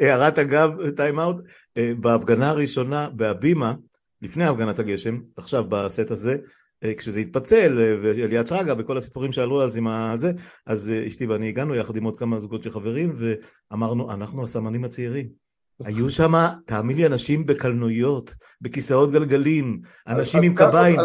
הערת 0.00 0.38
אגב 0.38 0.90
טיים 0.90 1.20
אאוט 1.20 1.40
אה, 1.76 1.92
בהפגנה 2.00 2.48
הראשונה 2.48 3.08
בהבימה 3.10 3.74
לפני 4.22 4.44
הפגנת 4.44 4.78
הגשם 4.78 5.20
עכשיו 5.36 5.64
בסט 5.68 6.10
הזה 6.10 6.36
אה, 6.84 6.94
כשזה 6.94 7.20
התפצל 7.20 7.78
אה, 7.80 7.96
ואליעד 8.02 8.46
שרגא 8.46 8.74
וכל 8.78 8.96
הסיפורים 8.96 9.32
שעלו 9.32 9.62
אז 9.62 9.76
עם 9.76 9.88
הזה 9.88 10.32
אז 10.66 10.90
אשתי 11.06 11.26
ואני 11.26 11.48
הגענו 11.48 11.74
יחד 11.74 11.96
עם 11.96 12.04
עוד 12.04 12.16
כמה 12.16 12.40
זוגות 12.40 12.62
של 12.62 12.70
חברים 12.70 13.16
ואמרנו 13.18 14.10
אנחנו 14.10 14.44
הסמנים 14.44 14.84
הצעירים 14.84 15.44
היו 15.84 16.10
שם, 16.10 16.32
תאמין 16.66 16.96
לי, 16.96 17.06
אנשים 17.06 17.46
בקלנועיות, 17.46 18.34
בכיסאות 18.60 19.12
גלגלים, 19.12 19.80
אנשים 20.08 20.42
עם 20.42 20.54
קביים. 20.54 21.00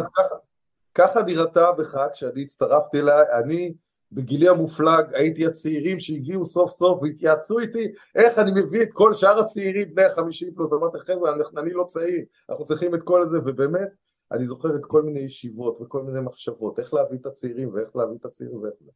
ככה 1.00 1.24
נראתה 1.24 1.72
בך 1.72 1.98
כשאני 2.14 2.42
הצטרפתי 2.42 3.00
אליה, 3.00 3.40
אני 3.40 3.74
בגילי 4.12 4.50
המופלג 4.50 5.14
הייתי 5.14 5.46
הצעירים 5.46 6.00
שהגיעו 6.00 6.46
סוף 6.46 6.72
סוף 6.72 7.04
והתייעצו 7.04 7.60
איתי 7.60 7.92
איך 8.16 8.40
אני 8.40 8.52
מביא 8.62 8.82
את 8.82 8.94
כל 8.94 9.14
שאר 9.14 9.40
הצעירים 9.40 9.96
בני 9.96 10.06
החמישים 10.06 10.54
פלוס, 10.54 10.74
אמרתי 10.74 11.00
חבר'ה 11.00 11.34
אני 11.58 11.74
לא 11.74 11.84
צעיר, 11.84 12.26
אנחנו 12.50 12.66
צריכים 12.66 12.96
את 12.96 13.04
כל 13.04 13.30
זה. 13.32 13.38
ובאמת 13.46 13.90
אני 14.32 14.46
זוכר 14.46 14.76
את 14.76 14.86
כל 14.86 15.02
מיני 15.02 15.20
ישיבות 15.20 15.82
וכל 15.82 16.04
מיני 16.04 16.20
מחשבות 16.20 16.80
איך 16.80 16.94
להביא 16.94 17.18
את 17.18 17.26
הצעירים 17.26 17.74
ואיך 17.74 17.96
להביא 17.96 18.16
את 18.16 18.26
הצעירים 18.26 18.62
ואיך 18.62 18.76
זה. 18.80 18.92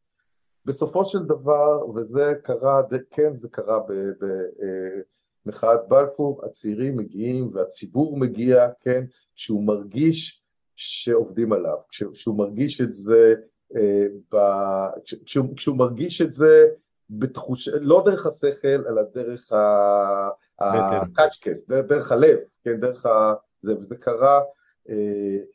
בסופו 0.66 1.06
של 1.06 1.24
דבר, 1.24 1.90
וזה 1.96 2.34
קרה, 2.44 2.82
כן 3.12 3.36
זה 3.36 3.48
קרה 3.50 3.80
במחאת 5.46 5.80
אה, 5.80 5.88
בלפור, 5.88 6.42
הצעירים 6.46 6.98
מגיעים 6.98 7.50
והציבור 7.54 8.18
מגיע, 8.18 8.68
כן, 8.80 9.06
שהוא 9.36 9.64
מרגיש 9.64 10.43
שעובדים 10.76 11.54
עליו, 11.54 11.78
כשהוא 11.90 12.38
מרגיש 12.38 12.82
את 12.82 12.94
זה, 12.94 13.34
ב... 14.34 14.38
כשהוא, 15.26 15.58
כשהוא 15.58 15.78
מרגיש 15.78 16.22
את 16.22 16.34
זה 16.34 16.66
בתחוש... 17.10 17.68
לא 17.68 18.04
דרך 18.06 18.26
השכל, 18.26 18.88
אלא 18.88 19.02
דרך 19.14 19.52
הקאצ'קס, 20.60 21.68
דרך, 21.68 21.86
דרך 21.86 22.12
הלב, 22.12 22.38
כן, 22.64 22.80
דרך 22.80 23.06
ה... 23.06 23.34
זה, 23.62 23.78
וזה 23.80 23.96
קרה 23.96 24.42
אה, 24.90 24.96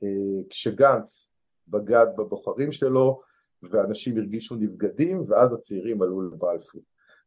אה, 0.03 0.43
כשגנץ 0.51 1.33
בגד 1.69 2.07
בבוחרים 2.17 2.73
שלו, 2.73 3.21
ואנשים 3.63 4.17
הרגישו 4.17 4.57
נבגדים, 4.57 5.25
ואז 5.29 5.53
הצעירים 5.53 6.03
עלו 6.03 6.23
לבלפור. 6.23 6.83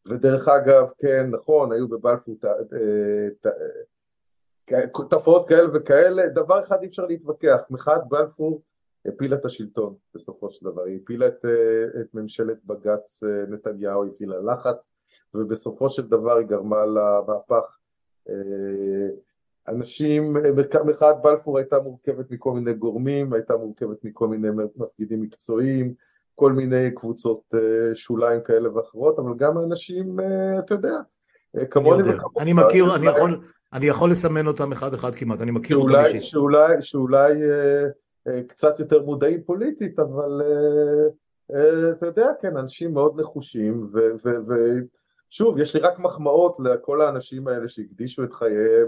ודרך 0.05 0.47
אגב, 0.47 0.87
כן, 0.97 1.29
נכון, 1.29 1.71
היו 1.71 1.87
בבלפור 1.87 2.35
ת, 2.41 2.45
ת, 3.41 3.47
תופעות 5.09 5.47
כאלה 5.47 5.67
וכאלה, 5.73 6.27
דבר 6.27 6.63
אחד 6.63 6.81
אי 6.81 6.87
אפשר 6.87 7.05
להתווכח, 7.05 7.59
מחאת 7.69 8.01
בלפור 8.07 8.61
הפילה 9.05 9.35
את 9.35 9.45
השלטון 9.45 9.95
בסופו 10.15 10.51
של 10.51 10.65
דבר, 10.65 10.83
היא 10.83 10.99
הפילה 11.03 11.27
את, 11.27 11.45
את 12.01 12.13
ממשלת 12.13 12.57
בג"ץ 12.65 13.23
נתניהו, 13.47 14.03
היא 14.03 14.11
הפילה 14.11 14.35
לחץ 14.41 14.89
ובסופו 15.33 15.89
של 15.89 16.07
דבר 16.07 16.37
היא 16.37 16.47
גרמה 16.47 16.85
למהפך. 16.85 17.77
אנשים, 19.67 20.37
מחאת 20.85 21.15
בלפור 21.21 21.57
הייתה 21.57 21.79
מורכבת 21.79 22.31
מכל 22.31 22.51
מיני 22.53 22.73
גורמים, 22.73 23.33
הייתה 23.33 23.57
מורכבת 23.57 24.03
מכל 24.03 24.27
מיני 24.27 24.47
מפגידים 24.75 25.21
מקצועיים, 25.21 25.93
כל 26.35 26.51
מיני 26.51 26.91
קבוצות 26.95 27.53
שוליים 27.93 28.41
כאלה 28.41 28.75
ואחרות, 28.75 29.19
אבל 29.19 29.33
גם 29.37 29.57
אנשים, 29.57 30.19
אתה 30.59 30.73
יודע, 30.73 30.95
כמוני 31.69 32.03
וכמוך. 32.03 32.41
אני 32.41 32.53
מכיר, 32.53 32.95
אני 32.95 33.07
יכול... 33.07 33.41
אני 33.73 33.85
יכול 33.85 34.11
לסמן 34.11 34.47
אותם 34.47 34.71
אחד 34.71 34.93
אחד 34.93 35.15
כמעט, 35.15 35.41
אני 35.41 35.51
מכיר 35.51 35.79
שאולי, 35.81 35.95
אותם 35.95 36.05
אישית. 36.05 36.21
שאולי, 36.29 36.81
שאולי 36.81 37.31
אה, 37.43 37.83
אה, 38.27 38.43
קצת 38.47 38.79
יותר 38.79 39.01
מודעים 39.03 39.43
פוליטית, 39.43 39.99
אבל 39.99 40.41
אה, 40.41 41.07
אה, 41.57 41.91
אתה 41.91 42.05
יודע, 42.05 42.27
כן, 42.41 42.57
אנשים 42.57 42.93
מאוד 42.93 43.19
נחושים, 43.19 43.89
ושוב, 45.29 45.59
יש 45.59 45.75
לי 45.75 45.81
רק 45.81 45.99
מחמאות 45.99 46.57
לכל 46.59 47.01
האנשים 47.01 47.47
האלה 47.47 47.67
שהקדישו 47.67 48.23
את 48.23 48.33
חייהם 48.33 48.87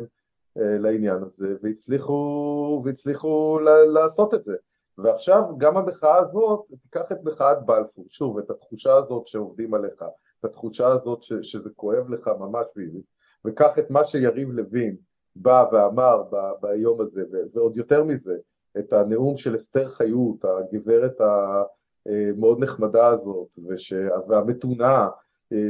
אה, 0.58 0.78
לעניין 0.78 1.24
הזה, 1.24 1.48
והצליחו, 1.64 2.82
והצליחו 2.86 3.60
ל- 3.60 3.92
לעשות 3.94 4.34
את 4.34 4.44
זה. 4.44 4.56
ועכשיו 4.98 5.44
גם 5.58 5.78
המחאה 5.78 6.18
הזאת, 6.18 6.62
תיקח 6.82 7.12
את 7.12 7.18
מחאת 7.24 7.58
בלפור, 7.66 8.06
שוב, 8.10 8.38
את 8.38 8.50
התחושה 8.50 8.94
הזאת 8.96 9.28
שעובדים 9.28 9.74
עליך, 9.74 10.04
את 10.40 10.46
התחושה 10.46 10.88
הזאת 10.88 11.24
ש- 11.24 11.34
שזה 11.42 11.70
כואב 11.76 12.10
לך 12.10 12.30
ממש 12.40 12.66
פיזית. 12.74 13.14
וקח 13.48 13.80
את 13.80 13.90
מה 13.90 14.04
שיריב 14.04 14.52
לוין 14.52 14.96
בא 15.36 15.66
ואמר 15.72 16.24
ב- 16.32 16.52
ביום 16.62 17.02
הזה, 17.02 17.24
ועוד 17.54 17.78
יותר 17.78 18.04
מזה, 18.04 18.36
את 18.80 18.94
הנאום 18.94 19.38
של 19.38 19.56
אסתר 19.56 19.88
חיות, 19.88 20.46
הגברת 20.46 21.22
המאוד 22.06 22.60
נחמדה 22.60 23.08
הזאת, 23.08 23.48
וש... 23.68 23.94
והמתונה, 24.28 25.10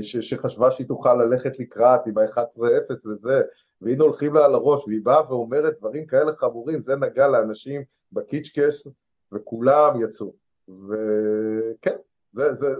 ש... 0.01 0.17
שחשבה 0.17 0.71
שהיא 0.71 0.87
תוכל 0.87 1.13
ללכת 1.13 1.59
לקראת 1.59 2.07
עם 2.07 2.17
ה-11-0 2.17 3.07
וזה, 3.07 3.41
והנה 3.81 4.03
הולכים 4.03 4.33
לה 4.33 4.45
על 4.45 4.53
הראש, 4.53 4.87
והיא 4.87 5.01
באה 5.03 5.31
ואומרת 5.31 5.79
דברים 5.79 6.05
כאלה 6.05 6.35
חמורים, 6.35 6.81
זה 6.81 6.95
נגע 6.95 7.27
לאנשים 7.27 7.81
בקיצ'קס, 8.11 8.87
וכולם 9.31 10.03
יצאו. 10.03 10.33
וכן, 10.69 11.95
זה, 12.33 12.53
זה, 12.53 12.75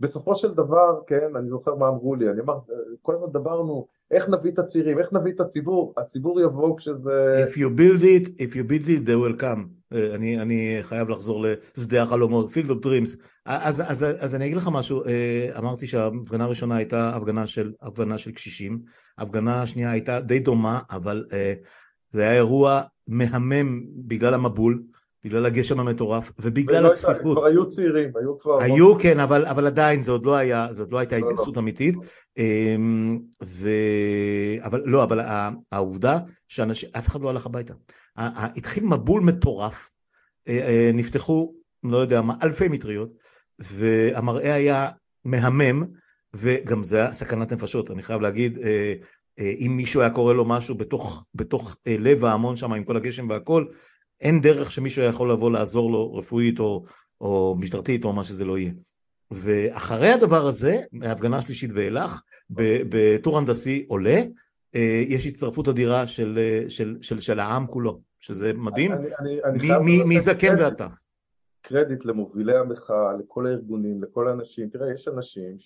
בסופו 0.00 0.34
של 0.34 0.54
דבר, 0.54 1.00
כן, 1.06 1.36
אני 1.36 1.48
זוכר 1.48 1.74
מה 1.74 1.88
אמרו 1.88 2.14
לי, 2.14 2.30
אני 2.30 2.40
אמר, 2.40 2.58
כל 3.02 3.14
הזמן 3.14 3.32
דברנו, 3.32 3.86
איך 4.14 4.28
נביא 4.28 4.50
את 4.50 4.58
הצעירים, 4.58 4.98
איך 4.98 5.12
נביא 5.12 5.32
את 5.32 5.40
הציבור, 5.40 5.94
הציבור 5.96 6.40
יבוא 6.40 6.78
כשזה... 6.78 7.44
If 7.48 7.56
you 7.56 7.78
build 7.78 8.02
it, 8.02 8.28
if 8.28 8.54
you 8.54 8.70
build 8.70 8.88
it, 8.88 9.06
they 9.06 9.16
will 9.16 9.40
come. 9.40 9.94
אה, 9.94 10.14
אני, 10.14 10.40
אני 10.40 10.78
חייב 10.82 11.08
לחזור 11.08 11.46
לשדה 11.76 12.02
החלומות, 12.02 12.52
field 12.52 12.68
of 12.68 12.84
dreams. 12.84 13.18
אז, 13.46 13.82
אז, 13.86 14.06
אז 14.18 14.34
אני 14.34 14.44
אגיד 14.44 14.56
לך 14.56 14.68
משהו, 14.72 15.04
אה, 15.06 15.58
אמרתי 15.58 15.86
שההפגנה 15.86 16.44
הראשונה 16.44 16.76
הייתה 16.76 17.16
הפגנה 17.16 17.46
של, 17.46 17.72
הפגנה 17.82 18.18
של 18.18 18.32
קשישים, 18.32 18.80
ההפגנה 19.18 19.62
השנייה 19.62 19.90
הייתה 19.90 20.20
די 20.20 20.38
דומה, 20.38 20.80
אבל 20.90 21.24
אה, 21.32 21.54
זה 22.10 22.22
היה 22.22 22.32
אירוע 22.32 22.82
מהמם 23.08 23.82
בגלל 24.06 24.34
המבול. 24.34 24.82
בגלל 25.24 25.46
הגשם 25.46 25.80
המטורף 25.80 26.32
ובגלל 26.38 26.86
הצפיפות. 26.86 27.38
כבר 27.38 27.46
היו 27.46 27.66
צעירים, 27.66 28.10
היו 28.20 28.38
כבר... 28.38 28.62
היו 28.62 28.98
כן, 28.98 29.20
אבל, 29.20 29.46
אבל 29.46 29.66
עדיין 29.66 30.02
זה 30.02 30.12
עוד 30.12 30.26
לא 30.26 30.34
היה, 30.36 30.68
זאת 30.70 30.92
לא 30.92 30.98
הייתה 30.98 31.16
לא, 31.16 31.22
לא. 31.22 31.28
התגייסות. 31.28 31.58
אמיתית. 31.58 31.94
אמ, 32.38 33.18
ו... 33.42 33.68
אבל 34.60 34.82
לא, 34.84 35.02
אבל 35.02 35.20
העובדה 35.72 36.18
שאנשים, 36.48 36.88
אף 36.98 37.08
אחד 37.08 37.20
לא 37.20 37.30
הלך 37.30 37.46
הביתה. 37.46 37.74
התחיל 38.16 38.84
מבול 38.84 39.22
מטורף, 39.22 39.90
אה, 40.48 40.68
אה, 40.68 40.90
נפתחו, 40.94 41.54
לא 41.82 41.96
יודע 41.96 42.20
מה, 42.20 42.34
אלפי 42.42 42.68
מטריות, 42.68 43.10
והמראה 43.58 44.54
היה 44.54 44.88
מהמם, 45.24 45.84
וגם 46.34 46.84
זה 46.84 46.96
היה 46.96 47.12
סכנת 47.12 47.52
נפשות, 47.52 47.90
אני 47.90 48.02
חייב 48.02 48.20
להגיד, 48.20 48.58
אה, 48.58 48.94
אם 49.38 49.72
מישהו 49.76 50.00
היה 50.00 50.10
קורא 50.10 50.34
לו 50.34 50.44
משהו 50.44 50.74
בתוך, 50.74 51.26
בתוך 51.34 51.76
לב 51.86 52.24
ההמון 52.24 52.56
שם 52.56 52.72
עם 52.72 52.84
כל 52.84 52.96
הגשם 52.96 53.28
והכל, 53.28 53.66
אין 54.20 54.40
דרך 54.40 54.72
שמישהו 54.72 55.02
יכול 55.02 55.32
לבוא 55.32 55.50
לעזור 55.50 55.90
לו 55.90 56.14
רפואית 56.14 56.58
או, 56.58 56.84
או 57.20 57.56
משטרתית 57.58 58.04
או 58.04 58.12
מה 58.12 58.24
שזה 58.24 58.44
לא 58.44 58.58
יהיה. 58.58 58.72
ואחרי 59.30 60.08
הדבר 60.08 60.46
הזה, 60.46 60.80
ההפגנה 61.02 61.38
השלישית 61.38 61.70
ואילך, 61.74 62.22
בטור 62.50 63.38
הנדסי 63.38 63.84
עולה, 63.88 64.22
אה, 64.74 65.02
יש 65.08 65.26
הצטרפות 65.26 65.68
אדירה 65.68 66.06
של, 66.06 66.38
של, 66.68 66.98
של, 67.00 67.20
של 67.20 67.40
העם 67.40 67.66
כולו, 67.66 68.00
שזה 68.20 68.52
מדהים, 68.52 68.92
אני, 68.92 69.08
אני, 69.44 69.74
אני 69.74 70.04
מי, 70.04 70.20
זקן 70.20 70.54
ואתה. 70.58 70.86
קרדיט 71.62 72.04
למובילי 72.04 72.56
המחאה, 72.56 73.12
לכל 73.18 73.46
הארגונים, 73.46 74.02
לכל 74.02 74.28
האנשים, 74.28 74.68
תראה 74.68 74.92
יש 74.92 75.08
אנשים 75.08 75.56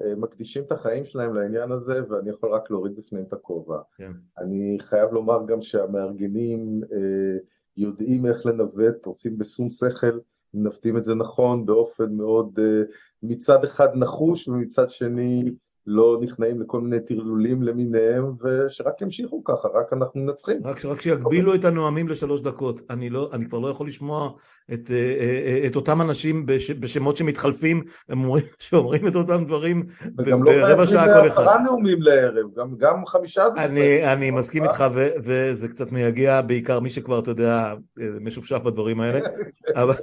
שמקדישים 0.00 0.62
את 0.62 0.72
החיים 0.72 1.04
שלהם 1.04 1.34
לעניין 1.34 1.72
הזה 1.72 2.00
ואני 2.08 2.30
יכול 2.30 2.54
רק 2.54 2.70
להוריד 2.70 2.96
בפניהם 2.96 3.24
את 3.28 3.32
הכובע. 3.32 3.78
כן. 3.96 4.12
אני 4.38 4.76
חייב 4.80 5.12
לומר 5.12 5.46
גם 5.46 5.60
שהמארגנים 5.62 6.80
אה, 6.92 7.38
יודעים 7.76 8.26
איך 8.26 8.46
לנווט, 8.46 9.06
עושים 9.06 9.38
בשום 9.38 9.70
שכל, 9.70 10.18
מנווטים 10.54 10.96
את 10.96 11.04
זה 11.04 11.14
נכון 11.14 11.66
באופן 11.66 12.12
מאוד 12.12 12.58
uh, 12.58 12.94
מצד 13.22 13.64
אחד 13.64 13.88
נחוש 13.94 14.48
ומצד 14.48 14.90
שני 14.90 15.50
לא 15.86 16.18
נכנעים 16.20 16.60
לכל 16.60 16.80
מיני 16.80 17.00
טרלולים 17.00 17.62
למיניהם, 17.62 18.24
ושרק 18.42 19.02
ימשיכו 19.02 19.44
ככה, 19.44 19.68
רק 19.74 19.92
אנחנו 19.92 20.20
מנצחים. 20.20 20.60
רק, 20.64 20.84
רק 20.84 21.00
שיגבילו 21.00 21.54
את 21.54 21.64
הנואמים 21.64 22.08
לשלוש 22.08 22.40
דקות. 22.40 22.80
אני, 22.90 23.10
לא, 23.10 23.30
אני 23.32 23.48
כבר 23.48 23.58
לא 23.58 23.68
יכול 23.68 23.86
לשמוע 23.86 24.30
את, 24.72 24.90
אה, 24.90 24.96
אה, 24.96 25.66
את 25.66 25.76
אותם 25.76 26.00
אנשים 26.00 26.46
בש, 26.46 26.70
בשמות 26.70 27.16
שמתחלפים, 27.16 27.84
הם 28.08 28.24
אומרים, 28.24 28.44
שאומרים 28.58 29.06
את 29.06 29.16
אותם 29.16 29.44
דברים 29.44 29.86
וגם 30.18 30.42
לא 30.42 30.50
חייבים 30.50 31.24
עשרה 31.24 31.62
נאומים 31.62 32.02
לערב, 32.02 32.46
גם, 32.56 32.76
גם 32.78 33.06
חמישה 33.06 33.50
זה 33.50 33.60
בסדר. 33.64 34.12
אני 34.12 34.30
מסכים 34.30 34.62
איתך, 34.62 34.84
ו, 34.94 35.08
וזה 35.24 35.68
קצת 35.68 35.92
מייגע 35.92 36.42
בעיקר 36.42 36.80
מי 36.80 36.90
שכבר, 36.90 37.18
אתה 37.18 37.30
יודע, 37.30 37.74
משופשף 38.20 38.62
בדברים 38.62 39.00
האלה, 39.00 39.20
אבל 39.74 39.94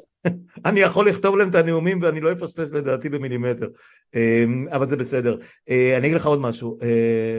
אני 0.65 0.79
יכול 0.79 1.09
לכתוב 1.09 1.37
להם 1.37 1.49
את 1.49 1.55
הנאומים 1.55 1.99
ואני 2.01 2.21
לא 2.21 2.31
אפספס 2.31 2.73
לדעתי 2.73 3.09
במילימטר, 3.09 3.67
אמ, 4.15 4.67
אבל 4.71 4.87
זה 4.87 4.97
בסדר. 4.97 5.37
אה, 5.69 5.97
אני 5.97 6.07
אגיד 6.07 6.17
לך 6.17 6.25
עוד 6.25 6.39
משהו, 6.39 6.77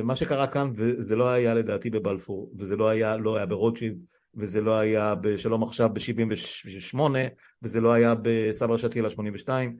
מה 0.05 0.17
שקרה 0.17 0.47
כאן, 0.47 0.71
וזה 0.77 1.17
לא 1.17 1.29
היה 1.29 1.55
לדעתי 1.55 1.91
בבלפור, 1.91 2.53
וזה 2.59 2.77
לא 2.77 2.89
היה, 2.89 3.17
לא 3.17 3.37
היה 3.37 3.47
ברוטשילד, 3.47 3.97
וזה 4.37 4.61
לא 4.61 4.79
היה 4.79 5.15
בשלום 5.15 5.63
עכשיו 5.63 5.91
ב-78, 5.93 6.99
וזה 7.63 7.81
לא 7.81 7.93
היה 7.93 8.15
בסבא 8.23 8.79
שתילה 8.79 9.11
82, 9.11 9.77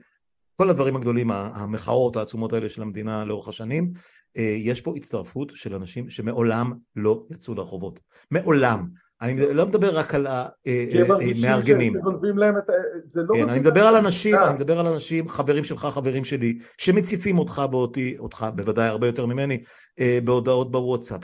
כל 0.57 0.69
הדברים 0.69 0.95
הגדולים, 0.95 1.31
המחאות 1.31 2.15
העצומות 2.15 2.53
האלה 2.53 2.69
של 2.69 2.81
המדינה 2.81 3.25
לאורך 3.25 3.47
השנים, 3.47 3.91
אה, 4.37 4.55
יש 4.57 4.81
פה 4.81 4.93
הצטרפות 4.95 5.51
של 5.55 5.75
אנשים 5.75 6.09
שמעולם 6.09 6.73
לא 6.95 7.23
יצאו 7.31 7.55
לרחובות. 7.55 7.99
מעולם. 8.31 8.87
אני 9.21 9.53
לא 9.53 9.65
מדבר 9.65 9.97
רק 9.97 10.15
על 10.15 10.27
המארגנים. 10.27 11.95
לא 11.95 13.35
כן, 13.35 13.49
אני 13.49 13.59
מדבר 13.59 13.87
על 13.87 13.95
אנשים, 13.95 14.35
אני 14.35 14.53
מדבר 14.53 14.79
על 14.79 14.87
אנשים, 14.87 15.27
חברים 15.27 15.63
שלך, 15.63 15.87
חברים 15.91 16.25
שלי, 16.25 16.57
שמציפים 16.77 17.39
אותך 17.39 17.61
ואותי, 17.71 18.15
אותך 18.19 18.45
בוודאי 18.55 18.87
הרבה 18.87 19.07
יותר 19.07 19.25
ממני, 19.25 19.63
אה, 19.99 20.19
בהודעות 20.23 20.71
בוואטסאפ, 20.71 21.21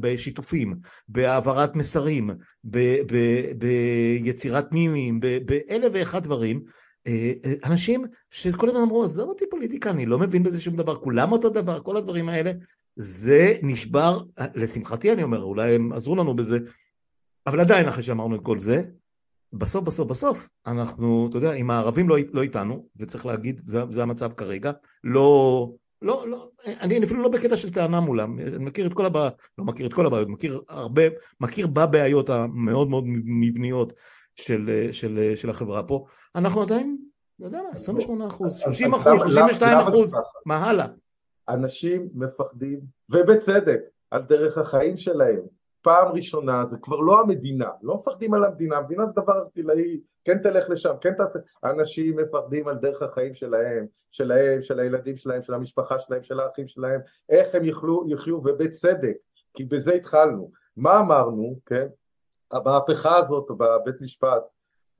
בשיתופים, 0.00 0.76
בהעברת 1.08 1.76
מסרים, 1.76 2.30
ביצירת 3.58 4.72
מימים, 4.72 5.20
באלף 5.20 5.92
ואחד 5.92 6.22
דברים. 6.22 6.62
אה, 7.06 7.32
אה, 7.44 7.52
אנשים 7.64 8.04
שכל 8.30 8.68
הזמן 8.68 8.80
אמרו, 8.80 9.04
עזוב 9.04 9.28
אותי 9.28 9.44
פוליטיקה, 9.50 9.90
אני 9.90 10.06
לא 10.06 10.18
מבין 10.18 10.42
בזה 10.42 10.60
שום 10.60 10.76
דבר, 10.76 10.96
כולם 10.96 11.32
אותו 11.32 11.48
דבר, 11.48 11.80
כל 11.80 11.96
הדברים 11.96 12.28
האלה, 12.28 12.52
זה 12.96 13.54
נשבר, 13.62 14.20
לשמחתי 14.54 15.12
אני 15.12 15.22
אומר, 15.22 15.42
אולי 15.42 15.74
הם 15.74 15.92
עזרו 15.92 16.16
לנו 16.16 16.36
בזה, 16.36 16.58
אבל 17.46 17.60
עדיין 17.60 17.88
אחרי 17.88 18.02
שאמרנו 18.02 18.36
את 18.36 18.40
כל 18.42 18.58
זה, 18.58 18.82
בסוף 19.52 19.84
בסוף 19.84 20.08
בסוף 20.08 20.48
אנחנו, 20.66 21.26
אתה 21.30 21.38
יודע, 21.38 21.52
אם 21.52 21.70
הערבים 21.70 22.08
לא, 22.08 22.16
לא 22.32 22.42
איתנו, 22.42 22.86
וצריך 22.96 23.26
להגיד, 23.26 23.60
זה, 23.64 23.82
זה 23.90 24.02
המצב 24.02 24.32
כרגע, 24.32 24.72
לא, 25.04 25.70
לא, 26.02 26.28
לא, 26.28 26.50
אני 26.80 27.04
אפילו 27.04 27.22
לא 27.22 27.28
בקטע 27.28 27.56
של 27.56 27.72
טענה 27.72 28.00
מולם, 28.00 28.38
אני 28.38 28.64
מכיר 28.64 28.86
את 28.86 28.92
כל 28.92 29.06
הבעיות, 29.06 29.34
לא 29.58 29.64
מכיר 29.64 29.86
את 29.86 29.92
כל 29.92 30.06
הבעיות, 30.06 30.28
מכיר 30.28 30.62
הרבה, 30.68 31.02
מכיר 31.40 31.66
בבעיות 31.66 32.30
המאוד 32.30 32.88
מאוד 32.90 33.04
מבניות 33.24 33.92
של, 34.34 34.88
של, 34.92 35.32
של 35.36 35.50
החברה 35.50 35.82
פה, 35.82 36.04
אנחנו 36.36 36.62
עדיין, 36.62 36.96
לא 37.38 37.46
יודע 37.46 37.62
מה, 37.62 37.68
28 37.72 38.26
אחוז, 38.26 38.56
30 38.56 38.94
אחוז, 38.94 39.22
32 39.22 39.78
אחוז, 39.78 40.16
מה 40.46 40.56
הלאה? 40.56 40.86
אנשים 41.48 42.08
מפחדים, 42.14 42.80
ובצדק, 43.10 43.80
על 44.10 44.22
דרך 44.22 44.58
החיים 44.58 44.96
שלהם, 44.96 45.40
פעם 45.82 46.08
ראשונה 46.08 46.66
זה 46.66 46.78
כבר 46.78 46.96
לא 46.96 47.20
המדינה, 47.20 47.70
לא 47.82 47.94
מפחדים 47.94 48.34
על 48.34 48.44
המדינה, 48.44 48.76
המדינה 48.76 49.06
זה 49.06 49.12
דבר 49.12 49.38
ארטילאי, 49.38 50.00
כן 50.24 50.38
תלך 50.38 50.70
לשם, 50.70 50.94
כן 51.00 51.14
תעשה, 51.14 51.38
אנשים 51.64 52.16
מפחדים 52.16 52.68
על 52.68 52.76
דרך 52.76 53.02
החיים 53.02 53.34
שלהם, 53.34 53.86
שלהם, 54.10 54.62
של 54.62 54.80
הילדים 54.80 55.16
שלהם, 55.16 55.42
של 55.42 55.54
המשפחה 55.54 55.98
שלהם, 55.98 56.22
של 56.22 56.40
האחים 56.40 56.68
שלהם, 56.68 57.00
איך 57.28 57.54
הם 57.54 57.64
יחיו, 57.64 58.10
יחיו 58.10 58.36
ובצדק, 58.36 59.16
כי 59.54 59.64
בזה 59.64 59.92
התחלנו. 59.92 60.50
מה 60.76 60.98
אמרנו, 60.98 61.58
כן, 61.66 61.86
המהפכה 62.52 63.16
הזאת 63.16 63.46
בבית 63.50 64.00
משפט, 64.00 64.42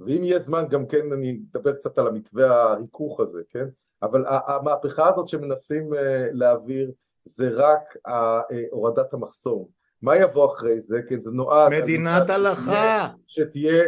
ואם 0.00 0.24
יהיה 0.24 0.38
זמן 0.38 0.64
גם 0.68 0.86
כן 0.86 1.12
אני 1.12 1.40
אדבר 1.52 1.72
קצת 1.72 1.98
על 1.98 2.06
המתווה 2.06 2.62
הריכוך 2.62 3.20
הזה, 3.20 3.40
כן, 3.50 3.66
אבל 4.02 4.24
המהפכה 4.28 5.08
הזאת 5.08 5.28
שמנסים 5.28 5.94
אה, 5.94 6.28
להעביר 6.32 6.92
זה 7.24 7.50
רק 7.52 7.96
אה, 8.06 8.40
הורדת 8.70 9.14
המחסום 9.14 9.79
מה 10.02 10.16
יבוא 10.16 10.54
אחרי 10.54 10.80
זה? 10.80 11.00
כן, 11.08 11.20
זה 11.20 11.30
נועד... 11.30 11.72
מדינת 11.72 12.30
הלכה. 12.30 13.08
שתהיה 13.26 13.84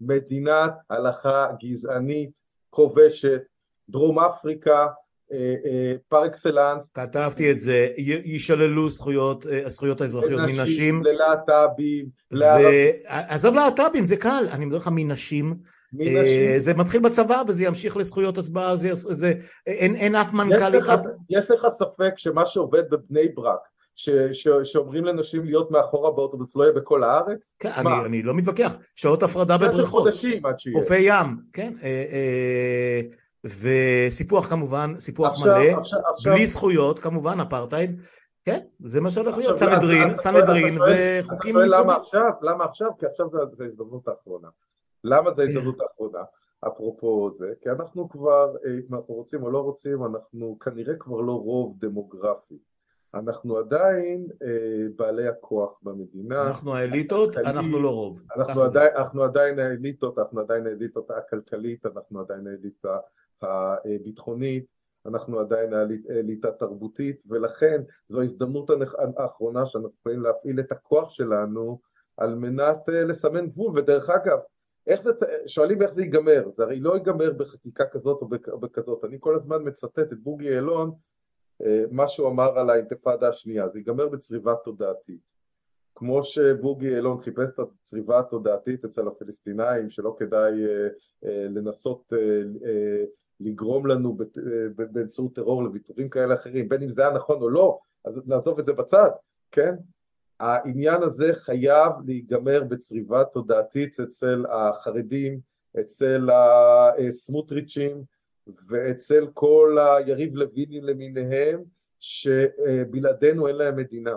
מדינת 0.00 0.72
הלכה 0.90 1.46
גזענית, 1.62 2.30
כובשת, 2.70 3.40
דרום 3.88 4.18
אפריקה, 4.18 4.86
אה, 5.32 5.54
אה, 5.64 5.94
פר 6.08 6.26
אקסלנס. 6.26 6.90
כתבתי 6.94 7.50
את 7.50 7.60
זה, 7.60 7.88
יישללו 7.96 8.90
זכויות, 8.90 9.46
אה, 9.46 9.66
הזכויות 9.66 10.00
האזרחיות 10.00 10.40
מנשים. 10.40 11.04
ללהט"בים, 11.04 12.06
לערבים. 12.30 12.94
עזוב 13.06 13.54
להט"בים, 13.54 14.04
זה 14.04 14.16
קל, 14.16 14.44
אני 14.52 14.64
מדבר 14.64 14.78
לך 14.78 14.88
מנשים. 14.92 15.54
זה 16.58 16.74
מתחיל 16.74 17.00
בצבא 17.00 17.42
וזה 17.48 17.64
ימשיך 17.64 17.96
לזכויות 17.96 18.38
הצבעה, 18.38 18.76
זה, 18.76 18.94
זה, 18.94 19.32
אין, 19.66 19.94
אין 19.94 20.14
אף 20.14 20.32
מנכ"ל 20.32 20.78
אחד. 20.78 20.98
יש 21.30 21.50
לך 21.50 21.66
ספק 21.68 22.12
שמה 22.16 22.46
שעובד 22.46 22.90
בבני 22.90 23.28
ברק 23.28 23.60
ש, 23.94 24.10
ש, 24.32 24.48
שאומרים 24.64 25.04
לנשים 25.04 25.44
להיות 25.44 25.70
מאחורה 25.70 26.10
באוטובוס 26.10 26.56
לא 26.56 26.62
יהיה 26.62 26.72
בכל 26.72 27.02
הארץ? 27.02 27.52
כן, 27.58 27.70
אני, 27.76 27.90
אני 28.06 28.22
לא 28.22 28.34
מתווכח, 28.34 28.76
שעות 28.94 29.22
הפרדה 29.22 29.58
בבריכות, 29.58 30.08
חופי 30.74 30.98
ים, 30.98 31.36
כן, 31.52 31.72
אה, 31.82 32.04
אה, 32.12 33.00
וסיפוח 33.44 34.48
כמובן, 34.48 34.94
סיפוח 34.98 35.30
עכשיו, 35.32 35.56
מלא, 35.56 35.78
עכשיו, 35.78 36.00
בלי 36.24 36.32
עכשיו... 36.32 36.46
זכויות 36.46 36.98
כמובן, 36.98 37.40
אפרטהייד, 37.40 38.00
כן, 38.44 38.60
זה 38.80 39.00
מה 39.00 39.10
שהולך 39.10 39.36
להיות, 39.36 39.56
סנהדרין, 39.56 40.16
סנהדרין 40.16 40.78
וחוקים... 40.82 41.56
אתה 41.56 41.66
שואל 41.66 41.80
למה 41.80 41.96
עכשיו? 41.96 42.30
למה 42.42 42.64
עכשיו? 42.64 42.90
כי 42.98 43.06
עכשיו 43.06 43.26
זו 43.30 43.64
ההזדמנות 43.64 44.08
האחרונה. 44.08 44.48
למה 45.04 45.34
זו 45.34 45.42
ההזדמנות 45.42 45.80
האחרונה? 45.80 46.22
אפרופו 46.68 47.30
זה, 47.32 47.52
כי 47.62 47.70
אנחנו 47.70 48.08
כבר, 48.08 48.54
אה, 48.66 48.70
אם 48.70 48.94
אנחנו 48.94 49.14
רוצים 49.14 49.42
או 49.42 49.50
לא 49.50 49.58
רוצים, 49.58 50.04
אנחנו 50.04 50.58
כנראה 50.58 50.94
כבר 50.98 51.20
לא 51.20 51.32
רוב 51.32 51.76
דמוגרפי. 51.78 52.58
אנחנו 53.14 53.56
עדיין 53.56 54.26
אה, 54.42 54.86
בעלי 54.96 55.28
הכוח 55.28 55.78
במדינה. 55.82 56.46
אנחנו 56.46 56.74
האליטות, 56.74 57.36
אנחנו 57.36 57.82
לא 57.82 57.90
רוב. 57.90 58.22
אנחנו 58.36 58.62
עדיין, 58.62 58.96
אנחנו 58.96 59.22
עדיין 59.22 59.58
האליטות, 59.58 60.18
אנחנו 60.18 60.40
עדיין 60.40 60.66
האליטות 60.66 61.10
הכלכלית, 61.10 61.86
אנחנו 61.86 62.20
עדיין 62.20 62.46
האליטה 62.46 62.98
הביטחונית, 63.42 64.66
אנחנו 65.06 65.40
עדיין 65.40 65.72
האליטה 66.08 66.48
התרבותית, 66.48 67.22
ולכן 67.26 67.82
זו 68.08 68.20
ההזדמנות 68.20 68.70
האחרונה 69.16 69.66
שאנחנו 69.66 69.92
יכולים 70.00 70.22
להפעיל 70.22 70.60
את 70.60 70.72
הכוח 70.72 71.10
שלנו 71.10 71.80
על 72.16 72.34
מנת 72.34 72.88
אה, 72.88 73.04
לסמן 73.04 73.46
גבול, 73.46 73.78
ודרך 73.78 74.10
אגב, 74.10 74.38
איך 74.86 75.02
זה, 75.02 75.10
שואלים 75.46 75.82
איך 75.82 75.90
זה 75.90 76.02
ייגמר, 76.02 76.44
זה 76.56 76.62
הרי 76.62 76.80
לא 76.80 76.94
ייגמר 76.94 77.32
בחקיקה 77.32 77.84
כזאת 77.92 78.22
או 78.22 78.58
בכזאת, 78.60 79.04
אני 79.04 79.16
כל 79.20 79.34
הזמן 79.34 79.56
מצטט 79.64 79.98
את 79.98 80.22
בוגי 80.22 80.44
יעלון 80.44 80.92
מה 81.90 82.08
שהוא 82.08 82.28
אמר 82.28 82.58
על 82.58 82.70
האינתיפאדה 82.70 83.28
השנייה, 83.28 83.68
זה 83.68 83.78
ייגמר 83.78 84.08
בצריבה 84.08 84.54
תודעתית. 84.64 85.34
כמו 85.94 86.22
שבוגי 86.22 86.96
אילון 86.96 87.22
חיפש 87.22 87.48
את 87.48 87.58
הצריבה 87.58 88.18
התודעתית 88.18 88.84
אצל 88.84 89.08
הפלסטינאים, 89.08 89.90
שלא 89.90 90.16
כדאי 90.18 90.64
אה, 90.64 90.88
אה, 91.24 91.46
לנסות 91.50 92.12
אה, 92.12 93.04
לגרום 93.40 93.86
לנו 93.86 94.18
באמצעות 94.92 95.34
טרור 95.34 95.62
לוויתורים 95.62 96.08
כאלה 96.08 96.34
אחרים, 96.34 96.68
בין 96.68 96.82
אם 96.82 96.90
זה 96.90 97.02
היה 97.02 97.10
נכון 97.10 97.42
או 97.42 97.50
לא, 97.50 97.78
אז 98.04 98.20
נעזוב 98.26 98.58
את 98.58 98.66
זה 98.66 98.72
בצד, 98.72 99.10
כן? 99.52 99.74
העניין 100.40 101.02
הזה 101.02 101.34
חייב 101.34 101.92
להיגמר 102.06 102.64
בצריבה 102.64 103.24
תודעתית 103.24 104.00
אצל 104.00 104.44
החרדים, 104.50 105.40
אצל 105.80 106.28
הסמוטריצ'ים, 106.30 108.02
ואצל 108.68 109.26
כל 109.34 109.78
היריב 109.80 110.34
לוינים 110.34 110.84
למיניהם 110.84 111.62
שבלעדינו 112.00 113.48
אין 113.48 113.56
להם 113.56 113.76
מדינה. 113.76 114.16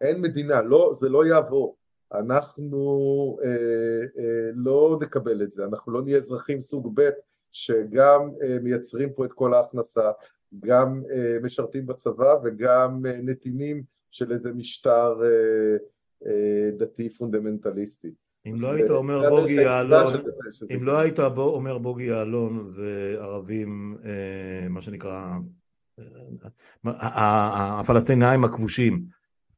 אין 0.00 0.20
מדינה, 0.20 0.62
לא, 0.62 0.94
זה 0.96 1.08
לא 1.08 1.26
יעבור. 1.26 1.76
אנחנו 2.14 3.38
אה, 3.44 3.48
אה, 4.18 4.50
לא 4.54 4.98
נקבל 5.02 5.42
את 5.42 5.52
זה, 5.52 5.64
אנחנו 5.64 5.92
לא 5.92 6.02
נהיה 6.02 6.18
אזרחים 6.18 6.62
סוג 6.62 7.00
ב' 7.00 7.10
שגם 7.52 8.30
אה, 8.42 8.58
מייצרים 8.62 9.12
פה 9.12 9.24
את 9.24 9.32
כל 9.32 9.54
ההכנסה, 9.54 10.10
גם 10.60 11.02
אה, 11.10 11.36
משרתים 11.42 11.86
בצבא 11.86 12.36
וגם 12.44 13.06
אה, 13.06 13.18
נתינים 13.22 13.82
של 14.10 14.32
איזה 14.32 14.52
משטר 14.52 15.22
אה, 15.24 15.76
אה, 16.26 16.70
דתי 16.76 17.10
פונדמנטליסטי. 17.10 18.10
אם 18.46 18.60
לא 18.60 18.72
היית 18.72 18.90
אומר 18.90 19.28
בוגי 19.28 19.52
יעלון, 19.52 20.14
אם 20.74 20.84
לא 20.84 20.98
היית 20.98 21.18
אומר 21.38 21.78
בוגי 21.78 22.04
יעלון 22.04 22.72
וערבים, 22.74 23.96
אה, 24.04 24.68
מה 24.68 24.82
שנקרא, 24.82 25.34
אה, 26.86 27.80
הפלסטינאים 27.80 28.44
הכבושים, 28.44 29.04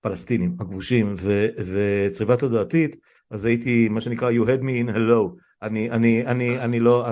פלסטינים 0.01 0.57
הכבושים 0.61 1.15
וצריבה 1.57 2.37
תודעתית, 2.37 2.97
אז 3.31 3.45
הייתי, 3.45 3.89
מה 3.89 4.01
שנקרא, 4.01 4.31
you 4.31 4.45
had 4.45 4.63
me 4.63 4.89
in 4.89 4.97
hello. 4.97 5.41
אני, 5.63 5.91
אני, 5.91 6.27
אני, 6.27 6.59
אני 6.59 6.81
לא, 6.81 7.07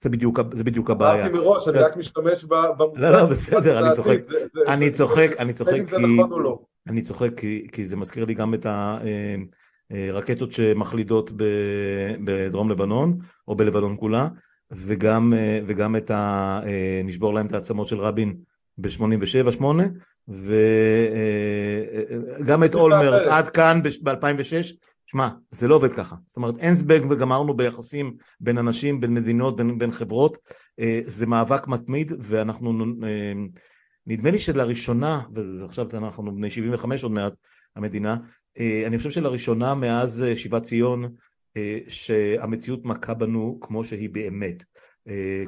זה 0.00 0.08
בדיוק, 0.08 0.38
זה 0.52 0.64
בדיוק 0.64 0.90
הבעיה. 0.90 1.26
אמרתי 1.26 1.38
מראש, 1.38 1.68
אני 1.68 1.78
רק 1.78 1.96
משתמש 1.96 2.44
במושג. 2.44 3.02
לא, 3.02 3.10
לא, 3.10 3.26
בסדר, 3.26 3.78
אני 3.78 3.94
צוחק. 3.94 4.20
אני 4.66 4.90
צוחק, 4.90 5.30
אני 5.38 5.52
צוחק 5.52 5.72
כי... 5.72 6.16
נכון 6.18 6.56
אני 6.88 7.02
צוחק 7.02 7.30
כי 7.72 7.86
זה 7.86 7.96
מזכיר 7.96 8.24
לי 8.24 8.34
גם 8.34 8.54
את 8.54 8.66
הרקטות 9.90 10.52
שמחלידות 10.52 11.30
בדרום 12.24 12.70
לבנון, 12.70 13.18
או 13.48 13.56
בלבנון 13.56 13.96
כולה, 14.00 14.28
וגם, 14.70 15.32
וגם 15.66 15.96
את 15.96 16.10
ה... 16.10 16.60
נשבור 17.04 17.34
להם 17.34 17.46
את 17.46 17.52
העצמות 17.52 17.88
של 17.88 18.00
רבין 18.00 18.36
ב-87-8, 18.78 19.64
וגם 22.38 22.64
את 22.64 22.74
אולמרט 22.74 23.26
עד 23.26 23.48
כאן 23.48 23.80
ב-2006, 23.82 24.76
שמע, 25.06 25.28
זה 25.50 25.68
לא 25.68 25.74
עובד 25.74 25.92
ככה. 25.92 26.16
זאת 26.26 26.36
אומרת, 26.36 26.58
אין 26.58 26.74
זבנג 26.74 27.10
וגמרנו 27.10 27.54
ביחסים 27.56 28.14
בין 28.40 28.58
אנשים, 28.58 29.00
בין 29.00 29.14
מדינות, 29.14 29.56
בין, 29.56 29.78
בין 29.78 29.92
חברות. 29.92 30.38
אה, 30.80 31.00
זה 31.06 31.26
מאבק 31.26 31.68
מתמיד, 31.68 32.12
ואנחנו... 32.18 32.84
אה, 33.04 33.32
נדמה 34.06 34.30
לי 34.30 34.38
שלראשונה, 34.38 35.22
ועכשיו 35.34 35.86
אנחנו 35.94 36.34
בני 36.34 36.50
75 36.50 37.02
עוד 37.02 37.12
מעט, 37.12 37.32
המדינה, 37.76 38.12
אה, 38.12 38.16
אני 38.86 38.98
חושב 38.98 39.10
שלראשונה 39.10 39.74
מאז 39.74 40.24
שיבת 40.34 40.62
ציון, 40.62 41.14
שהמציאות 41.88 42.84
מכה 42.84 43.14
בנו 43.14 43.58
כמו 43.60 43.84
שהיא 43.84 44.10
באמת. 44.10 44.64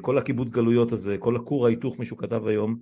כל 0.01 0.17
הקיבוץ 0.17 0.51
גלויות 0.51 0.91
הזה, 0.91 1.17
כל 1.17 1.35
הכור 1.35 1.65
ההיתוך, 1.65 1.99
מישהו 1.99 2.17
כתב 2.17 2.47
היום, 2.47 2.79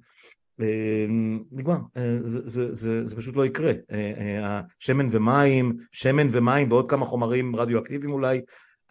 נגמר, 1.52 1.78
אה, 1.98 2.18
זה, 2.22 2.40
זה, 2.46 2.74
זה, 2.76 3.06
זה 3.06 3.16
פשוט 3.16 3.36
לא 3.36 3.46
יקרה. 3.46 3.72
אה, 3.92 4.14
אה, 4.18 4.62
שמן 4.80 5.08
ומים, 5.12 5.78
שמן 5.92 6.28
ומים 6.32 6.72
ועוד 6.72 6.90
כמה 6.90 7.06
חומרים 7.06 7.56
רדיואקטיביים 7.56 8.14
אולי, 8.14 8.42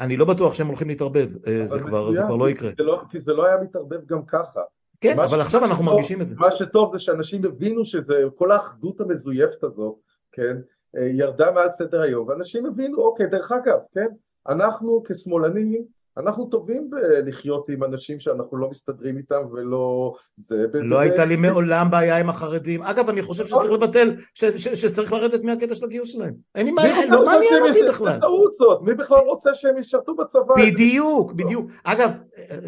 אני 0.00 0.16
לא 0.16 0.24
בטוח 0.24 0.54
שהם 0.54 0.66
הולכים 0.66 0.88
להתערבב, 0.88 1.28
זה 1.64 1.80
כבר, 1.80 2.12
זה 2.12 2.22
כבר 2.26 2.36
לא 2.36 2.50
יקרה. 2.50 2.70
זה 2.78 2.82
לא, 2.82 3.02
כי 3.10 3.20
זה 3.20 3.32
לא 3.32 3.46
היה 3.46 3.56
מתערבב 3.62 4.06
גם 4.06 4.24
ככה. 4.26 4.60
כן, 5.00 5.18
אבל 5.18 5.40
עכשיו 5.40 5.64
אנחנו 5.64 5.84
שטוב, 5.84 5.94
מרגישים 5.94 6.20
את 6.20 6.28
זה. 6.28 6.36
מה 6.38 6.52
שטוב 6.52 6.96
זה 6.96 6.98
שאנשים 6.98 7.44
הבינו 7.44 7.84
שזה, 7.84 8.22
כל 8.34 8.52
האחדות 8.52 9.00
המזויפת 9.00 9.64
הזו, 9.64 9.98
כן, 10.32 10.56
ירדה 10.94 11.50
מעל 11.50 11.70
סדר 11.70 12.00
היום, 12.00 12.28
ואנשים 12.28 12.66
הבינו, 12.66 12.98
אוקיי, 12.98 13.26
דרך 13.26 13.52
אגב, 13.52 13.78
כן, 13.94 14.08
אנחנו 14.48 15.02
כשמאלנים 15.08 15.96
אנחנו 16.18 16.46
טובים 16.46 16.90
בלחיות 16.90 17.68
עם 17.68 17.84
אנשים 17.84 18.20
שאנחנו 18.20 18.56
לא 18.56 18.70
מסתדרים 18.70 19.16
איתם 19.16 19.42
ולא... 19.52 20.14
זה... 20.38 20.66
לא 20.74 20.98
הייתה 20.98 21.24
לי 21.24 21.36
מעולם 21.36 21.90
בעיה 21.90 22.18
עם 22.18 22.28
החרדים. 22.28 22.82
אגב, 22.82 23.08
אני 23.08 23.22
חושב 23.22 23.46
שצריך 23.46 23.72
לבטל, 23.72 24.14
שצריך 24.56 25.12
לרדת 25.12 25.42
מהקטע 25.42 25.74
של 25.74 25.84
הגיוס 25.84 26.08
שלהם. 26.08 26.34
אין 26.54 26.66
לי 26.66 26.72
בעיה, 26.72 27.06
לא 27.10 27.26
מעניין 27.26 27.62
אותי 27.62 27.80
בכלל. 27.88 28.14
זה 28.14 28.20
טעות 28.20 28.52
זאת, 28.52 28.82
מי 28.82 28.94
בכלל 28.94 29.18
רוצה 29.18 29.54
שהם 29.54 29.78
ישרתו 29.78 30.14
בצבא? 30.14 30.54
בדיוק, 30.58 31.32
בדיוק. 31.32 31.70
אגב, 31.84 32.10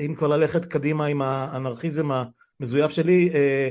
אם 0.06 0.14
כבר 0.14 0.28
ללכת 0.28 0.64
קדימה 0.64 1.06
עם 1.06 1.22
האנרכיזם 1.22 2.08
המזויף 2.60 2.90
שלי, 2.90 3.30
אה, 3.34 3.38
אה, 3.38 3.68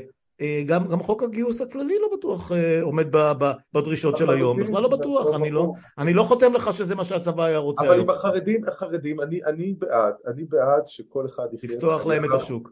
גם, 0.65 0.87
גם 0.87 1.03
חוק 1.03 1.23
הגיוס 1.23 1.61
הכללי 1.61 1.99
לא 2.01 2.17
בטוח 2.17 2.51
אה, 2.51 2.81
עומד 2.81 3.07
ב, 3.11 3.17
ב, 3.17 3.51
בדרישות 3.73 4.17
של 4.17 4.29
היום, 4.29 4.59
בכלל 4.59 4.83
לא 4.83 4.89
בטוח, 4.89 5.35
אני 5.35 5.51
לא, 5.51 5.73
אני 5.97 6.13
לא 6.13 6.23
חותם 6.23 6.53
לך 6.53 6.73
שזה 6.73 6.95
מה 6.95 7.05
שהצבא 7.05 7.43
היה 7.43 7.57
רוצה 7.57 7.85
אבל 7.87 7.99
עם 7.99 8.09
החרדים, 8.09 8.67
החרדים, 8.67 9.21
אני, 9.21 9.43
אני 9.43 9.73
בעד, 9.73 10.13
אני 10.27 10.43
בעד 10.43 10.87
שכל 10.87 11.25
אחד 11.25 11.53
יחיה... 11.53 11.69
לפתוח 11.75 12.05
להם 12.05 12.25
את 12.25 12.29
השוק. 12.33 12.71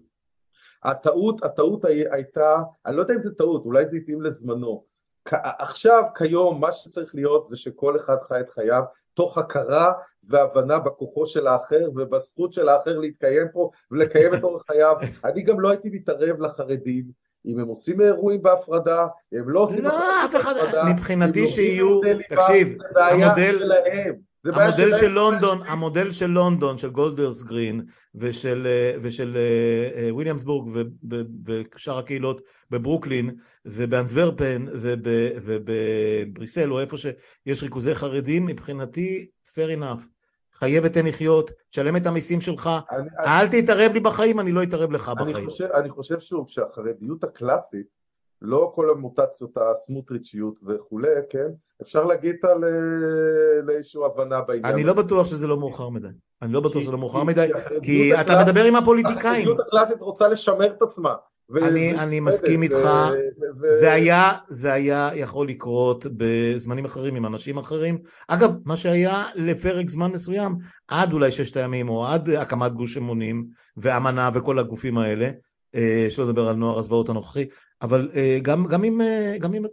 הטעות, 0.83 1.43
הטעות 1.43 1.85
הייתה, 1.85 2.57
אני 2.85 2.95
לא 2.95 3.01
יודע 3.01 3.13
אם 3.13 3.19
זה 3.19 3.35
טעות, 3.35 3.65
אולי 3.65 3.85
זה 3.85 3.97
התאים 3.97 4.21
לזמנו. 4.21 4.83
עכשיו, 5.59 6.03
כיום, 6.15 6.61
מה 6.61 6.71
שצריך 6.71 7.15
להיות 7.15 7.47
זה 7.49 7.57
שכל 7.57 7.95
אחד 7.97 8.17
חי 8.27 8.39
את 8.39 8.49
חייו 8.49 8.83
תוך 9.13 9.37
הכרה 9.37 9.93
והבנה 10.23 10.79
בכוחו 10.79 11.25
של 11.25 11.47
האחר 11.47 11.89
ובזכות 11.95 12.53
של 12.53 12.69
האחר 12.69 12.99
להתקיים 12.99 13.47
פה 13.53 13.69
ולקיים 13.91 14.33
את 14.33 14.43
אורח 14.43 14.63
חייו. 14.67 14.95
אני 15.25 15.41
גם 15.41 15.59
לא 15.59 15.69
הייתי 15.69 15.89
מתערב 15.89 16.41
לחרדים 16.41 17.24
אם 17.47 17.59
הם 17.59 17.67
עושים 17.67 18.01
אירועים 18.01 18.41
בהפרדה, 18.41 19.07
הם 19.33 19.49
לא 19.49 19.59
עושים... 19.59 19.83
לא, 19.83 20.25
אף 20.25 20.35
אחד, 20.35 20.53
מבחינתי 20.89 21.47
שיהיו, 21.47 21.99
תקשיב, 22.29 22.77
המודל... 22.95 23.71
המודל 24.45 24.95
של 24.95 25.07
לונדון, 25.07 25.61
המודל 25.67 26.11
של 26.11 26.27
לונדון, 26.27 26.77
של 26.77 26.89
גולדרס 26.89 27.43
גרין 27.43 27.81
ושל, 28.15 28.67
ושל 29.01 29.33
אה, 29.35 30.01
אה, 30.01 30.13
וויליאמסבורג 30.13 30.87
ושאר 31.75 31.97
הקהילות 31.97 32.41
בברוקלין 32.71 33.35
ובאנטוורפן 33.65 34.65
ובבריסל 35.45 36.71
או 36.71 36.79
איפה 36.79 36.97
שיש 36.97 37.63
ריכוזי 37.63 37.95
חרדים, 37.95 38.45
מבחינתי 38.45 39.27
fair 39.55 39.79
enough. 39.79 40.14
חיה 40.59 40.81
ותן 40.83 41.05
לחיות, 41.05 41.51
תשלם 41.69 41.95
את 41.95 42.05
המיסים 42.05 42.41
שלך, 42.41 42.69
אני, 42.91 43.09
אל 43.19 43.47
אני, 43.51 43.61
תתערב 43.61 43.91
לי 43.93 43.99
בחיים, 43.99 44.39
אני 44.39 44.51
לא 44.51 44.63
אתערב 44.63 44.91
לך 44.91 45.11
אני 45.17 45.31
בחיים. 45.31 45.49
חושב, 45.49 45.65
אני 45.73 45.89
חושב 45.89 46.19
שוב 46.19 46.49
שהחרדיות 46.49 47.23
הקלאסית, 47.23 47.87
לא 48.41 48.71
כל 48.75 48.89
המוטציות 48.89 49.57
הסמוטריצ'יות 49.57 50.55
וכולי, 50.67 51.07
כן? 51.29 51.47
אפשר 51.81 52.03
להגיד 52.03 52.35
על 52.43 52.63
לאיזושהי 53.63 54.01
הבנה 54.05 54.41
בעניין. 54.41 54.65
אני 54.65 54.83
לא 54.83 54.93
בטוח 54.93 55.25
שזה 55.25 55.47
לא 55.47 55.57
מאוחר 55.57 55.89
מדי. 55.89 56.07
אני 56.41 56.53
לא 56.53 56.59
בטוח 56.59 56.81
שזה 56.81 56.91
לא 56.91 56.97
מאוחר 56.97 57.23
מדי, 57.23 57.47
כי 57.81 58.21
אתה 58.21 58.43
מדבר 58.43 58.63
עם 58.63 58.75
הפוליטיקאים. 58.75 59.17
החרדיות 59.25 59.59
הקלאסית 59.59 60.01
רוצה 60.01 60.27
לשמר 60.27 60.65
את 60.65 60.81
עצמה. 60.81 61.13
אני, 61.55 61.99
אני 61.99 62.19
מסכים 62.19 62.63
איתך, 62.63 62.89
ו... 63.61 63.73
זה, 63.79 63.91
היה, 63.91 64.31
זה 64.47 64.73
היה 64.73 65.09
יכול 65.15 65.47
לקרות 65.47 66.05
בזמנים 66.17 66.85
אחרים 66.85 67.15
עם 67.15 67.25
אנשים 67.25 67.57
אחרים. 67.57 67.97
אגב, 68.27 68.51
מה 68.65 68.77
שהיה 68.77 69.23
לפרק 69.35 69.89
זמן 69.89 70.11
מסוים, 70.11 70.55
עד 70.87 71.13
אולי 71.13 71.31
ששת 71.31 71.57
הימים 71.57 71.89
או 71.89 72.07
עד 72.07 72.29
הקמת 72.29 72.71
גוש 72.71 72.97
אמונים 72.97 73.45
ואמנה 73.77 74.29
וכל 74.33 74.59
הגופים 74.59 74.97
האלה, 74.97 75.29
אה, 75.75 76.07
שלא 76.09 76.25
לדבר 76.25 76.47
על 76.47 76.55
נוער 76.55 76.79
הזוועות 76.79 77.09
הנוכחי, 77.09 77.45
אבל 77.81 78.09
אה, 78.15 78.39
גם, 78.41 78.67
גם, 78.67 78.83
עם, 78.83 79.01
אה, 79.01 79.35
גם 79.39 79.53
עם 79.53 79.65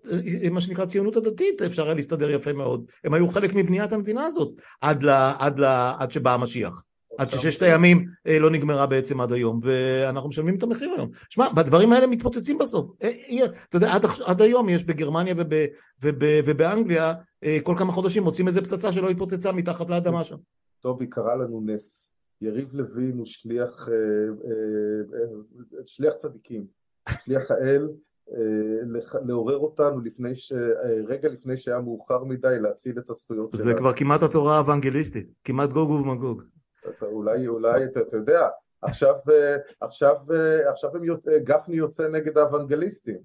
מה 0.51 0.61
שנקרא 0.61 0.87
ציונות 0.87 1.17
הדתית 1.17 1.63
אפשר 1.63 1.85
היה 1.85 1.95
להסתדר 1.95 2.31
יפה 2.31 2.53
מאוד. 2.53 2.85
הם 3.05 3.15
היו 3.15 3.29
חלק 3.29 3.55
מבניית 3.55 3.93
המדינה 3.93 4.25
הזאת 4.25 4.53
עד, 4.81 5.03
ל, 5.03 5.09
עד, 5.39 5.59
ל, 5.59 5.65
עד 5.99 6.11
שבא 6.11 6.35
המשיח. 6.35 6.83
עד 7.19 7.31
שששת 7.31 7.63
הימים 7.63 8.07
אה, 8.27 8.39
לא 8.39 8.51
נגמרה 8.51 8.87
בעצם 8.87 9.21
עד 9.21 9.33
היום, 9.33 9.61
ואנחנו 9.63 10.29
משלמים 10.29 10.57
את 10.57 10.63
המחיר 10.63 10.91
היום. 10.97 11.11
שמע, 11.31 11.49
בדברים 11.49 11.93
האלה 11.93 12.07
מתפוצצים 12.07 12.59
בסוף. 12.59 12.91
אה, 13.03 13.11
אתה 13.69 13.77
יודע, 13.77 13.95
עד, 13.95 14.03
עד 14.25 14.43
היום 14.43 14.69
יש 14.69 14.85
בגרמניה 14.85 15.35
וב, 15.37 15.53
וב, 16.03 16.25
ובאנגליה, 16.47 17.15
אה, 17.45 17.59
כל 17.63 17.75
כמה 17.79 17.93
חודשים 17.93 18.23
מוצאים 18.23 18.49
איזה 18.49 18.61
פצצה 18.61 18.93
שלא 18.93 19.11
התפוצצה 19.11 19.53
מתחת 19.53 19.91
לאדמה 19.91 20.25
שם. 20.25 20.37
טובי, 20.81 21.07
קרה 21.07 21.37
לנו 21.37 21.63
נס. 21.67 22.13
יריב 22.41 22.69
לוין 22.73 23.19
הוא 23.19 23.27
שליח, 23.27 23.89
שליח 25.87 26.15
צדיקים, 26.15 26.65
שליח 27.25 27.51
האל, 27.51 27.89
לעורר 29.27 29.59
אותנו 29.59 30.01
לפני 30.01 30.35
ש... 30.35 30.53
רגע 31.07 31.29
לפני 31.29 31.57
שהיה 31.57 31.81
מאוחר 31.81 32.25
מדי 32.25 32.57
להציל 32.61 32.99
את 32.99 33.11
הזכויות 33.11 33.51
שלנו. 33.53 33.65
זה 33.65 33.75
כבר 33.75 33.93
כמעט 33.93 34.23
התורה 34.23 34.57
האוונגליסטית, 34.57 35.27
כמעט 35.45 35.73
גוג 35.73 35.91
ומגוג. 35.91 36.43
אולי, 37.03 37.49
אולי, 37.49 37.85
אתה, 37.85 38.01
אתה 38.01 38.17
יודע, 38.17 38.49
עכשיו, 38.83 39.15
אה, 39.31 39.57
עכשיו, 39.81 40.17
אה, 40.35 40.71
עכשיו 40.71 40.91
הם, 40.97 41.03
אה, 41.11 41.39
גפני 41.39 41.77
יוצא 41.77 42.09
נגד 42.09 42.39
האוונגליסטים. 42.39 43.19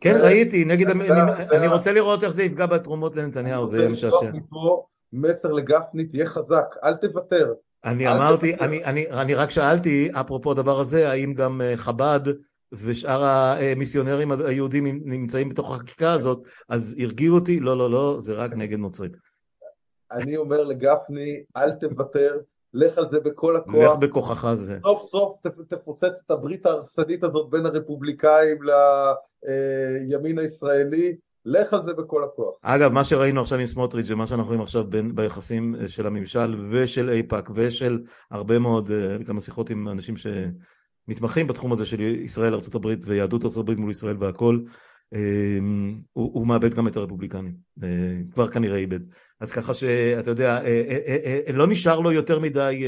כן, 0.00 0.18
זה, 0.18 0.24
ראיתי, 0.24 0.64
נגד, 0.64 0.90
אני, 0.90 1.06
זה, 1.06 1.56
אני 1.56 1.66
רוצה 1.66 1.92
לראות 1.92 2.24
איך 2.24 2.32
זה 2.32 2.42
יפגע 2.42 2.66
בתרומות 2.66 3.16
לנתניהו, 3.16 3.66
זה 3.66 3.78
יהיה 3.78 3.88
משעשע. 3.88 4.16
אני 4.18 4.26
רוצה 4.26 4.38
מפה 4.38 4.86
מסר 5.12 5.52
לגפני, 5.52 6.04
תהיה 6.04 6.26
חזק, 6.26 6.74
אל 6.84 6.94
תוותר. 6.94 7.54
אני 7.84 8.08
אל 8.08 8.12
אמרתי, 8.12 8.52
תוותר. 8.52 8.64
אני, 8.64 8.84
אני, 8.84 9.10
אני 9.10 9.34
רק 9.34 9.50
שאלתי, 9.50 10.10
אפרופו 10.20 10.50
הדבר 10.50 10.80
הזה, 10.80 11.10
האם 11.10 11.34
גם 11.34 11.60
חב"ד 11.76 12.20
ושאר 12.72 13.24
המיסיונרים 13.24 14.32
היהודים 14.32 14.86
נמצאים 15.04 15.48
בתוך 15.48 15.74
החקיקה 15.74 16.12
הזאת, 16.12 16.42
אז 16.68 16.96
הרגיעו 16.98 17.34
אותי, 17.34 17.60
לא, 17.60 17.78
לא, 17.78 17.90
לא, 17.90 18.16
זה 18.20 18.34
רק 18.34 18.52
נגד 18.52 18.78
נוצרים. 18.78 19.12
אני 20.12 20.36
אומר 20.36 20.64
לגפני, 20.64 21.42
אל 21.56 21.72
תוותר, 21.72 22.38
לך 22.74 22.98
על 22.98 23.08
זה 23.08 23.20
בכל 23.20 23.56
הכוח. 23.56 23.74
לך 23.74 23.96
בכוחך 23.98 24.54
זה. 24.54 24.78
סוף 24.82 25.02
סוף 25.02 25.38
תפוצץ 25.68 26.22
את 26.26 26.30
הברית 26.30 26.66
ההרסנית 26.66 27.24
הזאת 27.24 27.50
בין 27.50 27.66
הרפובליקאים 27.66 28.58
לימין 30.08 30.38
הישראלי. 30.38 31.16
לך 31.44 31.72
על 31.72 31.82
זה 31.82 31.94
בכל 31.94 32.24
הכוח. 32.24 32.54
אגב, 32.62 32.92
מה 32.92 33.04
שראינו 33.04 33.40
עכשיו 33.40 33.58
עם 33.58 33.66
סמוטריץ' 33.66 34.10
ומה 34.10 34.26
שאנחנו 34.26 34.46
רואים 34.46 34.60
עכשיו 34.60 34.84
בין, 34.84 35.14
ביחסים 35.14 35.74
של 35.86 36.06
הממשל 36.06 36.66
ושל 36.70 37.10
איפא"ק 37.10 37.50
ושל 37.54 38.02
הרבה 38.30 38.58
מאוד, 38.58 38.90
אה, 38.90 39.24
כמה 39.26 39.40
שיחות 39.40 39.70
עם 39.70 39.88
אנשים 39.88 40.14
שמתמחים 40.16 41.46
בתחום 41.46 41.72
הזה 41.72 41.86
של 41.86 42.00
ישראל, 42.00 42.54
ארה"ב 42.54 42.86
ויהדות 43.06 43.44
ארה"ב 43.44 43.74
מול 43.74 43.90
ישראל 43.90 44.16
והכל, 44.20 44.58
אמ, 45.14 46.00
הוא, 46.12 46.30
הוא 46.34 46.46
מאבד 46.46 46.74
גם 46.74 46.88
את 46.88 46.96
הרפובליקנים, 46.96 47.54
אה, 47.82 47.88
כבר 48.32 48.48
כנראה 48.48 48.76
איבד. 48.76 49.00
אז 49.40 49.52
ככה 49.52 49.74
שאתה 49.74 50.30
יודע, 50.30 50.64
אה, 50.64 51.42
אה, 51.46 51.52
לא 51.52 51.66
נשאר 51.66 52.00
לו 52.00 52.12
יותר 52.12 52.38
מדי 52.38 52.84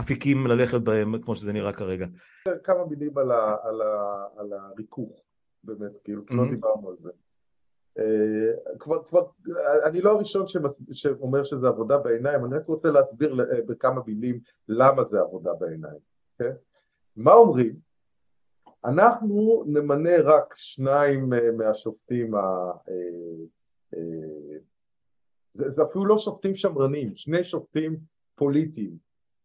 אפיקים 0.00 0.46
ללכת 0.46 0.80
בהם 0.80 1.22
כמו 1.22 1.36
שזה 1.36 1.52
נראה 1.52 1.72
כרגע. 1.72 2.06
כמה 2.64 2.84
מילים 2.84 3.18
על, 3.18 3.30
ה, 3.30 3.56
על, 3.62 3.82
ה, 3.82 4.26
על 4.36 4.52
הריכוך, 4.52 5.26
באמת, 5.64 5.92
כאילו, 6.04 6.22
mm-hmm. 6.22 6.36
לא 6.36 6.44
דיברנו 6.50 6.88
על 6.88 6.96
זה. 6.98 7.10
כבר, 8.78 9.04
כבר, 9.04 9.26
אני 9.84 10.00
לא 10.00 10.10
הראשון 10.10 10.48
שמס, 10.48 10.82
שאומר 10.92 11.42
שזה 11.42 11.68
עבודה 11.68 11.98
בעיניים, 11.98 12.44
אני 12.44 12.56
רק 12.56 12.66
רוצה 12.66 12.90
להסביר 12.90 13.34
בכמה 13.66 14.00
מילים 14.06 14.40
למה 14.68 15.04
זה 15.04 15.20
עבודה 15.20 15.50
בעיניים, 15.54 15.98
כן? 16.38 16.52
מה 17.16 17.32
אומרים? 17.32 17.74
אנחנו 18.84 19.64
נמנה 19.66 20.20
רק 20.24 20.54
שניים 20.56 21.32
מהשופטים, 21.56 22.34
ה... 22.34 22.72
זה, 25.54 25.70
זה 25.70 25.82
אפילו 25.82 26.06
לא 26.06 26.18
שופטים 26.18 26.54
שמרנים, 26.54 27.16
שני 27.16 27.44
שופטים 27.44 27.96
פוליטיים, 28.34 28.96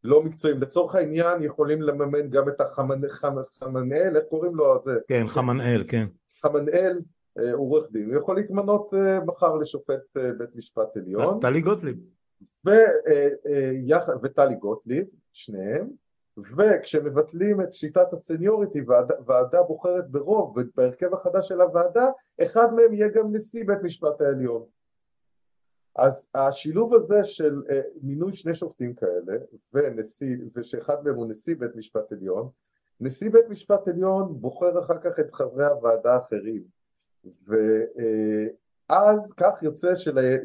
לא 0.03 0.23
מקצועיים. 0.23 0.61
לצורך 0.61 0.95
העניין 0.95 1.43
יכולים 1.43 1.81
לממן 1.81 2.29
גם 2.29 2.49
את 2.49 2.61
החמנאל, 2.61 4.15
איך 4.15 4.25
קוראים 4.29 4.55
לו? 4.55 4.81
זה? 4.85 4.99
כן, 5.07 5.27
חמנאל, 5.27 5.83
כן. 5.87 6.07
חמנאל 6.41 6.99
אה, 7.39 7.53
עורך 7.53 7.91
דין, 7.91 8.09
הוא 8.09 8.15
יכול 8.15 8.35
להתמנות 8.35 8.93
אה, 8.93 9.19
מחר 9.19 9.55
לשופט 9.55 10.17
אה, 10.17 10.31
בית 10.37 10.55
משפט 10.55 10.97
עליון. 10.97 11.39
טלי 11.39 11.61
גוטליב. 11.61 11.97
וטלי 14.21 14.55
גוטליב, 14.55 15.05
שניהם, 15.33 15.87
וכשמבטלים 16.57 17.61
את 17.61 17.73
שיטת 17.73 18.13
הסניוריטי 18.13 18.79
ועדה 19.25 19.63
בוחרת 19.63 20.09
ברוב 20.11 20.55
בהרכב 20.75 21.13
החדש 21.13 21.47
של 21.47 21.61
הוועדה, 21.61 22.07
אחד 22.41 22.73
מהם 22.73 22.93
יהיה 22.93 23.07
גם 23.07 23.35
נשיא 23.35 23.63
בית 23.67 23.83
משפט 23.83 24.21
העליון. 24.21 24.63
אז 25.95 26.27
השילוב 26.35 26.93
הזה 26.93 27.23
של 27.23 27.61
מינוי 28.01 28.33
שני 28.33 28.53
שופטים 28.53 28.93
כאלה 28.93 29.37
ונשיא, 29.73 30.35
ושאחד 30.55 31.03
מהם 31.03 31.15
הוא 31.15 31.27
נשיא 31.29 31.55
בית 31.55 31.75
משפט 31.75 32.11
עליון, 32.11 32.49
נשיא 33.01 33.29
בית 33.29 33.49
משפט 33.49 33.87
עליון 33.87 34.41
בוחר 34.41 34.79
אחר 34.79 34.97
כך 34.97 35.19
את 35.19 35.33
חברי 35.33 35.65
הוועדה 35.65 36.13
האחרים 36.13 36.63
ואז 37.47 39.33
כך 39.37 39.63
יוצא 39.63 39.93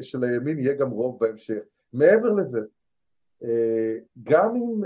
שלימין 0.01 0.59
יהיה 0.59 0.73
גם 0.73 0.89
רוב 0.89 1.19
בהמשך. 1.19 1.59
מעבר 1.93 2.31
לזה, 2.31 2.59
גם 4.23 4.55
אם 4.55 4.81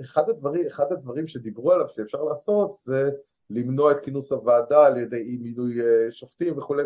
אחד 0.00 0.28
הדברים, 0.28 0.66
אחד 0.66 0.92
הדברים 0.92 1.26
שדיברו 1.26 1.72
עליו 1.72 1.88
שאפשר 1.88 2.22
לעשות 2.22 2.74
זה 2.74 3.10
למנוע 3.50 3.92
את 3.92 4.00
כינוס 4.00 4.32
הוועדה 4.32 4.86
על 4.86 4.96
ידי 4.96 5.38
מינוי 5.42 5.78
שופטים 6.10 6.58
וכולי 6.58 6.82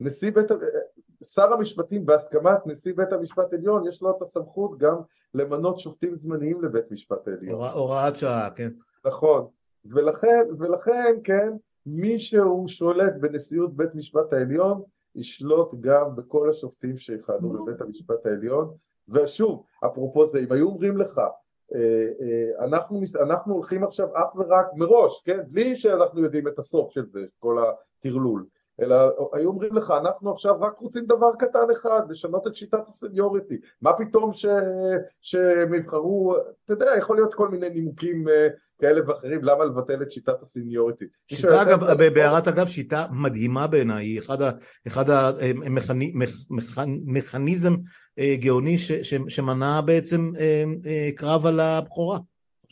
נשיא 0.00 0.32
בית, 0.32 0.46
שר 1.24 1.52
המשפטים 1.52 2.06
בהסכמת 2.06 2.66
נשיא 2.66 2.92
בית 2.96 3.12
המשפט 3.12 3.52
העליון 3.52 3.86
יש 3.86 4.02
לו 4.02 4.10
את 4.10 4.22
הסמכות 4.22 4.78
גם 4.78 4.96
למנות 5.34 5.78
שופטים 5.78 6.14
זמניים 6.14 6.62
לבית 6.62 6.90
משפט 6.90 7.28
העליון. 7.28 7.68
הוראת 7.68 8.16
שעה, 8.16 8.50
כן. 8.50 8.70
נכון, 9.04 9.46
ולכן, 9.84 10.46
ולכן 10.58 11.16
כן, 11.24 11.52
מי 11.86 12.18
שהוא 12.18 12.68
שולט 12.68 13.12
בנשיאות 13.20 13.76
בית 13.76 13.94
משפט 13.94 14.32
העליון 14.32 14.82
ישלוט 15.14 15.74
גם 15.80 16.16
בכל 16.16 16.50
השופטים 16.50 16.98
שיכהנו 16.98 17.52
בבית 17.52 17.80
המשפט 17.80 18.26
העליון 18.26 18.74
ושוב, 19.08 19.64
אפרופו 19.86 20.26
זה, 20.26 20.38
אם 20.38 20.52
היו 20.52 20.66
אומרים 20.66 20.96
לך 20.96 21.18
אה, 21.74 21.80
אה, 22.20 22.64
אנחנו, 22.64 23.00
אנחנו 23.20 23.54
הולכים 23.54 23.84
עכשיו 23.84 24.08
אך 24.12 24.36
ורק 24.36 24.66
מראש, 24.74 25.22
כן? 25.24 25.38
בלי 25.48 25.76
שאנחנו 25.76 26.22
יודעים 26.22 26.48
את 26.48 26.58
הסוף 26.58 26.90
של 26.90 27.06
זה, 27.06 27.20
כל 27.38 27.58
הטרלול 27.58 28.46
אלא 28.80 28.96
היו 29.32 29.48
אומרים 29.48 29.76
לך 29.76 29.90
אנחנו 30.00 30.32
עכשיו 30.32 30.60
רק 30.60 30.78
רוצים 30.78 31.06
דבר 31.06 31.30
קטן 31.38 31.70
אחד 31.72 32.00
לשנות 32.10 32.46
את 32.46 32.54
שיטת 32.54 32.82
הסניוריטי. 32.82 33.56
מה 33.82 33.92
פתאום 33.92 34.32
ש... 34.32 34.46
שהם 35.20 35.74
יבחרו 35.74 36.36
אתה 36.64 36.72
יודע 36.72 36.90
יכול 36.98 37.16
להיות 37.16 37.34
כל 37.34 37.48
מיני 37.48 37.68
נימוקים 37.68 38.28
אה, 38.28 38.48
כאלה 38.80 39.00
ואחרים 39.06 39.44
למה 39.44 39.64
לבטל 39.64 40.02
את 40.02 40.12
שיטת 40.12 40.42
הסניוריטי? 40.42 41.04
שיטה 41.26 41.62
אגב 41.62 42.02
בהערת 42.14 42.48
אגב 42.48 42.66
שיטה 42.66 43.06
מדהימה 43.12 43.66
בעיניי 43.66 44.06
היא 44.06 44.18
אחד, 44.18 44.42
ה... 44.42 44.50
אחד 44.86 45.04
המכניזם 47.06 47.76
אה, 48.18 48.36
גאוני 48.40 48.78
ש... 48.78 48.92
ש... 48.92 49.14
שמנע 49.28 49.80
בעצם 49.80 50.32
אה, 50.38 51.10
קרב 51.16 51.46
על 51.46 51.60
הבכורה 51.60 52.18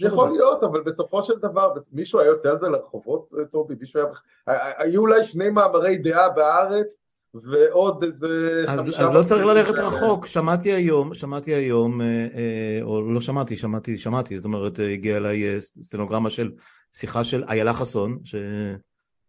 יכול 0.06 0.30
להיות, 0.30 0.62
אבל 0.62 0.80
בסופו 0.80 1.22
של 1.22 1.38
דבר, 1.38 1.74
מישהו 1.92 2.20
היה 2.20 2.28
יוצא 2.28 2.50
על 2.50 2.58
זה 2.58 2.68
לרחובות, 2.68 3.28
אה, 3.38 3.44
טובי? 3.44 3.74
מישהו 3.80 4.00
היה... 4.46 4.72
היו 4.78 5.00
אולי 5.00 5.24
שני 5.24 5.50
מאמרי 5.50 5.96
דעה 5.96 6.28
בארץ, 6.28 6.96
ועוד 7.34 8.04
איזה... 8.04 8.64
אז, 8.68 8.80
אז 8.80 9.14
לא 9.14 9.22
צריך 9.22 9.44
ללכת 9.44 9.74
רחוק, 9.78 10.26
שמעתי 10.26 10.72
היום, 10.72 11.14
שמעתי 11.14 11.54
היום, 11.54 12.00
אה, 12.00 12.06
אה, 12.06 12.78
או 12.82 13.12
לא 13.12 13.20
שמעתי, 13.20 13.56
שמעתי, 13.56 13.98
שמעתי, 13.98 14.36
זאת 14.36 14.44
אומרת, 14.44 14.78
הגיעה 14.92 15.16
אליי 15.16 15.60
סטנוגרמה 15.60 16.30
של 16.30 16.50
שיחה 16.92 17.24
של 17.24 17.44
איילה 17.48 17.74
חסון, 17.74 18.18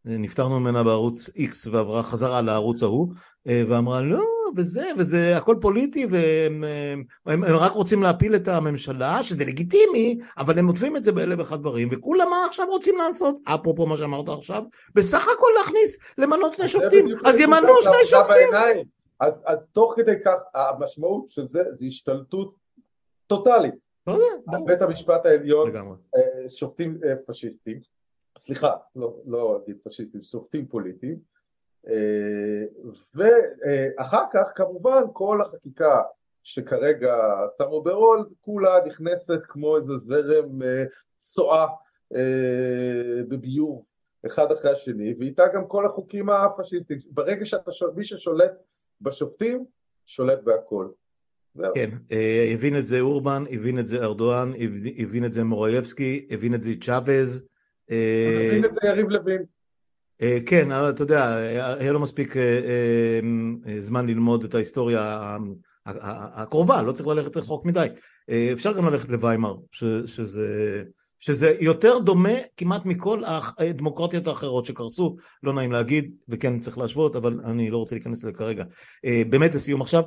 שנפטרנו 0.06 0.60
ממנה 0.60 0.84
בערוץ 0.84 1.30
X 1.30 1.70
ועברה 1.72 2.04
חזרה 2.04 2.42
לערוץ 2.42 2.84
ההוא, 2.84 3.14
ואמרה 3.46 4.02
לא, 4.02 4.24
וזה, 4.58 4.86
וזה 4.98 5.38
הכל 5.38 5.56
פוליטי, 5.62 6.06
והם 6.06 6.64
הם, 7.26 7.44
הם 7.44 7.56
רק 7.56 7.72
רוצים 7.72 8.04
להפיל 8.04 8.36
את 8.36 8.48
הממשלה, 8.48 9.24
שזה 9.24 9.46
לגיטימי, 9.46 10.20
אבל 10.38 10.60
הם 10.60 10.68
עוטפים 10.68 10.98
את 10.98 11.04
זה 11.04 11.12
באלף 11.12 11.40
ואחד 11.40 11.60
דברים, 11.60 11.90
וכולם 11.92 12.30
מה 12.30 12.46
עכשיו 12.48 12.68
רוצים 12.70 12.98
לעשות? 12.98 13.38
אפרופו 13.44 13.86
מה 13.86 13.98
שאמרת 13.98 14.30
עכשיו, 14.30 14.64
בסך 14.96 15.28
הכל 15.38 15.48
להכניס, 15.58 16.00
למנות 16.18 16.54
שני 16.54 16.68
שופטים, 16.68 17.08
אז 17.26 17.40
ימנו 17.40 17.82
שני 17.82 18.06
שופטים. 18.06 18.50
אז, 19.20 19.44
אז 19.46 19.58
תוך 19.72 19.94
כדי 19.96 20.16
כך, 20.26 20.38
המשמעות 20.54 21.30
של 21.30 21.48
זה, 21.48 21.64
זה 21.72 21.86
השתלטות 21.86 22.56
טוטאלית. 23.28 23.76
על 24.48 24.62
בית 24.66 24.82
המשפט 24.82 25.26
העליון, 25.26 25.72
אה, 26.16 26.50
שופטים 26.50 26.98
אה, 27.06 27.16
פשיסטים, 27.28 27.80
סליחה, 28.38 28.72
לא, 28.96 29.16
לא 29.26 29.60
אגיד 29.64 29.78
פשיסטים, 29.84 30.22
שופטים 30.22 30.68
פוליטיים, 30.68 31.20
ואחר 33.16 34.24
כך 34.34 34.52
כמובן 34.56 35.02
כל 35.14 35.42
החקיקה 35.42 36.02
שכרגע 36.44 37.16
שמו 37.58 37.82
ברול 37.82 38.30
כולה 38.42 38.76
נכנסת 38.86 39.40
כמו 39.44 39.78
איזה 39.78 39.98
זרם 39.98 40.62
אה, 40.64 40.84
צואה 41.18 41.66
אה, 42.16 43.24
בביוב 43.28 43.84
אחד 44.26 44.52
אחרי 44.52 44.72
השני 44.72 45.14
ואיתה 45.20 45.44
גם 45.54 45.68
כל 45.68 45.86
החוקים 45.86 46.30
הפשיסטיים 46.30 47.00
ברגע 47.12 47.46
שאתה 47.46 47.72
מי 47.96 48.04
ששולט 48.04 48.52
בשופטים 49.02 49.66
שולט 50.06 50.40
בהכל 50.44 50.88
כן, 51.76 51.90
הבין 52.54 52.78
את 52.78 52.86
זה 52.86 53.00
אורבן, 53.00 53.44
הבין 53.52 53.80
את 53.80 53.88
זה 53.88 53.98
ארדואן, 53.98 54.54
הבין 54.98 55.26
את 55.26 55.34
זה 55.34 55.44
מורייבסקי, 55.44 56.28
הבין 56.30 56.54
את 56.54 56.64
זה 56.64 56.72
צ'אבז. 56.82 57.48
הבין 57.90 58.66
את 58.66 58.74
זה 58.74 58.80
יריב 58.84 59.10
לוין. 59.10 59.44
אה, 60.22 60.38
כן, 60.46 60.72
אבל 60.72 60.90
אתה 60.90 61.04
יודע, 61.04 61.36
היה 61.80 61.92
לו 61.92 62.00
מספיק 62.00 62.38
אה, 62.38 62.42
אה, 63.68 63.82
זמן 63.82 64.08
ללמוד 64.08 64.44
את 64.44 64.56
ההיסטוריה 64.56 65.38
הקרובה, 65.86 66.82
לא 66.82 66.92
צריך 66.92 67.08
ללכת 67.08 67.38
רחוק 67.38 67.66
מדי. 67.66 67.88
אפשר 68.54 68.74
גם 68.74 68.86
ללכת 68.86 69.10
לוויימר, 69.10 69.56
שזה, 70.06 70.84
שזה 71.20 71.56
יותר 71.60 72.00
דומה 72.00 72.34
כמעט 72.58 72.86
מכל 72.86 73.22
הדמוקרטיות 73.58 74.28
האחרות 74.28 74.66
שקרסו, 74.66 75.16
לא 75.44 75.54
נעים 75.54 75.72
להגיד, 75.72 76.16
וכן 76.30 76.60
צריך 76.60 76.78
להשוות, 76.78 77.16
אבל 77.16 77.40
אני 77.46 77.70
לא 77.72 77.78
רוצה 77.78 77.96
להיכנס 77.96 78.18
לזה 78.18 78.32
כרגע. 78.32 78.64
באמת 79.30 79.56
לסיום 79.56 79.82
עכשיו, 79.82 80.04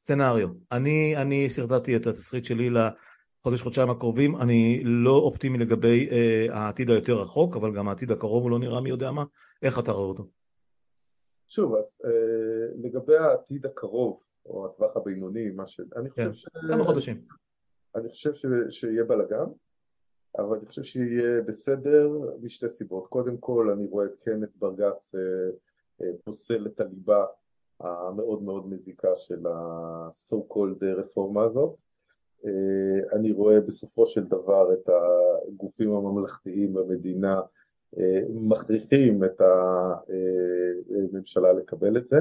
סצנריו, 0.00 0.48
אני, 0.72 1.16
אני 1.16 1.50
שרטטתי 1.50 1.96
את 1.96 2.06
התסריט 2.06 2.44
שלי 2.44 2.70
חודש 3.42 3.62
חודשיים 3.62 3.90
הקרובים. 3.90 4.36
אני 4.36 4.82
לא 4.84 5.16
אופטימי 5.16 5.58
לגבי 5.58 6.08
אה, 6.10 6.46
העתיד 6.50 6.90
היותר 6.90 7.20
רחוק 7.20 7.56
אבל 7.56 7.74
גם 7.74 7.88
העתיד 7.88 8.10
הקרוב 8.10 8.42
הוא 8.42 8.50
לא 8.50 8.58
נראה 8.58 8.80
מי 8.80 8.88
יודע 8.88 9.10
מה. 9.10 9.24
איך 9.62 9.78
אתה 9.78 9.92
רואה 9.92 10.08
אותו? 10.08 10.26
שוב 11.48 11.74
אז 11.74 12.00
אה, 12.04 12.10
לגבי 12.82 13.16
העתיד 13.16 13.66
הקרוב 13.66 14.20
או 14.46 14.66
הטווח 14.66 14.96
הבינוני 14.96 15.50
מה 15.50 15.66
ש... 15.66 15.80
אני 15.96 16.10
חושב 16.10 16.22
כן, 16.22 16.34
ש... 16.34 16.46
כמה 16.68 16.84
חודשים? 16.84 17.22
אני 17.94 18.08
חושב 18.08 18.34
ש... 18.34 18.46
שיהיה 18.70 19.04
בלאגן 19.04 19.44
אבל 20.38 20.56
אני 20.56 20.66
חושב 20.66 20.82
שיהיה 20.82 21.42
בסדר 21.42 22.10
משתי 22.42 22.68
סיבות. 22.68 23.06
קודם 23.06 23.36
כל 23.36 23.70
אני 23.70 23.86
רואה 23.86 24.06
כן 24.20 24.44
את 24.44 24.56
ברגץ 24.56 25.14
אה, 25.14 25.20
אה, 26.02 26.12
פוסל 26.24 26.66
את 26.66 26.80
הליבה 26.80 27.26
המאוד 27.80 28.42
מאוד 28.42 28.66
מזיקה 28.66 29.16
של 29.16 29.46
ה-so 29.46 30.36
called 30.52 30.84
רפורמה 30.84 31.44
הזאת. 31.44 31.70
אה, 31.70 31.91
אני 33.12 33.32
רואה 33.32 33.60
בסופו 33.60 34.06
של 34.06 34.24
דבר 34.24 34.72
את 34.72 34.88
הגופים 35.48 35.92
הממלכתיים 35.92 36.74
במדינה 36.74 37.40
אה, 37.98 38.20
מכריחים 38.28 39.24
את 39.24 39.40
הממשלה 39.40 41.48
אה, 41.48 41.52
לקבל 41.52 41.96
את 41.96 42.06
זה. 42.06 42.18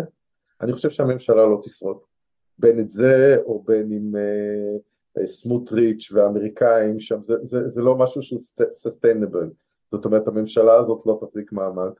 אני 0.62 0.74
חושב 0.74 0.90
שהממשלה 0.90 1.46
לא 1.46 1.60
תשרוד, 1.64 1.98
בין 2.60 2.80
את 2.80 2.90
זה 2.90 3.38
או 3.46 3.64
בין 3.64 3.92
עם 3.92 4.16
סמוטריץ' 5.26 6.12
והאמריקאים 6.12 7.00
שם, 7.00 7.24
זה, 7.24 7.34
זה, 7.44 7.70
זה 7.70 7.82
לא 7.82 7.96
משהו 7.96 8.22
שהוא 8.22 8.40
סוסטיינבל, 8.72 9.50
זאת 9.92 10.06
אומרת 10.06 10.28
הממשלה 10.28 10.76
הזאת 10.76 11.02
לא 11.06 11.20
תחזיק 11.22 11.52
מעמד. 11.52 11.92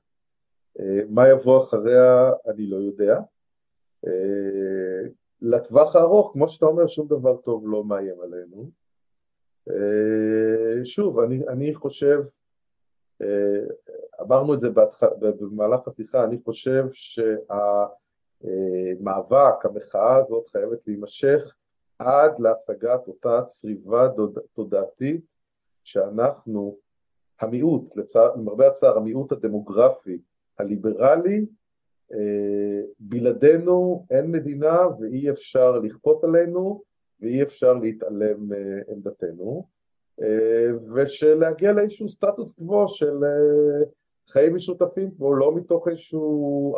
מה 1.10 1.30
יבוא 1.30 1.64
אחריה 1.64 2.32
אני 2.48 2.68
לא 2.68 2.78
יודע. 2.78 3.20
לטווח 5.42 5.96
הארוך, 5.96 6.32
כמו 6.34 6.50
שאתה 6.50 6.66
אומר, 6.66 6.88
שום 6.88 7.08
דבר 7.08 7.38
טוב 7.38 7.64
לא 7.68 7.84
מאיים 7.84 8.22
עלינו. 8.22 8.70
אה, 9.70 10.86
שוב, 10.86 11.20
אני, 11.20 11.48
אני 11.48 11.74
חושב, 11.74 12.20
אה, 13.22 13.64
אמרנו 14.22 14.54
את 14.54 14.60
זה 14.60 14.70
בהתח... 14.70 15.04
במהלך 15.20 15.88
השיחה, 15.88 16.24
אני 16.24 16.38
חושב 16.44 16.86
שהמאבק, 18.42 19.66
המחאה 19.66 20.16
הזאת 20.16 20.48
חייבת 20.48 20.88
להימשך 20.88 21.56
עד 22.00 22.40
להשגת 22.40 23.08
אותה 23.08 23.42
צריבה 23.42 24.08
תודעתית 24.54 25.26
שאנחנו, 25.84 26.78
המיעוט, 27.40 27.96
למרבה 28.36 28.68
הצער, 28.68 28.98
המיעוט 28.98 29.32
הדמוגרפי 29.32 30.22
הליברלי, 30.60 31.38
אה, 31.38 31.46
בלעדינו 33.00 34.06
אין 34.10 34.32
מדינה 34.32 34.78
ואי 35.00 35.30
אפשר 35.30 35.80
לכפות 35.80 36.24
עלינו 36.24 36.84
ואי 37.22 37.44
אפשר 37.44 37.74
להתעלם 37.74 38.50
מעמדתנו, 38.50 39.68
אה, 40.22 40.68
ושלהגיע 40.94 41.72
לאיזשהו 41.72 42.10
סטטוס 42.10 42.54
קוו 42.54 42.88
של 42.88 43.24
חיים 44.30 44.56
משותפים 44.56 45.12
פה, 45.12 45.36
לא 45.38 45.56
מתוך 45.56 45.88
איזושהי 45.88 46.20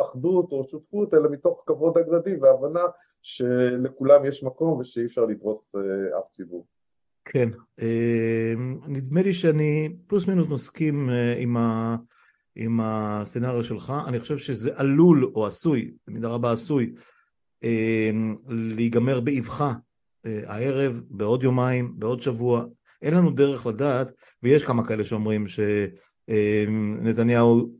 אחדות 0.02 0.52
או 0.52 0.64
שותפות, 0.64 1.14
אלא 1.14 1.30
מתוך 1.30 1.62
כבוד 1.66 1.98
הדדי 1.98 2.36
והבנה 2.36 2.84
שלכולם 3.22 4.24
יש 4.24 4.44
מקום 4.44 4.78
ושאי 4.78 5.04
אפשר 5.04 5.24
לדרוס 5.24 5.74
אה, 5.76 6.18
אף 6.18 6.24
ציבור. 6.32 6.66
כן, 7.24 7.48
אה, 7.82 8.52
נדמה 8.88 9.22
לי 9.22 9.32
שאני 9.32 9.96
פלוס 10.06 10.28
מינוס 10.28 10.48
מסכים 10.48 11.10
אה, 11.10 11.34
עם, 11.38 11.56
ה, 11.56 11.96
עם 12.56 12.80
הסצנריו 12.82 13.64
שלך, 13.64 13.92
אני 14.06 14.20
חושב 14.20 14.38
שזה 14.38 14.70
עלול 14.74 15.30
או 15.34 15.46
עשוי, 15.46 15.90
במידה 16.06 16.28
רבה 16.28 16.52
עשוי, 16.52 16.92
להיגמר 18.48 19.20
באבחה 19.20 19.72
הערב, 20.24 21.02
בעוד 21.08 21.42
יומיים, 21.42 21.92
בעוד 21.96 22.22
שבוע, 22.22 22.64
אין 23.02 23.14
לנו 23.14 23.30
דרך 23.30 23.66
לדעת, 23.66 24.12
ויש 24.42 24.64
כמה 24.64 24.84
כאלה 24.84 25.04
שאומרים 25.04 25.46
שנתניהו 26.28 27.70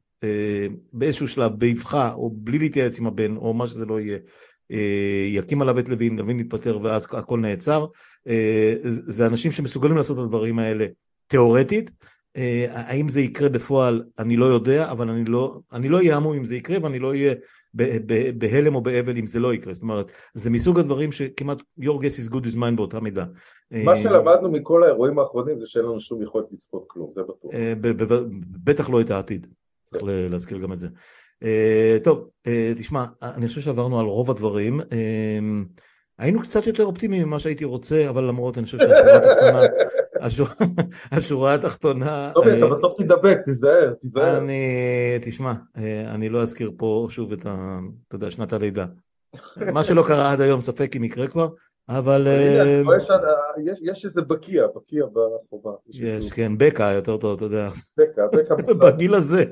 באיזשהו 0.93 1.29
שלב, 1.29 1.53
באבחה, 1.59 2.13
או 2.13 2.31
בלי 2.35 2.59
להתייעץ 2.59 2.99
עם 2.99 3.07
הבן, 3.07 3.37
או 3.37 3.55
מה 3.55 3.67
שזה 3.67 3.87
לא 3.87 4.01
יהיה, 4.01 4.19
אה, 4.73 5.27
יקים 5.29 5.63
עליו 5.63 5.79
את 5.79 5.89
לוין, 5.89 6.17
לוין 6.19 6.41
יתפטר 6.41 6.79
ואז 6.83 7.07
הכל 7.13 7.41
נעצר. 7.41 7.87
אה, 8.29 8.75
זה 8.85 9.27
אנשים 9.27 9.53
שמסוגלים 9.53 9.97
לעשות 9.97 10.19
את 10.19 10.23
הדברים 10.23 10.59
האלה 10.59 10.87
תיאורטית. 11.27 11.91
אה, 12.37 12.67
האם 12.71 13.09
זה 13.09 13.21
יקרה 13.21 13.49
בפועל, 13.49 14.05
אני 14.19 14.37
לא 14.37 14.45
יודע, 14.45 14.91
אבל 14.91 15.09
אני 15.09 15.25
לא, 15.25 15.59
אני 15.73 15.89
לא 15.89 15.97
אהיה 15.97 16.17
המום 16.17 16.37
אם 16.37 16.45
זה 16.45 16.57
יקרה 16.57 16.77
ואני 16.83 16.99
לא 16.99 17.09
אהיה 17.09 17.35
בהלם 18.39 18.75
או 18.75 18.81
באבל 18.81 19.17
אם 19.17 19.27
זה 19.27 19.41
לא 19.41 19.55
יקרה. 19.55 19.75
זאת 19.75 19.83
אומרת, 19.83 20.13
זה 20.35 20.51
מסוג 20.51 20.79
הדברים 20.79 21.13
שכמעט 21.13 21.63
your 21.81 21.99
guess 22.01 22.27
is 22.27 22.33
good 22.33 22.45
as 22.45 22.57
mine 22.57 22.77
באותה 22.77 23.01
מידה. 23.01 23.25
מה 23.71 23.97
שלמדנו 23.97 24.51
מכל 24.51 24.85
האירועים 24.85 25.19
האחרונים 25.19 25.61
זה 25.61 25.67
שאין 25.67 25.85
לנו 25.85 26.01
שום 26.01 26.23
יכולת 26.23 26.47
לצפות 26.53 26.85
כלום, 26.87 27.13
זה 27.15 27.23
בטוח. 27.23 27.51
בטח 28.65 28.91
לא 28.91 29.01
את 29.01 29.11
העתיד, 29.11 29.47
צריך 29.85 30.03
להזכיר 30.07 30.59
גם 30.59 30.73
את 30.73 30.79
זה. 30.79 30.89
טוב, 32.05 32.29
תשמע, 32.77 33.05
אני 33.23 33.49
חושב 33.49 33.61
שעברנו 33.61 34.01
על 34.01 34.07
רוב 34.07 34.31
הדברים. 34.31 34.81
היינו 36.19 36.43
קצת 36.43 36.67
יותר 36.67 36.85
אופטימיים 36.85 37.27
ממה 37.27 37.39
שהייתי 37.39 37.65
רוצה, 37.65 38.09
אבל 38.09 38.25
למרות, 38.25 38.59
אני 38.59 38.67
חושב 38.67 38.79
שהשורה 38.79 39.17
התחתונה, 39.17 39.63
השורה, 40.27 40.55
השורה 41.13 41.55
התחתונה... 41.55 42.31
טוב, 42.35 42.49
אתה 42.49 42.67
בסוף 42.67 42.99
תדבק, 42.99 43.39
תיזהר, 43.45 43.93
תיזהר. 44.01 44.39
אני, 44.39 45.19
תשמע, 45.23 45.53
אני 46.07 46.29
לא 46.29 46.43
אזכיר 46.43 46.73
פה 46.77 47.07
שוב 47.11 47.33
את 47.33 47.47
ה... 47.47 47.79
אתה 48.09 48.17
יודע, 48.17 48.31
שנת 48.31 48.53
הלידה. 48.53 48.87
מה 49.73 49.85
שלא 49.85 50.03
קרה 50.09 50.33
עד 50.33 50.41
היום, 50.41 50.61
ספק 50.61 50.97
אם 50.97 51.05
יקרה 51.05 51.27
כבר, 51.27 51.49
אבל... 51.89 52.29
יש 53.83 54.05
איזה 54.05 54.23
בקיע, 54.23 54.67
בקיע 54.77 55.05
בחובה. 55.07 55.71
יש, 55.89 56.33
כן, 56.33 56.53
בקע 56.59 56.93
יותר 56.93 57.17
טוב, 57.17 57.37
אתה 57.37 57.45
יודע. 57.45 57.69
בקע, 57.99 58.27
בקע. 58.33 58.55
בגיל 58.87 59.15
הזה. 59.15 59.45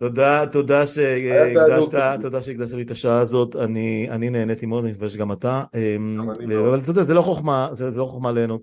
תודה, 0.00 0.46
תודה 0.46 0.86
שהקדשת, 0.86 2.20
תודה 2.20 2.42
שהקדשת 2.42 2.74
לי 2.74 2.82
את 2.82 2.90
השעה 2.90 3.18
הזאת, 3.18 3.56
אני, 3.56 4.08
אני 4.10 4.30
נהניתי 4.30 4.66
מאוד, 4.66 4.84
אני 4.84 4.92
מקווה 4.92 5.10
שגם 5.10 5.32
אתה, 5.32 5.62
אמ, 5.74 6.30
אבל 6.58 6.78
אתה 6.78 6.90
יודע, 6.90 7.02
זה 7.02 7.14
לא 7.14 7.22
חוכמה, 7.22 7.68
זה, 7.72 7.90
זה 7.90 8.00
לא 8.00 8.06
חוכמה 8.06 8.28
עלינו 8.28 8.58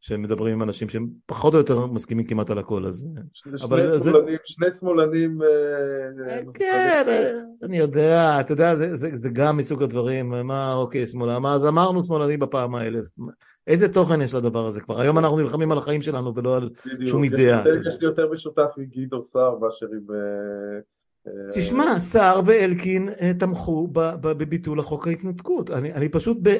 כשמדברים 0.00 0.54
עם 0.54 0.62
אנשים 0.62 0.88
שהם 0.88 1.06
פחות 1.26 1.54
או 1.54 1.58
יותר 1.58 1.86
מסכימים 1.86 2.26
כמעט 2.26 2.50
על 2.50 2.58
הכל, 2.58 2.86
אז... 2.86 3.06
שני 3.32 3.58
שמאלנים, 3.58 4.36
שני 4.44 4.66
שמאלנים... 4.80 5.42
אה, 5.42 6.40
כן, 6.54 7.04
אני 7.62 7.78
יודע, 7.78 8.40
אתה 8.40 8.52
יודע, 8.52 8.76
זה, 8.76 8.96
זה, 8.96 9.10
זה 9.14 9.30
גם 9.32 9.56
מסוג 9.56 9.82
הדברים, 9.82 10.28
מה, 10.44 10.74
אוקיי, 10.74 11.06
שמאלן, 11.06 11.42
מה, 11.42 11.54
אז 11.54 11.66
אמרנו 11.66 12.02
שמאלנים 12.02 12.40
בפעם 12.40 12.74
האלף. 12.74 13.06
איזה 13.66 13.92
תוכן 13.92 14.20
יש 14.20 14.34
לדבר 14.34 14.66
הזה 14.66 14.80
כבר? 14.80 15.00
היום 15.00 15.18
אנחנו 15.18 15.38
נלחמים 15.38 15.72
על 15.72 15.78
החיים 15.78 16.02
שלנו 16.02 16.34
ולא 16.34 16.56
על 16.56 16.70
שום 17.06 17.24
אידאה. 17.24 17.64
יש 17.88 18.00
לי 18.00 18.06
יותר 18.06 18.32
משותף 18.32 18.70
עם 18.78 18.84
גדעון 18.84 19.22
סער 19.22 19.58
מאשר 19.58 19.86
עם... 19.86 20.06
אה, 20.14 20.80
אה, 21.26 21.32
תשמע, 21.52 22.00
סער 22.00 22.40
ואלקין 22.46 23.08
אה, 23.08 23.32
תמכו 23.38 23.88
בביטול 23.92 24.80
החוק 24.80 25.06
ההתנתקות. 25.06 25.70
אני, 25.70 25.92
אני 25.92 26.08
פשוט, 26.08 26.38
ב... 26.42 26.50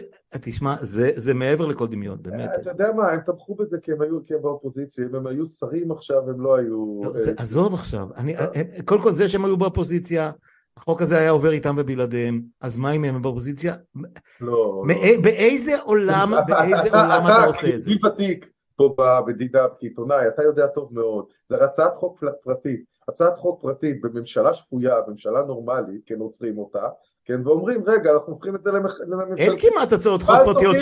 תשמע, 0.41 0.75
זה, 0.81 1.11
זה 1.15 1.35
מעבר 1.35 1.67
לכל 1.67 1.87
דמיון, 1.87 2.19
באמת. 2.23 2.51
אתה 2.61 2.71
יודע 2.71 2.93
מה, 2.93 3.11
הם 3.11 3.21
תמכו 3.21 3.55
בזה 3.55 3.79
כי 3.83 3.93
הם 3.93 4.03
היו, 4.03 4.25
כי 4.25 4.35
הם 4.35 4.43
באופוזיציה, 4.43 5.07
אם 5.07 5.15
הם 5.15 5.27
היו 5.27 5.47
שרים 5.47 5.93
עכשיו, 5.93 6.31
הם 6.31 6.41
לא 6.41 6.57
היו... 6.57 7.01
לא, 7.05 7.13
זה, 7.21 7.33
עזוב 7.37 7.75
עכשיו, 7.75 8.09
אני, 8.17 8.35
קודם 8.85 9.03
כל 9.03 9.13
זה 9.13 9.29
שהם 9.29 9.45
היו 9.45 9.57
באופוזיציה, 9.57 10.31
החוק 10.77 11.03
הזה 11.03 11.19
היה 11.19 11.31
עובר 11.31 11.51
איתם 11.51 11.77
ובלעדיהם, 11.79 12.43
אז 12.61 12.77
מה 12.77 12.93
אם 12.93 13.05
הם 13.05 13.23
באופוזיציה? 13.23 13.75
לא. 14.41 14.85
באיזה 15.23 15.81
עולם, 15.81 16.33
באיזה 16.47 16.89
עולם 16.91 17.23
אתה 17.27 17.45
עושה 17.45 17.75
את 17.75 17.83
זה? 17.83 17.91
אתה 18.01 18.07
ותיק 18.07 18.51
פה 18.77 18.95
במדינה 18.99 19.61
כעיתונאי, 19.79 20.29
אתה 20.29 20.43
יודע 20.43 20.67
טוב 20.67 20.89
מאוד, 20.93 21.25
זה 21.49 21.65
הצעת 21.65 21.97
חוק 21.97 22.25
פרטית, 22.43 22.85
הצעת 23.09 23.39
חוק 23.39 23.63
פרטית 23.63 24.01
בממשלה 24.01 24.53
שפויה, 24.53 25.01
בממשלה 25.01 25.43
נורמלית, 25.43 26.03
כן 26.07 26.19
עוצרים 26.19 26.59
אותה, 26.59 26.89
כן, 27.25 27.47
ואומרים, 27.47 27.83
רגע, 27.87 28.13
אנחנו 28.13 28.33
הופכים 28.33 28.57
את 28.57 28.63
זה 28.63 28.73
לממשלה... 28.73 29.07
אין 29.39 29.59
כמעט 29.59 29.93
הצעות 29.93 30.23
חוק 30.23 30.37
פרטיות 30.45 30.77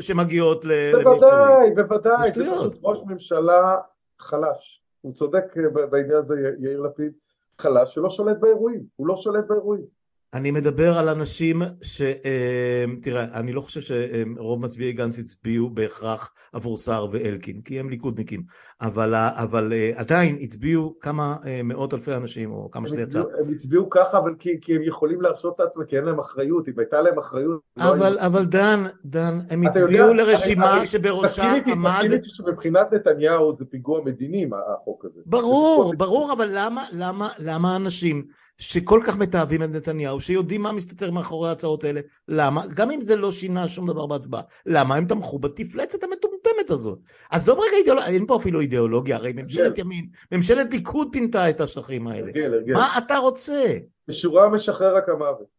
שמגיעות 0.00 0.64
למיצוי. 0.64 1.04
בוודאי, 1.04 1.70
בוודאי, 1.74 2.32
זה 2.34 2.44
פשוט 2.58 2.76
ראש 2.82 2.98
ממשלה 3.06 3.76
חלש. 4.18 4.82
הוא 5.00 5.14
צודק 5.14 5.44
בעניין 5.90 6.16
הזה, 6.16 6.34
יאיר 6.58 6.80
לפיד, 6.80 7.12
חלש 7.58 7.94
שלא 7.94 8.10
שולט 8.10 8.36
באירועים, 8.40 8.82
הוא 8.96 9.06
לא 9.06 9.16
שולט 9.16 9.44
באירועים. 9.48 10.03
אני 10.34 10.50
מדבר 10.50 10.98
על 10.98 11.08
אנשים 11.08 11.62
ש... 11.82 12.00
אה, 12.02 12.84
תראה, 13.02 13.24
אני 13.34 13.52
לא 13.52 13.60
חושב 13.60 13.80
שרוב 13.80 14.60
מצביעי 14.60 14.92
גנץ 14.92 15.18
הצביעו 15.18 15.70
בהכרח 15.70 16.32
עבור 16.52 16.76
סער 16.76 17.06
ואלקין, 17.12 17.60
כי 17.64 17.80
הם 17.80 17.90
ליכודניקים, 17.90 18.42
אבל, 18.80 19.14
אבל 19.14 19.72
אה, 19.72 19.90
עדיין 19.96 20.38
הצביעו 20.40 20.94
כמה 21.00 21.36
אה, 21.46 21.60
מאות 21.64 21.94
אלפי 21.94 22.14
אנשים, 22.14 22.52
או 22.52 22.70
כמה 22.70 22.88
שזה 22.88 23.00
יצא. 23.00 23.18
הם 23.18 23.52
הצביעו 23.54 23.90
ככה, 23.90 24.18
אבל 24.18 24.34
כי, 24.38 24.60
כי 24.60 24.76
הם 24.76 24.82
יכולים 24.82 25.20
להרשות 25.20 25.54
את 25.54 25.60
עצמם, 25.60 25.84
כי 25.84 25.96
אין 25.96 26.04
להם 26.04 26.18
אחריות, 26.18 26.68
אם 26.68 26.74
הייתה 26.78 27.02
להם 27.02 27.18
אחריות... 27.18 27.60
לא 27.76 27.90
אבל, 27.90 28.12
לא 28.14 28.20
אבל 28.20 28.44
דן, 28.44 28.84
דן, 29.04 29.38
הם 29.50 29.66
הצביעו 29.66 30.08
יודע, 30.08 30.24
לרשימה 30.24 30.78
אני, 30.78 30.86
שבראשה 30.86 31.54
עמד... 31.66 31.90
תסכים 31.90 32.12
איתי 32.12 32.28
שמבחינת 32.28 32.92
נתניהו 32.92 33.54
זה 33.54 33.64
פיגוע 33.64 34.04
מדיני, 34.04 34.48
החוק 34.74 35.04
הזה. 35.04 35.20
ברור, 35.26 35.94
ברור, 35.96 36.32
אבל 36.32 36.48
למה, 36.52 36.84
למה, 36.92 37.28
למה 37.38 37.76
אנשים... 37.76 38.43
שכל 38.58 39.00
כך 39.04 39.16
מתעבים 39.16 39.62
את 39.62 39.68
נתניהו, 39.70 40.20
שיודעים 40.20 40.62
מה 40.62 40.72
מסתתר 40.72 41.10
מאחורי 41.10 41.48
ההצעות 41.48 41.84
האלה, 41.84 42.00
למה? 42.28 42.66
גם 42.74 42.90
אם 42.90 43.00
זה 43.00 43.16
לא 43.16 43.32
שינה 43.32 43.68
שום 43.68 43.86
דבר 43.86 44.06
בהצבעה, 44.06 44.42
למה 44.66 44.94
הם 44.94 45.06
תמכו 45.06 45.38
בתפלצת 45.38 46.02
המטומטמת 46.02 46.70
הזאת? 46.70 46.98
עזוב 47.30 47.58
רגע 47.58 47.76
אידיאולוגיה, 47.76 48.12
אין 48.12 48.26
פה 48.26 48.36
אפילו 48.36 48.60
אידיאולוגיה, 48.60 49.16
הרי 49.16 49.32
ממשלת 49.32 49.78
ימין, 49.78 50.08
ממשלת 50.32 50.72
ליכוד 50.72 51.08
פינתה 51.12 51.50
את 51.50 51.60
השטחים 51.60 52.06
האלה. 52.06 52.26
הרגל, 52.26 52.54
הרגל. 52.54 52.74
מה 52.74 52.98
אתה 52.98 53.18
רוצה? 53.18 53.78
בשורה 54.08 54.48
משחרר 54.48 54.96
רק 54.96 55.08
המוות. 55.08 55.54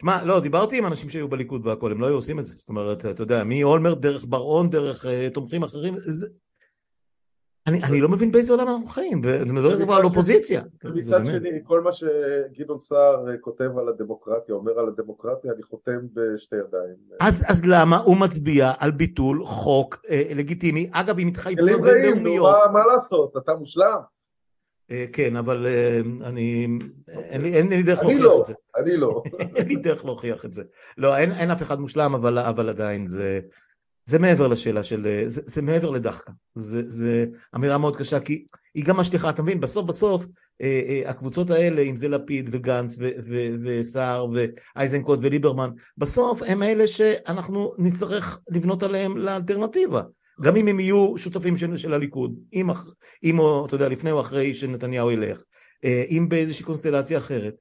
שמע, 0.00 0.24
לא, 0.24 0.40
דיברתי 0.40 0.78
עם 0.78 0.86
אנשים 0.86 1.10
שהיו 1.10 1.28
בליכוד 1.28 1.66
והכול, 1.66 1.92
הם 1.92 2.00
לא 2.00 2.06
היו 2.06 2.14
עושים 2.14 2.38
את 2.38 2.46
זה. 2.46 2.54
זאת 2.56 2.68
אומרת, 2.68 3.06
אתה 3.06 3.22
יודע, 3.22 3.44
מאולמרט 3.44 3.98
דרך 3.98 4.24
בר-און, 4.24 4.70
דרך 4.70 5.04
uh, 5.04 5.08
תומכים 5.34 5.62
אחרים, 5.62 5.94
זה, 5.96 6.26
אני, 7.66 7.80
אני 7.84 8.00
לא 8.00 8.08
מבין 8.08 8.32
באיזה 8.32 8.52
עולם 8.52 8.68
אנחנו 8.68 8.86
חיים, 8.86 9.20
ואני 9.24 9.52
מדבר 9.52 9.84
כבר 9.84 9.94
על 9.94 10.04
אופוזיציה. 10.04 10.62
מצד 10.84 11.26
שני, 11.26 11.50
כל 11.64 11.80
מה 11.80 11.90
שגדעון 11.92 12.80
סער 12.80 13.30
אה, 13.30 13.36
כותב 13.40 13.78
על 13.78 13.88
הדמוקרטיה, 13.88 14.54
אומר 14.54 14.78
על 14.78 14.88
הדמוקרטיה, 14.88 15.52
אני 15.52 15.62
חותם 15.62 15.98
בשתי 16.14 16.56
ידיים. 16.56 16.96
אז, 17.20 17.44
אז 17.48 17.64
למה 17.64 17.96
הוא 17.96 18.16
מצביע 18.16 18.72
על 18.78 18.90
ביטול 18.90 19.44
חוק 19.44 19.96
אה, 20.08 20.22
לגיטימי, 20.34 20.90
אגב 20.92 21.16
עם 21.18 21.28
התחייבויות 21.28 21.80
בינלאומיות? 21.80 22.56
מה, 22.66 22.72
מה 22.72 22.86
לעשות, 22.86 23.36
אתה 23.36 23.54
מושלם? 23.54 23.98
אה, 24.90 25.04
כן, 25.12 25.36
אבל 25.36 25.66
אה, 25.66 26.00
אני, 26.24 26.66
אין 27.08 27.42
לי, 27.42 27.54
אין 27.54 27.68
לי 27.68 27.82
דרך 27.82 28.02
להוכיח 28.02 28.20
לא, 28.20 28.40
את 28.40 28.46
זה. 28.46 28.54
אני 28.76 28.96
לא, 28.96 29.22
אני 29.40 29.44
לא. 29.52 29.56
אין 29.56 29.68
לי 29.68 29.76
דרך 29.76 30.04
להוכיח 30.04 30.44
את 30.44 30.52
זה. 30.52 30.62
לא, 30.98 31.16
אין, 31.16 31.32
אין 31.32 31.50
אף 31.50 31.62
אחד 31.62 31.80
מושלם, 31.80 32.14
אבל, 32.14 32.38
אבל 32.38 32.68
עדיין 32.68 33.06
זה... 33.06 33.40
זה 34.06 34.18
מעבר 34.18 34.48
לשאלה 34.48 34.84
של, 34.84 35.24
זה, 35.26 35.40
זה 35.46 35.62
מעבר 35.62 35.90
לדחקה, 35.90 36.32
זה, 36.54 37.26
אמירה 37.56 37.78
מאוד 37.78 37.96
קשה 37.96 38.20
כי 38.20 38.44
היא 38.74 38.84
גם 38.84 38.96
משליכה, 38.96 39.30
אתה 39.30 39.42
מבין, 39.42 39.60
בסוף 39.60 39.86
בסוף 39.86 40.26
אה, 40.62 40.82
אה, 40.88 41.10
הקבוצות 41.10 41.50
האלה, 41.50 41.82
אם 41.82 41.96
זה 41.96 42.08
לפיד 42.08 42.50
וגנץ 42.52 42.96
וסער 43.64 44.26
ואייזנקוט 44.32 45.18
וליברמן, 45.22 45.70
בסוף 45.98 46.42
הם 46.46 46.62
אלה 46.62 46.86
שאנחנו 46.86 47.72
נצטרך 47.78 48.40
לבנות 48.48 48.82
עליהם 48.82 49.16
לאלטרנטיבה, 49.16 50.02
גם 50.42 50.56
אם 50.56 50.68
הם 50.68 50.80
יהיו 50.80 51.18
שותפים 51.18 51.56
של, 51.56 51.76
של 51.76 51.94
הליכוד, 51.94 52.34
אם, 52.52 52.70
אם 53.24 53.38
אתה 53.66 53.74
יודע, 53.74 53.88
לפני 53.88 54.10
או 54.10 54.20
אחרי 54.20 54.54
שנתניהו 54.54 55.10
ילך, 55.10 55.42
אה, 55.84 56.04
אם 56.10 56.26
באיזושהי 56.28 56.64
קונסטלציה 56.64 57.18
אחרת, 57.18 57.54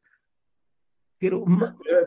כאילו, 1.20 1.46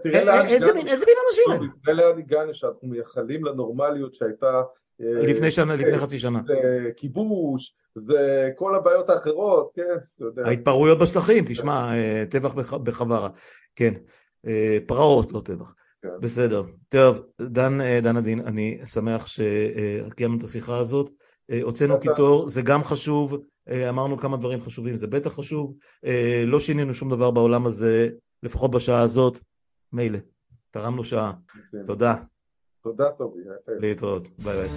איזה 0.05 0.73
מין 0.77 1.17
אנשים 1.29 1.45
הם? 1.51 1.69
תראה 1.85 1.95
לאן 1.95 2.19
הגענו, 2.19 2.55
שאנחנו 2.55 2.89
מייחלים 2.89 3.45
לנורמליות 3.45 4.15
שהייתה 4.15 4.63
לפני 5.01 5.51
שנה, 5.51 5.77
לפני 5.77 5.99
חצי 5.99 6.19
שנה. 6.19 6.41
זה 6.47 6.91
כיבוש, 6.97 7.75
זה 7.95 8.51
כל 8.57 8.77
הבעיות 8.77 9.11
האחרות, 9.11 9.71
כן, 9.75 9.97
אתה 10.17 10.25
יודע. 10.25 10.43
ההתפרעויות 10.47 10.99
בשטחים, 10.99 11.45
תשמע, 11.47 11.93
טבח 12.31 12.55
בחווארה, 12.55 13.29
כן, 13.77 13.95
פרעות, 14.87 15.33
לא 15.33 15.41
טבח. 15.45 15.75
כן. 16.03 16.09
בסדר. 16.21 16.63
טוב, 16.89 17.21
דן, 17.41 17.79
דן 18.03 18.17
עדין, 18.17 18.41
אני 18.41 18.79
שמח 18.85 19.27
שקיימנו 19.27 20.39
את 20.39 20.43
השיחה 20.43 20.79
הזאת. 20.79 21.11
הוצאנו 21.63 22.01
קיטור, 22.01 22.49
זה 22.49 22.63
גם 22.63 22.85
חשוב, 22.85 23.39
אמרנו 23.89 24.17
כמה 24.17 24.37
דברים 24.37 24.61
חשובים, 24.61 24.97
זה 24.97 25.07
בטח 25.07 25.35
חשוב. 25.35 25.75
לא 26.47 26.61
שינינו 26.61 26.95
שום 26.95 27.11
דבר 27.11 27.31
בעולם 27.31 27.67
הזה, 27.67 28.09
לפחות 28.43 28.71
בשעה 28.71 29.01
הזאת. 29.01 29.39
מילא, 29.93 30.19
תרמנו 30.71 31.05
שעה. 31.05 31.33
תודה. 31.87 32.15
תודה 32.83 33.11
טובי. 33.11 33.41
להתראות, 33.69 34.29
ביי 34.39 34.57
ביי. 34.57 34.69